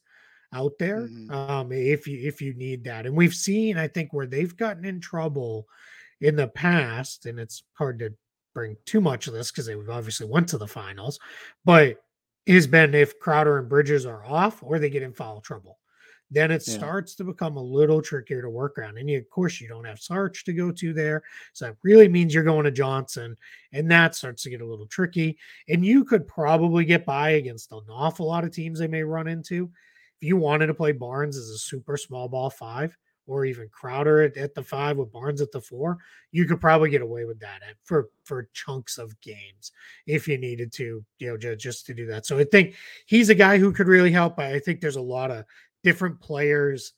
out 0.53 0.73
there 0.79 1.01
mm-hmm. 1.01 1.31
um, 1.31 1.71
if 1.71 2.07
you 2.07 2.19
if 2.27 2.41
you 2.41 2.53
need 2.55 2.83
that 2.83 3.05
and 3.05 3.15
we've 3.15 3.35
seen 3.35 3.77
i 3.77 3.87
think 3.87 4.11
where 4.11 4.25
they've 4.25 4.57
gotten 4.57 4.85
in 4.85 4.99
trouble 4.99 5.67
in 6.21 6.35
the 6.35 6.47
past 6.47 7.25
and 7.25 7.39
it's 7.39 7.63
hard 7.73 7.99
to 7.99 8.11
bring 8.53 8.75
too 8.85 8.99
much 8.99 9.27
of 9.27 9.33
this 9.33 9.51
because 9.51 9.67
they 9.67 9.75
obviously 9.89 10.25
went 10.25 10.47
to 10.47 10.57
the 10.57 10.67
finals 10.67 11.19
but 11.65 11.97
has 12.53 12.67
been 12.67 12.95
if 12.95 13.19
Crowder 13.19 13.57
and 13.57 13.69
Bridges 13.69 14.05
are 14.05 14.25
off 14.25 14.63
or 14.63 14.79
they 14.79 14.89
get 14.89 15.03
in 15.03 15.13
foul 15.13 15.41
trouble. 15.41 15.78
Then 16.31 16.51
it 16.51 16.63
yeah. 16.67 16.75
starts 16.75 17.15
to 17.15 17.23
become 17.23 17.57
a 17.57 17.63
little 17.63 18.01
trickier 18.01 18.41
to 18.41 18.49
work 18.49 18.77
around. 18.77 18.97
And 18.97 19.09
you, 19.09 19.17
of 19.17 19.29
course, 19.29 19.59
you 19.59 19.67
don't 19.67 19.85
have 19.85 19.97
Saric 19.97 20.43
to 20.43 20.53
go 20.53 20.71
to 20.71 20.93
there. 20.93 21.23
So 21.53 21.65
that 21.65 21.77
really 21.83 22.07
means 22.07 22.33
you're 22.33 22.43
going 22.43 22.65
to 22.65 22.71
Johnson. 22.71 23.35
And 23.73 23.89
that 23.91 24.15
starts 24.15 24.43
to 24.43 24.49
get 24.49 24.61
a 24.61 24.65
little 24.65 24.87
tricky. 24.87 25.37
And 25.67 25.85
you 25.85 26.05
could 26.05 26.27
probably 26.27 26.85
get 26.85 27.05
by 27.05 27.31
against 27.31 27.71
an 27.71 27.81
awful 27.89 28.27
lot 28.27 28.43
of 28.43 28.51
teams 28.51 28.79
they 28.79 28.87
may 28.87 29.03
run 29.03 29.27
into. 29.27 29.71
If 30.21 30.27
you 30.27 30.37
wanted 30.37 30.67
to 30.67 30.73
play 30.73 30.91
Barnes 30.91 31.37
as 31.37 31.49
a 31.49 31.57
super 31.57 31.97
small 31.97 32.27
ball 32.27 32.49
five, 32.49 32.95
or 33.29 33.45
even 33.45 33.69
Crowder 33.69 34.23
at, 34.23 34.35
at, 34.37 34.55
the 34.55 34.63
five 34.63 34.97
with 34.97 35.11
Barnes 35.11 35.39
at 35.39 35.51
the 35.51 35.61
four, 35.61 35.99
you 36.31 36.45
could 36.45 36.59
probably 36.59 36.89
get 36.89 37.03
away 37.03 37.25
with 37.25 37.39
that 37.39 37.61
at, 37.67 37.75
for 37.83 38.09
for 38.23 38.49
chunks 38.53 38.97
of 38.97 39.19
games 39.21 39.71
if 40.07 40.27
you 40.27 40.37
needed 40.37 40.73
to, 40.73 41.05
you 41.19 41.27
know, 41.27 41.37
just, 41.37 41.59
just 41.59 41.85
to 41.85 41.93
do 41.93 42.07
that. 42.07 42.25
So 42.25 42.39
I 42.39 42.43
think 42.43 42.75
he's 43.05 43.29
a 43.29 43.35
guy 43.35 43.59
who 43.59 43.71
could 43.71 43.87
really 43.87 44.11
help. 44.11 44.39
I 44.39 44.57
think 44.59 44.81
there's 44.81 44.95
a 44.95 45.01
lot 45.01 45.29
of 45.29 45.45
different 45.83 46.19
players 46.21 46.93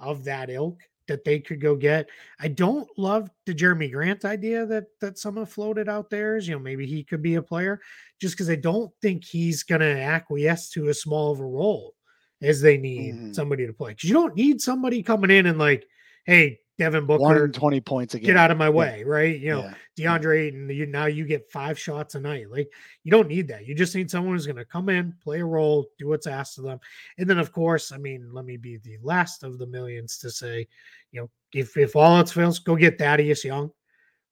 of 0.00 0.24
that 0.24 0.50
ilk 0.50 0.80
that 1.08 1.24
they 1.24 1.38
could 1.38 1.60
go 1.60 1.76
get. 1.76 2.08
I 2.40 2.48
don't 2.48 2.88
love 2.98 3.30
the 3.44 3.54
Jerami 3.54 3.92
Grant 3.92 4.24
idea 4.24 4.66
that 4.66 4.86
that 5.00 5.18
someone 5.18 5.46
floated 5.46 5.88
out 5.88 6.10
there. 6.10 6.36
Is, 6.36 6.48
you 6.48 6.54
know, 6.54 6.60
maybe 6.60 6.86
he 6.86 7.04
could 7.04 7.22
be 7.22 7.36
a 7.36 7.42
player, 7.42 7.80
just 8.20 8.34
because 8.34 8.50
I 8.50 8.56
don't 8.56 8.92
think 9.00 9.24
he's 9.24 9.62
going 9.62 9.80
to 9.80 10.00
acquiesce 10.00 10.70
to 10.70 10.88
as 10.88 11.00
small 11.00 11.32
of 11.32 11.40
a 11.40 11.44
role 11.44 11.94
as 12.42 12.60
they 12.60 12.76
need 12.76 13.14
mm-hmm. 13.14 13.32
somebody 13.32 13.66
to 13.66 13.72
play. 13.72 13.92
Because 13.92 14.08
you 14.08 14.14
don't 14.14 14.36
need 14.36 14.60
somebody 14.60 15.02
coming 15.02 15.30
in 15.30 15.46
and 15.46 15.58
like, 15.58 15.86
hey, 16.24 16.58
Devin 16.78 17.06
Booker, 17.06 17.48
twenty 17.48 17.80
points 17.80 18.14
again. 18.14 18.26
Get 18.26 18.36
out 18.36 18.50
of 18.50 18.58
my 18.58 18.68
way, 18.68 18.98
yeah. 18.98 19.10
right? 19.10 19.40
You 19.40 19.50
know, 19.50 19.72
yeah. 19.96 20.18
DeAndre, 20.18 20.48
and 20.48 20.70
you 20.70 20.86
now 20.86 21.06
you 21.06 21.24
get 21.24 21.50
five 21.50 21.78
shots 21.78 22.14
a 22.14 22.20
night. 22.20 22.50
Like 22.50 22.70
you 23.02 23.10
don't 23.10 23.28
need 23.28 23.48
that. 23.48 23.66
You 23.66 23.74
just 23.74 23.94
need 23.94 24.10
someone 24.10 24.34
who's 24.34 24.46
going 24.46 24.56
to 24.56 24.64
come 24.64 24.88
in, 24.88 25.14
play 25.22 25.40
a 25.40 25.44
role, 25.44 25.86
do 25.98 26.08
what's 26.08 26.26
asked 26.26 26.58
of 26.58 26.64
them, 26.64 26.78
and 27.18 27.28
then 27.28 27.38
of 27.38 27.52
course, 27.52 27.92
I 27.92 27.96
mean, 27.96 28.28
let 28.32 28.44
me 28.44 28.56
be 28.56 28.76
the 28.76 28.98
last 29.02 29.42
of 29.42 29.58
the 29.58 29.66
millions 29.66 30.18
to 30.18 30.30
say, 30.30 30.68
you 31.12 31.20
know, 31.20 31.30
if 31.54 31.76
if 31.76 31.96
all 31.96 32.16
else 32.16 32.32
fails, 32.32 32.58
go 32.58 32.76
get 32.76 32.98
Thaddeus 32.98 33.44
Young 33.44 33.70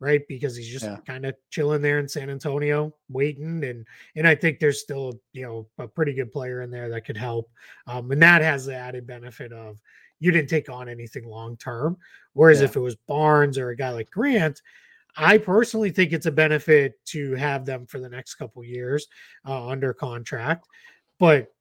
right? 0.05 0.27
Because 0.29 0.55
he's 0.55 0.69
just 0.69 0.85
yeah. 0.85 0.99
kind 1.07 1.25
of 1.25 1.35
chilling 1.51 1.81
there 1.81 1.99
in 1.99 2.09
San 2.09 2.29
Antonio, 2.29 2.95
waiting, 3.09 3.65
and 3.65 3.87
and 4.17 4.29
I 4.29 4.35
think 4.35 4.59
there's 4.59 4.81
still 4.81 5.21
you 5.33 5.43
know 5.43 5.67
a 5.79 5.89
pretty 5.89 6.13
good 6.13 6.31
player 6.31 6.63
in 6.63 6.71
there 6.71 6.91
that 6.91 7.07
could 7.07 7.17
help, 7.17 7.51
um, 7.87 8.11
and 8.11 8.23
that 8.23 8.43
has 8.43 8.67
the 8.67 8.75
added 8.75 9.07
benefit 9.07 9.53
of 9.53 9.81
you 10.21 10.31
didn't 10.31 10.51
take 10.51 10.69
on 10.69 10.89
anything 10.89 11.27
long 11.27 11.57
term. 11.57 11.97
Whereas 12.33 12.61
yeah. 12.61 12.67
if 12.67 12.77
it 12.77 12.81
was 12.81 12.97
Barnes 12.97 13.59
or 13.59 13.71
a 13.71 13.77
guy 13.77 13.91
like 13.91 14.11
Grant, 14.11 14.61
I 15.17 15.39
personally 15.39 15.91
think 15.91 16.13
it's 16.13 16.27
a 16.27 16.33
benefit 16.33 16.95
to 17.07 17.35
have 17.35 17.65
them 17.65 17.87
for 17.87 18.01
the 18.01 18.09
next 18.09 18.35
couple 18.35 18.65
years 18.65 19.07
uh, 19.47 19.69
under 19.69 19.95
contract, 19.95 20.67
but 21.19 21.53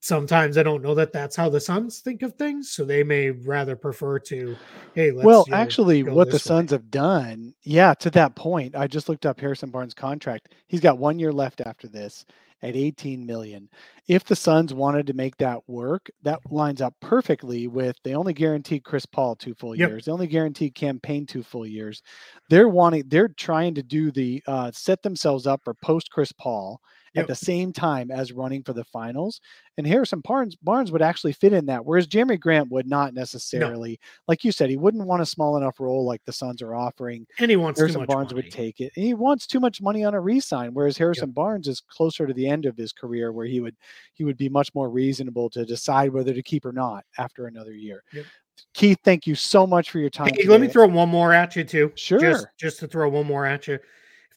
sometimes 0.00 0.56
I 0.56 0.62
don't 0.62 0.82
know 0.82 0.94
that 0.94 1.12
that's 1.12 1.36
how 1.36 1.48
the 1.48 1.60
Suns 1.60 2.00
think 2.00 2.22
of 2.22 2.34
things. 2.34 2.70
So 2.70 2.84
they 2.84 3.02
may 3.02 3.30
rather 3.30 3.76
prefer 3.76 4.18
to, 4.20 4.56
hey, 4.94 5.12
well, 5.12 5.44
you 5.46 5.52
know, 5.52 5.58
actually, 5.58 6.02
what 6.02 6.30
the 6.30 6.38
Suns 6.38 6.70
have 6.70 6.90
done, 6.90 7.54
yeah, 7.62 7.94
to 7.94 8.10
that 8.10 8.34
point, 8.34 8.74
I 8.74 8.86
just 8.86 9.08
looked 9.08 9.26
up 9.26 9.38
Harrison 9.40 9.70
Barnes' 9.70 9.94
contract. 9.94 10.54
He's 10.68 10.80
got 10.80 10.98
one 10.98 11.18
year 11.18 11.32
left 11.32 11.60
after 11.60 11.86
this 11.86 12.24
at 12.62 12.76
18 12.76 13.24
million. 13.24 13.68
If 14.08 14.24
the 14.24 14.36
Suns 14.36 14.74
wanted 14.74 15.06
to 15.06 15.12
make 15.12 15.36
that 15.36 15.60
work, 15.68 16.10
that 16.22 16.40
lines 16.50 16.82
up 16.82 16.94
perfectly 17.00 17.68
with 17.68 17.96
they 18.02 18.14
only 18.14 18.32
guaranteed 18.32 18.84
Chris 18.84 19.06
Paul 19.06 19.36
two 19.36 19.54
full 19.54 19.74
yep. 19.74 19.90
years. 19.90 20.04
They 20.04 20.12
only 20.12 20.26
guaranteed 20.26 20.74
Cam 20.74 21.00
Payne 21.00 21.26
two 21.26 21.42
full 21.42 21.66
years. 21.66 22.02
They're 22.48 22.68
wanting, 22.68 23.04
they're 23.06 23.28
trying 23.28 23.74
to 23.76 23.82
do 23.82 24.10
the 24.10 24.42
uh, 24.46 24.70
set 24.72 25.02
themselves 25.02 25.46
up 25.46 25.62
for 25.64 25.74
post 25.74 26.10
Chris 26.10 26.32
Paul 26.32 26.80
yep. 27.14 27.24
at 27.24 27.28
the 27.28 27.34
same 27.34 27.72
time 27.72 28.10
as 28.10 28.32
running 28.32 28.62
for 28.62 28.72
the 28.72 28.84
finals. 28.84 29.40
And 29.76 29.86
Harrison 29.86 30.20
Barnes 30.20 30.56
Barnes 30.56 30.92
would 30.92 31.02
actually 31.02 31.32
fit 31.32 31.52
in 31.52 31.66
that, 31.66 31.84
whereas 31.84 32.06
Jerami 32.06 32.38
Grant 32.38 32.70
would 32.70 32.86
not 32.86 33.14
necessarily. 33.14 33.92
No. 33.92 33.96
Like 34.28 34.44
you 34.44 34.52
said, 34.52 34.70
he 34.70 34.76
wouldn't 34.76 35.06
want 35.06 35.22
a 35.22 35.26
small 35.26 35.56
enough 35.56 35.80
role 35.80 36.04
like 36.04 36.22
the 36.24 36.32
Suns 36.32 36.62
are 36.62 36.74
offering. 36.74 37.26
And 37.38 37.50
he 37.50 37.56
wants 37.56 37.80
Harrison 37.80 38.04
Barnes 38.04 38.32
money. 38.32 38.44
would 38.44 38.52
take 38.52 38.80
it. 38.80 38.92
And 38.96 39.04
he 39.04 39.14
wants 39.14 39.46
too 39.46 39.60
much 39.60 39.80
money 39.80 40.04
on 40.04 40.14
a 40.14 40.20
resign, 40.20 40.74
whereas 40.74 40.98
Harrison 40.98 41.30
yep. 41.30 41.34
Barnes 41.34 41.68
is 41.68 41.80
closer 41.80 42.26
to 42.26 42.34
the 42.34 42.46
end 42.46 42.66
of 42.66 42.76
his 42.76 42.92
career 42.92 43.32
where 43.32 43.46
he 43.46 43.60
would 43.60 43.76
he 44.12 44.24
would 44.24 44.36
be 44.36 44.48
much 44.48 44.74
more 44.74 44.90
reasonable 44.90 45.48
to 45.50 45.64
decide 45.64 46.12
whether 46.12 46.34
to 46.34 46.42
keep 46.42 46.64
or 46.64 46.72
not 46.72 47.04
after 47.18 47.46
another 47.46 47.72
year. 47.72 48.02
Yep. 48.12 48.26
Keith, 48.74 48.98
thank 49.02 49.26
you 49.26 49.34
so 49.34 49.66
much 49.66 49.90
for 49.90 49.98
your 49.98 50.10
time. 50.10 50.30
Hey, 50.34 50.46
let 50.46 50.60
me 50.60 50.68
throw 50.68 50.86
one 50.86 51.08
more 51.08 51.32
at 51.32 51.56
you 51.56 51.64
too. 51.64 51.90
Sure. 51.94 52.20
Just, 52.20 52.46
just 52.58 52.78
to 52.80 52.86
throw 52.86 53.08
one 53.08 53.26
more 53.26 53.46
at 53.46 53.66
you 53.66 53.78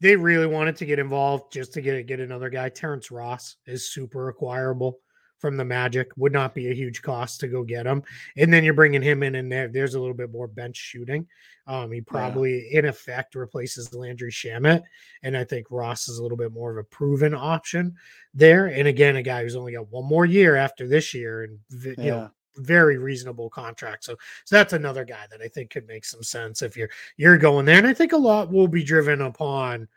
they 0.03 0.17
really 0.17 0.47
wanted 0.47 0.75
to 0.75 0.85
get 0.85 0.99
involved 0.99 1.53
just 1.53 1.73
to 1.73 1.81
get 1.81 2.05
get 2.07 2.19
another 2.19 2.49
guy. 2.49 2.67
Terrence 2.67 3.09
Ross 3.09 3.55
is 3.65 3.89
super 3.89 4.27
acquirable 4.27 4.99
from 5.39 5.55
the 5.55 5.63
Magic. 5.63 6.09
Would 6.17 6.33
not 6.33 6.53
be 6.53 6.69
a 6.69 6.73
huge 6.73 7.01
cost 7.01 7.39
to 7.39 7.47
go 7.47 7.63
get 7.63 7.85
him. 7.85 8.03
And 8.35 8.51
then 8.53 8.65
you're 8.65 8.73
bringing 8.73 9.01
him 9.01 9.23
in, 9.23 9.35
and 9.35 9.49
there, 9.49 9.69
there's 9.69 9.95
a 9.95 9.99
little 10.01 10.13
bit 10.13 10.29
more 10.29 10.47
bench 10.47 10.75
shooting. 10.75 11.25
Um, 11.67 11.89
he 11.89 12.01
probably, 12.01 12.67
yeah. 12.69 12.79
in 12.79 12.85
effect, 12.85 13.35
replaces 13.35 13.93
Landry 13.93 14.29
Shamet. 14.29 14.83
And 15.23 15.37
I 15.37 15.45
think 15.45 15.67
Ross 15.69 16.09
is 16.09 16.17
a 16.17 16.21
little 16.21 16.37
bit 16.37 16.51
more 16.51 16.71
of 16.71 16.77
a 16.77 16.83
proven 16.83 17.33
option 17.33 17.95
there. 18.33 18.65
And 18.65 18.89
again, 18.89 19.15
a 19.15 19.23
guy 19.23 19.43
who's 19.43 19.55
only 19.55 19.71
got 19.71 19.89
one 19.89 20.05
more 20.05 20.25
year 20.25 20.57
after 20.57 20.85
this 20.85 21.13
year, 21.13 21.43
and 21.43 21.59
you 21.71 21.95
yeah. 21.97 22.09
know, 22.09 22.31
very 22.57 22.97
reasonable 22.97 23.49
contract. 23.49 24.03
So, 24.03 24.15
so 24.45 24.55
that's 24.55 24.73
another 24.73 25.05
guy 25.05 25.25
that 25.31 25.41
I 25.41 25.47
think 25.47 25.69
could 25.69 25.87
make 25.87 26.05
some 26.05 26.23
sense 26.23 26.61
if 26.61 26.77
you're 26.77 26.89
you're 27.17 27.37
going 27.37 27.65
there. 27.65 27.77
And 27.77 27.87
I 27.87 27.93
think 27.93 28.13
a 28.13 28.17
lot 28.17 28.51
will 28.51 28.67
be 28.67 28.83
driven 28.83 29.21
upon 29.21 29.87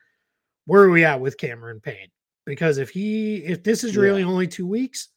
where 0.66 0.82
are 0.82 0.90
we 0.90 1.04
at 1.04 1.20
with 1.20 1.38
Cameron 1.38 1.80
Payne? 1.80 2.08
Because 2.44 2.78
if 2.78 2.90
he 2.90 3.36
if 3.38 3.62
this 3.62 3.84
is 3.84 3.96
really 3.96 4.22
yeah. 4.22 4.28
only 4.28 4.46
two 4.46 4.66
weeks, 4.66 5.08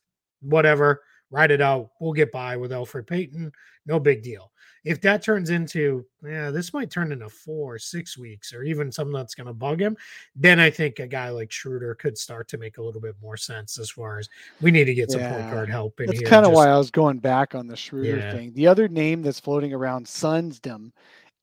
whatever, 0.41 1.03
write 1.31 1.51
it 1.51 1.61
out. 1.61 1.91
We'll 1.99 2.13
get 2.13 2.31
by 2.31 2.57
with 2.57 2.71
Elfrid 2.71 3.07
Payton. 3.07 3.51
No 3.85 3.99
big 3.99 4.23
deal. 4.23 4.51
If 4.85 5.01
that 5.01 5.21
turns 5.21 5.49
into, 5.49 6.05
yeah, 6.23 6.51
this 6.51 6.73
might 6.73 6.89
turn 6.89 7.11
into 7.11 7.29
four, 7.29 7.77
six 7.77 8.17
weeks, 8.17 8.53
or 8.53 8.63
even 8.63 8.91
something 8.91 9.13
that's 9.13 9.35
going 9.35 9.47
to 9.47 9.53
bug 9.53 9.81
him, 9.81 9.97
then 10.35 10.59
I 10.59 10.69
think 10.69 10.99
a 10.99 11.07
guy 11.07 11.29
like 11.29 11.51
Schroeder 11.51 11.95
could 11.95 12.17
start 12.17 12.47
to 12.49 12.57
make 12.57 12.77
a 12.77 12.81
little 12.81 13.01
bit 13.01 13.15
more 13.21 13.37
sense 13.37 13.77
as 13.77 13.89
far 13.89 14.19
as 14.19 14.29
we 14.61 14.71
need 14.71 14.85
to 14.85 14.93
get 14.93 15.11
some 15.11 15.21
yeah. 15.21 15.33
point 15.33 15.51
guard 15.51 15.69
help 15.69 15.99
in 15.99 16.07
that's 16.07 16.21
kind 16.21 16.45
of 16.45 16.51
why 16.51 16.67
I 16.67 16.77
was 16.77 16.91
going 16.91 17.19
back 17.19 17.55
on 17.55 17.67
the 17.67 17.75
Schroeder 17.75 18.17
yeah. 18.17 18.31
thing. 18.31 18.53
The 18.53 18.67
other 18.67 18.87
name 18.87 19.21
that's 19.21 19.39
floating 19.39 19.73
around 19.73 20.05
Sunsdom 20.05 20.91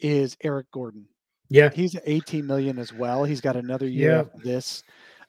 is 0.01 0.37
Eric 0.43 0.70
Gordon. 0.70 1.07
Yeah, 1.49 1.70
he's 1.72 1.97
18 2.05 2.47
million 2.47 2.78
as 2.78 2.93
well. 2.93 3.24
He's 3.24 3.41
got 3.41 3.57
another 3.57 3.87
year 3.87 4.11
yeah. 4.11 4.20
after 4.20 4.39
this. 4.39 4.82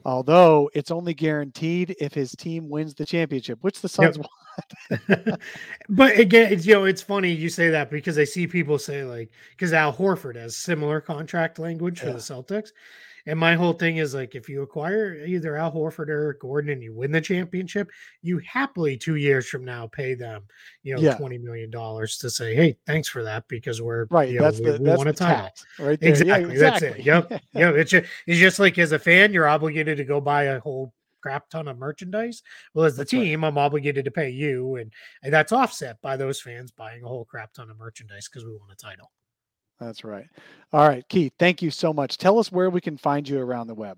Although 0.05 0.69
it's 0.73 0.91
only 0.91 1.13
guaranteed 1.13 1.95
if 1.99 2.13
his 2.13 2.31
team 2.31 2.69
wins 2.69 2.93
the 2.93 3.05
championship, 3.05 3.59
which 3.61 3.81
the 3.81 3.89
Suns 3.89 4.17
yep. 4.17 4.25
But 5.89 6.17
again, 6.17 6.51
it's, 6.51 6.65
you 6.65 6.73
know, 6.73 6.85
it's 6.85 7.01
funny 7.01 7.31
you 7.31 7.49
say 7.49 7.69
that 7.69 7.89
because 7.89 8.17
I 8.17 8.23
see 8.23 8.47
people 8.47 8.79
say 8.79 9.03
like 9.03 9.31
because 9.51 9.73
Al 9.73 9.93
Horford 9.93 10.35
has 10.35 10.55
similar 10.55 11.01
contract 11.01 11.59
language 11.59 11.99
for 11.99 12.07
yeah. 12.07 12.13
the 12.13 12.19
Celtics, 12.19 12.69
and 13.27 13.37
my 13.37 13.55
whole 13.55 13.73
thing 13.73 13.97
is 13.97 14.15
like, 14.15 14.35
if 14.35 14.47
you 14.47 14.61
acquire 14.61 15.13
either 15.25 15.57
Al 15.57 15.73
Horford 15.73 16.07
or 16.07 16.37
Gordon 16.39 16.71
and 16.71 16.81
you 16.81 16.93
win 16.93 17.11
the 17.11 17.19
championship, 17.19 17.89
you 18.21 18.39
happily 18.39 18.95
two 18.95 19.15
years 19.15 19.49
from 19.49 19.65
now 19.65 19.85
pay 19.85 20.13
them, 20.13 20.43
you 20.81 20.95
know, 20.95 21.01
yeah. 21.01 21.15
twenty 21.17 21.37
million 21.37 21.69
dollars 21.69 22.17
to 22.19 22.29
say, 22.29 22.55
hey, 22.55 22.77
thanks 22.85 23.09
for 23.09 23.23
that 23.23 23.45
because 23.49 23.81
we're 23.81 24.05
right. 24.05 24.29
You 24.29 24.39
know, 24.39 24.45
that's 24.45 24.59
we, 24.59 24.65
the, 24.71 24.77
we 24.77 24.85
that's 24.85 24.97
want 24.97 25.09
a 25.09 25.13
title, 25.13 25.49
right? 25.77 25.99
Exactly, 26.01 26.27
yeah, 26.27 26.37
exactly. 26.37 26.87
That's 26.87 26.99
it. 26.99 27.05
Yep. 27.05 27.31
yep. 27.53 27.75
It's 27.75 27.91
just, 27.91 28.05
it's 28.27 28.39
just 28.39 28.59
like 28.59 28.77
as 28.77 28.93
a 28.93 28.99
fan, 28.99 29.33
you're 29.33 29.47
obligated 29.47 29.97
to 29.97 30.05
go 30.05 30.21
buy 30.21 30.43
a 30.43 30.61
whole 30.61 30.93
crap 31.27 31.49
ton 31.49 31.67
of 31.67 31.77
merchandise. 31.77 32.41
Well, 32.73 32.85
as 32.85 32.95
the 32.95 33.01
That's 33.01 33.13
right. 33.13 33.19
team, 33.19 33.43
I'm 33.43 33.57
obligated 33.57 34.05
to 34.05 34.11
pay 34.11 34.29
you, 34.29 34.77
and, 34.77 34.93
and 35.23 35.33
that's 35.33 35.51
offset 35.51 36.01
by 36.01 36.15
those 36.15 36.39
fans 36.39 36.71
buying 36.71 37.03
a 37.03 37.07
whole 37.07 37.25
crap 37.25 37.51
ton 37.53 37.69
of 37.69 37.77
merchandise 37.77 38.29
because 38.29 38.45
we 38.45 38.51
won 38.51 38.69
a 38.71 38.75
title. 38.75 39.11
That's 39.77 40.05
right. 40.05 40.27
All 40.71 40.87
right, 40.87 41.07
Keith, 41.09 41.33
thank 41.37 41.61
you 41.61 41.69
so 41.69 41.93
much. 41.93 42.17
Tell 42.17 42.39
us 42.39 42.49
where 42.49 42.69
we 42.69 42.79
can 42.79 42.97
find 42.97 43.27
you 43.27 43.39
around 43.39 43.67
the 43.67 43.75
web. 43.75 43.97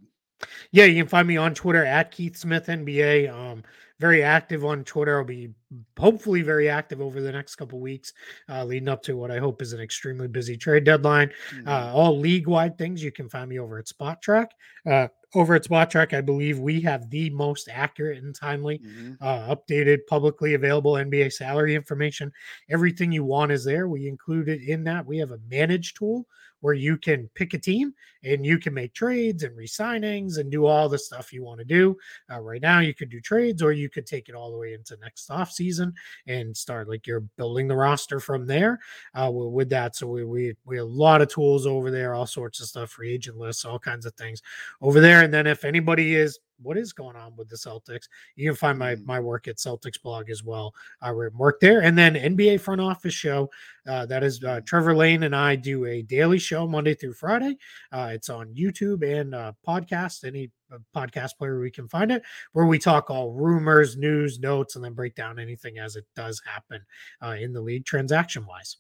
Yeah, 0.72 0.86
you 0.86 1.04
can 1.04 1.10
find 1.10 1.28
me 1.28 1.38
on 1.38 1.54
Twitter 1.54 1.86
at 1.86 2.12
Keith 2.12 2.36
Smith 2.36 2.68
NBA. 2.68 3.32
Um, 3.32 3.64
very 4.00 4.24
active 4.24 4.66
on 4.66 4.84
Twitter. 4.84 5.20
I'll 5.20 5.26
be 5.26 5.50
hopefully 5.98 6.42
very 6.42 6.70
active 6.70 7.02
over 7.02 7.22
the 7.22 7.32
next 7.32 7.58
couple 7.58 7.80
weeks, 7.80 8.14
uh, 8.50 8.64
leading 8.64 8.88
up 8.88 9.04
to 9.04 9.18
what 9.18 9.30
I 9.30 9.38
hope 9.38 9.62
is 9.62 9.74
an 9.74 9.82
extremely 9.82 10.28
busy 10.28 10.58
trade 10.58 10.86
deadline. 10.86 11.32
Mm-hmm. 11.54 11.68
Uh, 11.68 11.92
all 11.94 12.18
league 12.18 12.48
wide 12.48 12.78
things 12.78 13.04
you 13.04 13.12
can 13.12 13.30
find 13.30 13.50
me 13.50 13.60
over 13.60 13.78
at 13.78 13.88
Spotrac. 13.88 14.48
Uh, 14.90 15.10
over 15.36 15.56
at 15.56 15.64
Spotrac, 15.64 16.14
I 16.14 16.22
believe 16.22 16.60
we 16.60 16.82
have 16.82 17.10
the 17.10 17.30
most 17.30 17.70
accurate 17.72 18.24
and 18.24 18.34
timely, 18.36 18.82
Mhm. 18.82 19.20
uh, 19.22 19.56
updated, 19.56 20.00
publicly 20.08 20.54
available 20.56 20.98
NBA 20.98 21.30
salary 21.30 21.76
information. 21.76 22.32
Everything 22.70 23.12
you 23.12 23.24
want 23.24 23.52
is 23.52 23.64
there. 23.64 23.88
We 23.88 24.08
include 24.08 24.50
it 24.50 24.62
in 24.62 24.84
that. 24.86 25.06
We 25.06 25.18
have 25.20 25.32
a 25.32 25.40
manage 25.50 25.94
tool 25.94 26.26
where 26.62 26.74
you 26.74 26.98
can 26.98 27.30
pick 27.36 27.54
a 27.54 27.58
team 27.58 27.94
and 28.24 28.46
you 28.46 28.58
can 28.58 28.74
make 28.74 28.94
trades 28.94 29.44
and 29.44 29.56
re-signings 29.56 30.38
and 30.38 30.52
do 30.52 30.66
all 30.66 30.90
the 30.90 30.98
stuff 30.98 31.32
you 31.32 31.44
want 31.44 31.60
to 31.60 31.66
do. 31.66 31.96
Uh, 32.32 32.40
right 32.40 32.62
now, 32.62 32.80
you 32.80 32.94
could 32.94 33.10
do 33.10 33.22
trades, 33.22 33.62
or 33.62 33.72
you 33.72 33.90
could 33.90 34.06
take 34.06 34.28
it 34.28 34.36
all 34.36 34.52
the 34.52 34.58
way 34.58 34.74
into 34.74 34.98
next 35.02 35.30
off 35.30 35.52
season 35.52 35.94
and 36.28 36.56
start 36.56 36.90
like 36.90 37.08
you're 37.08 37.22
building 37.38 37.68
the 37.68 37.76
roster 37.76 38.20
from 38.20 38.46
there. 38.46 38.80
Uh, 39.14 39.30
with, 39.32 39.70
that, 39.70 39.96
so 39.96 40.08
we 40.08 40.24
we 40.24 40.54
we 40.66 40.78
have 40.78 40.86
a 40.86 40.90
lot 40.90 41.22
of 41.22 41.30
tools 41.30 41.68
over 41.68 41.92
there, 41.92 42.16
all 42.16 42.26
sorts 42.26 42.60
of 42.60 42.68
stuff, 42.68 42.90
free 42.90 43.14
agent 43.14 43.38
lists, 43.38 43.66
all 43.66 43.78
kinds 43.78 44.06
of 44.06 44.14
things 44.16 44.42
over 44.82 45.00
there. 45.00 45.22
And 45.22 45.34
then 45.34 45.46
if 45.46 45.64
anybody 45.64 46.16
is 46.16 46.40
what 46.62 46.78
is 46.78 46.94
going 46.94 47.16
on 47.16 47.36
with 47.36 47.50
the 47.50 47.56
Celtics, 47.56 48.08
you 48.36 48.50
can 48.50 48.56
find 48.56 48.78
my 48.78 48.96
Mm. 48.96 49.06
my 49.06 49.20
work 49.20 49.48
at 49.48 49.58
Celtics 49.58 50.02
blog 50.02 50.30
as 50.30 50.44
well. 50.44 50.74
I 51.02 51.12
work 51.12 51.60
there, 51.60 51.82
and 51.82 51.98
then 51.98 52.16
NBA 52.16 52.58
front 52.60 52.82
office 52.82 53.14
show. 53.14 53.50
Uh, 53.88 54.06
that 54.06 54.24
is 54.24 54.44
uh, 54.44 54.62
Trevor 54.66 54.96
Lane 54.96 55.24
and 55.24 55.36
I 55.36 55.56
do 55.56 55.86
a 55.86 56.02
daily 56.04 56.38
show 56.40 56.68
Monday 56.68 56.94
through 56.94 57.14
Friday. 57.14 57.58
Uh, 57.92 58.12
it's 58.14 58.30
on 58.30 58.54
YouTube 58.54 59.04
and 59.04 59.34
uh, 59.34 59.54
podcast, 59.68 60.24
any 60.26 60.52
uh, 60.72 60.78
podcast 60.96 61.38
player 61.38 61.60
we 61.60 61.72
can 61.72 61.88
find 61.88 62.12
it, 62.12 62.22
where 62.54 62.66
we 62.68 62.78
talk 62.78 63.10
all 63.10 63.32
rumors, 63.32 63.98
news, 63.98 64.40
notes, 64.40 64.76
and 64.76 64.86
then 64.86 64.94
break 64.94 65.16
down 65.16 65.40
anything 65.40 65.80
as 65.80 65.96
it 65.96 66.06
does 66.16 66.40
happen 66.46 66.82
uh, 67.24 67.36
in 67.40 67.52
the 67.54 67.62
league 67.62 67.86
transaction 67.86 68.46
wise. 68.46 68.78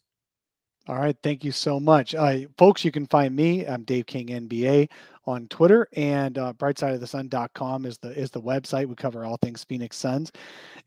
All 0.89 0.95
right, 0.95 1.15
thank 1.21 1.43
you 1.43 1.51
so 1.51 1.79
much, 1.79 2.15
uh, 2.15 2.39
folks. 2.57 2.83
You 2.83 2.91
can 2.91 3.05
find 3.05 3.35
me. 3.35 3.63
I'm 3.63 3.83
Dave 3.83 4.07
King 4.07 4.29
NBA 4.29 4.89
on 5.27 5.47
Twitter, 5.47 5.87
and 5.95 6.35
uh, 6.35 6.51
BrightsideOfTheSun.com 6.53 7.85
is 7.85 7.99
the 7.99 8.09
is 8.19 8.31
the 8.31 8.41
website. 8.41 8.87
We 8.87 8.95
cover 8.95 9.23
all 9.23 9.37
things 9.37 9.63
Phoenix 9.63 9.97
Suns, 9.97 10.31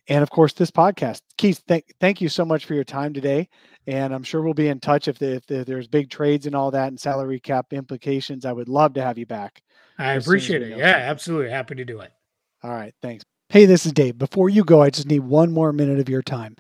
and 0.09 0.21
of 0.21 0.29
course 0.29 0.55
this 0.55 0.73
podcast. 0.73 1.23
Keith, 1.39 1.63
thank 1.69 1.85
thank 2.01 2.21
you 2.21 2.29
so 2.29 2.45
much 2.45 2.65
for 2.65 2.75
your 2.75 2.83
time 2.83 3.15
today, 3.15 3.49
and 3.87 4.13
I'm 4.13 4.25
sure 4.25 4.43
we'll 4.43 4.55
be 4.55 4.67
in 4.67 4.81
touch 4.81 5.07
if, 5.07 5.21
the, 5.21 5.35
if 5.35 5.47
the, 5.47 5.65
there's 5.65 5.87
big 5.87 6.11
trades 6.11 6.47
and 6.47 6.57
all 6.57 6.73
that 6.73 6.89
and 6.89 6.99
salary 6.99 7.39
cap 7.39 7.73
implications. 7.73 8.45
I 8.45 8.53
would 8.53 8.69
love 8.69 8.95
to 8.95 9.03
have 9.03 9.19
you 9.19 9.27
back. 9.27 9.63
I 9.99 10.15
As 10.15 10.15
soon 10.15 10.17
as 10.19 10.27
appreciate 10.27 10.63
it. 10.63 10.79
Yeah, 10.79 10.87
absolutely. 10.87 11.51
Happy 11.51 11.77
to 11.77 11.85
do 11.85 12.01
it. 12.01 12.11
All 12.65 12.73
right, 12.73 12.93
thanks. 13.03 13.25
Hey, 13.51 13.67
this 13.67 13.85
is 13.85 13.93
Dave. 13.93 14.17
Before 14.17 14.49
you 14.49 14.65
go, 14.65 14.81
I 14.81 14.89
just 14.89 15.07
need 15.07 15.21
one 15.21 15.53
more 15.53 15.75
minute 15.75 16.01
of 16.01 16.09
your 16.09 16.23
time. 16.23 16.57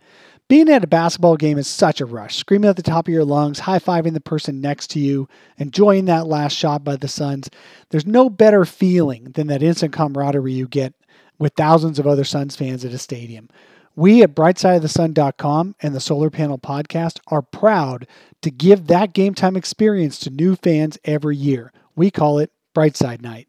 Being 0.53 0.69
at 0.69 0.85
a 0.85 0.87
basketball 0.87 1.39
game 1.39 1.57
is 1.57 1.67
such 1.67 2.03
a 2.03 2.05
rush. 2.05 2.37
Screaming 2.37 2.69
at 2.69 2.77
the 2.77 2.83
top 2.83 3.09
of 3.09 3.15
your 3.15 3.25
lungs, 3.25 3.61
high 3.61 3.79
fiving 3.79 4.13
the 4.13 4.21
person 4.21 4.61
next 4.61 4.89
to 4.89 5.01
you, 5.01 5.27
enjoying 5.57 6.05
that 6.05 6.27
last 6.27 6.53
shot 6.53 6.85
by 6.85 6.97
the 6.97 7.09
Suns. 7.09 7.49
There's 7.89 8.05
no 8.05 8.29
better 8.29 8.67
feeling 8.67 9.33
than 9.33 9.47
that 9.47 9.63
instant 9.63 9.95
camaraderie 9.95 10.53
you 10.53 10.69
get 10.69 10.93
with 11.39 11.55
thousands 11.55 11.99
of 11.99 12.07
other 12.07 12.23
Suns 12.23 12.55
fans 12.55 12.85
at 12.85 12.93
a 12.93 12.99
stadium. 12.99 13.49
We 13.97 14.23
at 14.23 14.35
BrightsideOfTheSun.com 14.35 15.77
and 15.81 15.95
the 15.95 16.01
Solar 16.01 16.29
Panel 16.29 16.59
Podcast 16.59 17.19
are 17.29 17.41
proud 17.41 18.07
to 18.43 18.51
give 18.51 18.89
that 18.89 19.15
game 19.15 19.33
time 19.33 19.57
experience 19.57 20.19
to 20.19 20.29
new 20.29 20.55
fans 20.57 20.99
every 21.03 21.35
year. 21.35 21.73
We 21.97 22.11
call 22.11 22.39
it 22.39 22.53
Brightside 22.75 23.23
Night. 23.23 23.49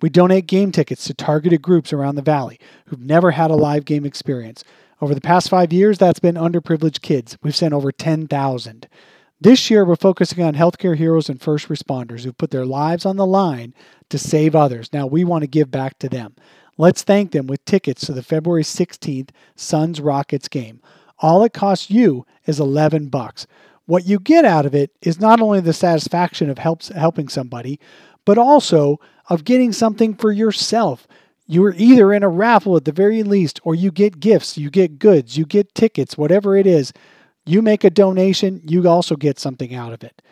We 0.00 0.08
donate 0.08 0.46
game 0.46 0.70
tickets 0.70 1.02
to 1.06 1.14
targeted 1.14 1.62
groups 1.62 1.92
around 1.92 2.14
the 2.14 2.22
valley 2.22 2.60
who've 2.86 3.00
never 3.00 3.32
had 3.32 3.50
a 3.50 3.56
live 3.56 3.84
game 3.84 4.04
experience. 4.04 4.62
Over 5.00 5.14
the 5.14 5.20
past 5.20 5.48
five 5.48 5.72
years, 5.72 5.98
that's 5.98 6.20
been 6.20 6.36
underprivileged 6.36 7.02
kids. 7.02 7.36
We've 7.42 7.54
sent 7.54 7.74
over 7.74 7.90
10,000. 7.90 8.88
This 9.40 9.70
year, 9.70 9.84
we're 9.84 9.96
focusing 9.96 10.42
on 10.42 10.54
healthcare 10.54 10.96
heroes 10.96 11.28
and 11.28 11.40
first 11.40 11.68
responders 11.68 12.20
who've 12.20 12.38
put 12.38 12.50
their 12.50 12.64
lives 12.64 13.04
on 13.04 13.16
the 13.16 13.26
line 13.26 13.74
to 14.08 14.18
save 14.18 14.54
others. 14.54 14.92
Now, 14.92 15.06
we 15.06 15.24
want 15.24 15.42
to 15.42 15.48
give 15.48 15.70
back 15.70 15.98
to 15.98 16.08
them. 16.08 16.34
Let's 16.78 17.02
thank 17.02 17.32
them 17.32 17.46
with 17.46 17.64
tickets 17.64 18.06
to 18.06 18.12
the 18.12 18.22
February 18.22 18.62
16th 18.62 19.30
Suns 19.54 20.00
Rockets 20.00 20.48
game. 20.48 20.80
All 21.18 21.44
it 21.44 21.52
costs 21.52 21.90
you 21.90 22.26
is 22.46 22.58
11 22.58 23.08
bucks. 23.08 23.46
What 23.86 24.06
you 24.06 24.18
get 24.18 24.44
out 24.44 24.66
of 24.66 24.74
it 24.74 24.92
is 25.02 25.20
not 25.20 25.40
only 25.40 25.60
the 25.60 25.72
satisfaction 25.72 26.48
of 26.48 26.58
helps, 26.58 26.88
helping 26.88 27.28
somebody, 27.28 27.78
but 28.24 28.38
also 28.38 28.98
of 29.28 29.44
getting 29.44 29.72
something 29.72 30.14
for 30.14 30.32
yourself. 30.32 31.06
You're 31.46 31.74
either 31.76 32.12
in 32.12 32.22
a 32.22 32.28
raffle 32.28 32.76
at 32.76 32.84
the 32.84 32.92
very 32.92 33.22
least, 33.22 33.60
or 33.64 33.74
you 33.74 33.90
get 33.90 34.20
gifts, 34.20 34.56
you 34.56 34.70
get 34.70 34.98
goods, 34.98 35.36
you 35.36 35.44
get 35.44 35.74
tickets, 35.74 36.16
whatever 36.16 36.56
it 36.56 36.66
is. 36.66 36.92
You 37.44 37.60
make 37.60 37.84
a 37.84 37.90
donation, 37.90 38.62
you 38.64 38.88
also 38.88 39.16
get 39.16 39.38
something 39.38 39.74
out 39.74 39.92
of 39.92 40.02
it. 40.02 40.22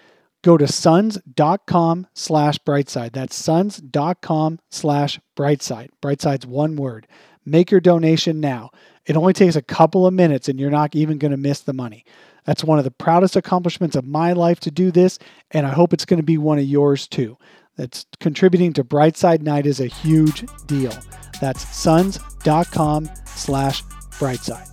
Go 0.42 0.56
to 0.56 0.66
suns.com 0.66 2.06
slash 2.14 2.58
brightside. 2.60 3.12
That's 3.12 3.36
suns.com 3.36 4.58
slash 4.70 5.20
brightside. 5.36 5.90
Brightside's 6.02 6.46
one 6.46 6.76
word. 6.76 7.06
Make 7.44 7.70
your 7.70 7.80
donation 7.80 8.40
now. 8.40 8.70
It 9.04 9.16
only 9.16 9.34
takes 9.34 9.56
a 9.56 9.62
couple 9.62 10.06
of 10.06 10.14
minutes 10.14 10.48
and 10.48 10.58
you're 10.58 10.70
not 10.70 10.96
even 10.96 11.18
going 11.18 11.30
to 11.30 11.36
miss 11.36 11.60
the 11.60 11.72
money. 11.72 12.04
That's 12.44 12.64
one 12.64 12.78
of 12.78 12.84
the 12.84 12.90
proudest 12.90 13.36
accomplishments 13.36 13.94
of 13.94 14.04
my 14.04 14.32
life 14.32 14.58
to 14.60 14.70
do 14.70 14.90
this, 14.90 15.18
and 15.52 15.66
I 15.66 15.70
hope 15.70 15.92
it's 15.92 16.04
going 16.04 16.18
to 16.18 16.24
be 16.24 16.38
one 16.38 16.58
of 16.58 16.64
yours 16.64 17.06
too. 17.06 17.38
That's 17.76 18.06
contributing 18.20 18.72
to 18.74 18.84
Brightside 18.84 19.42
Night 19.42 19.66
is 19.66 19.80
a 19.80 19.86
huge 19.86 20.44
deal. 20.66 20.92
That's 21.40 21.66
suns.com 21.74 23.10
slash 23.26 23.82
brightside. 24.18 24.68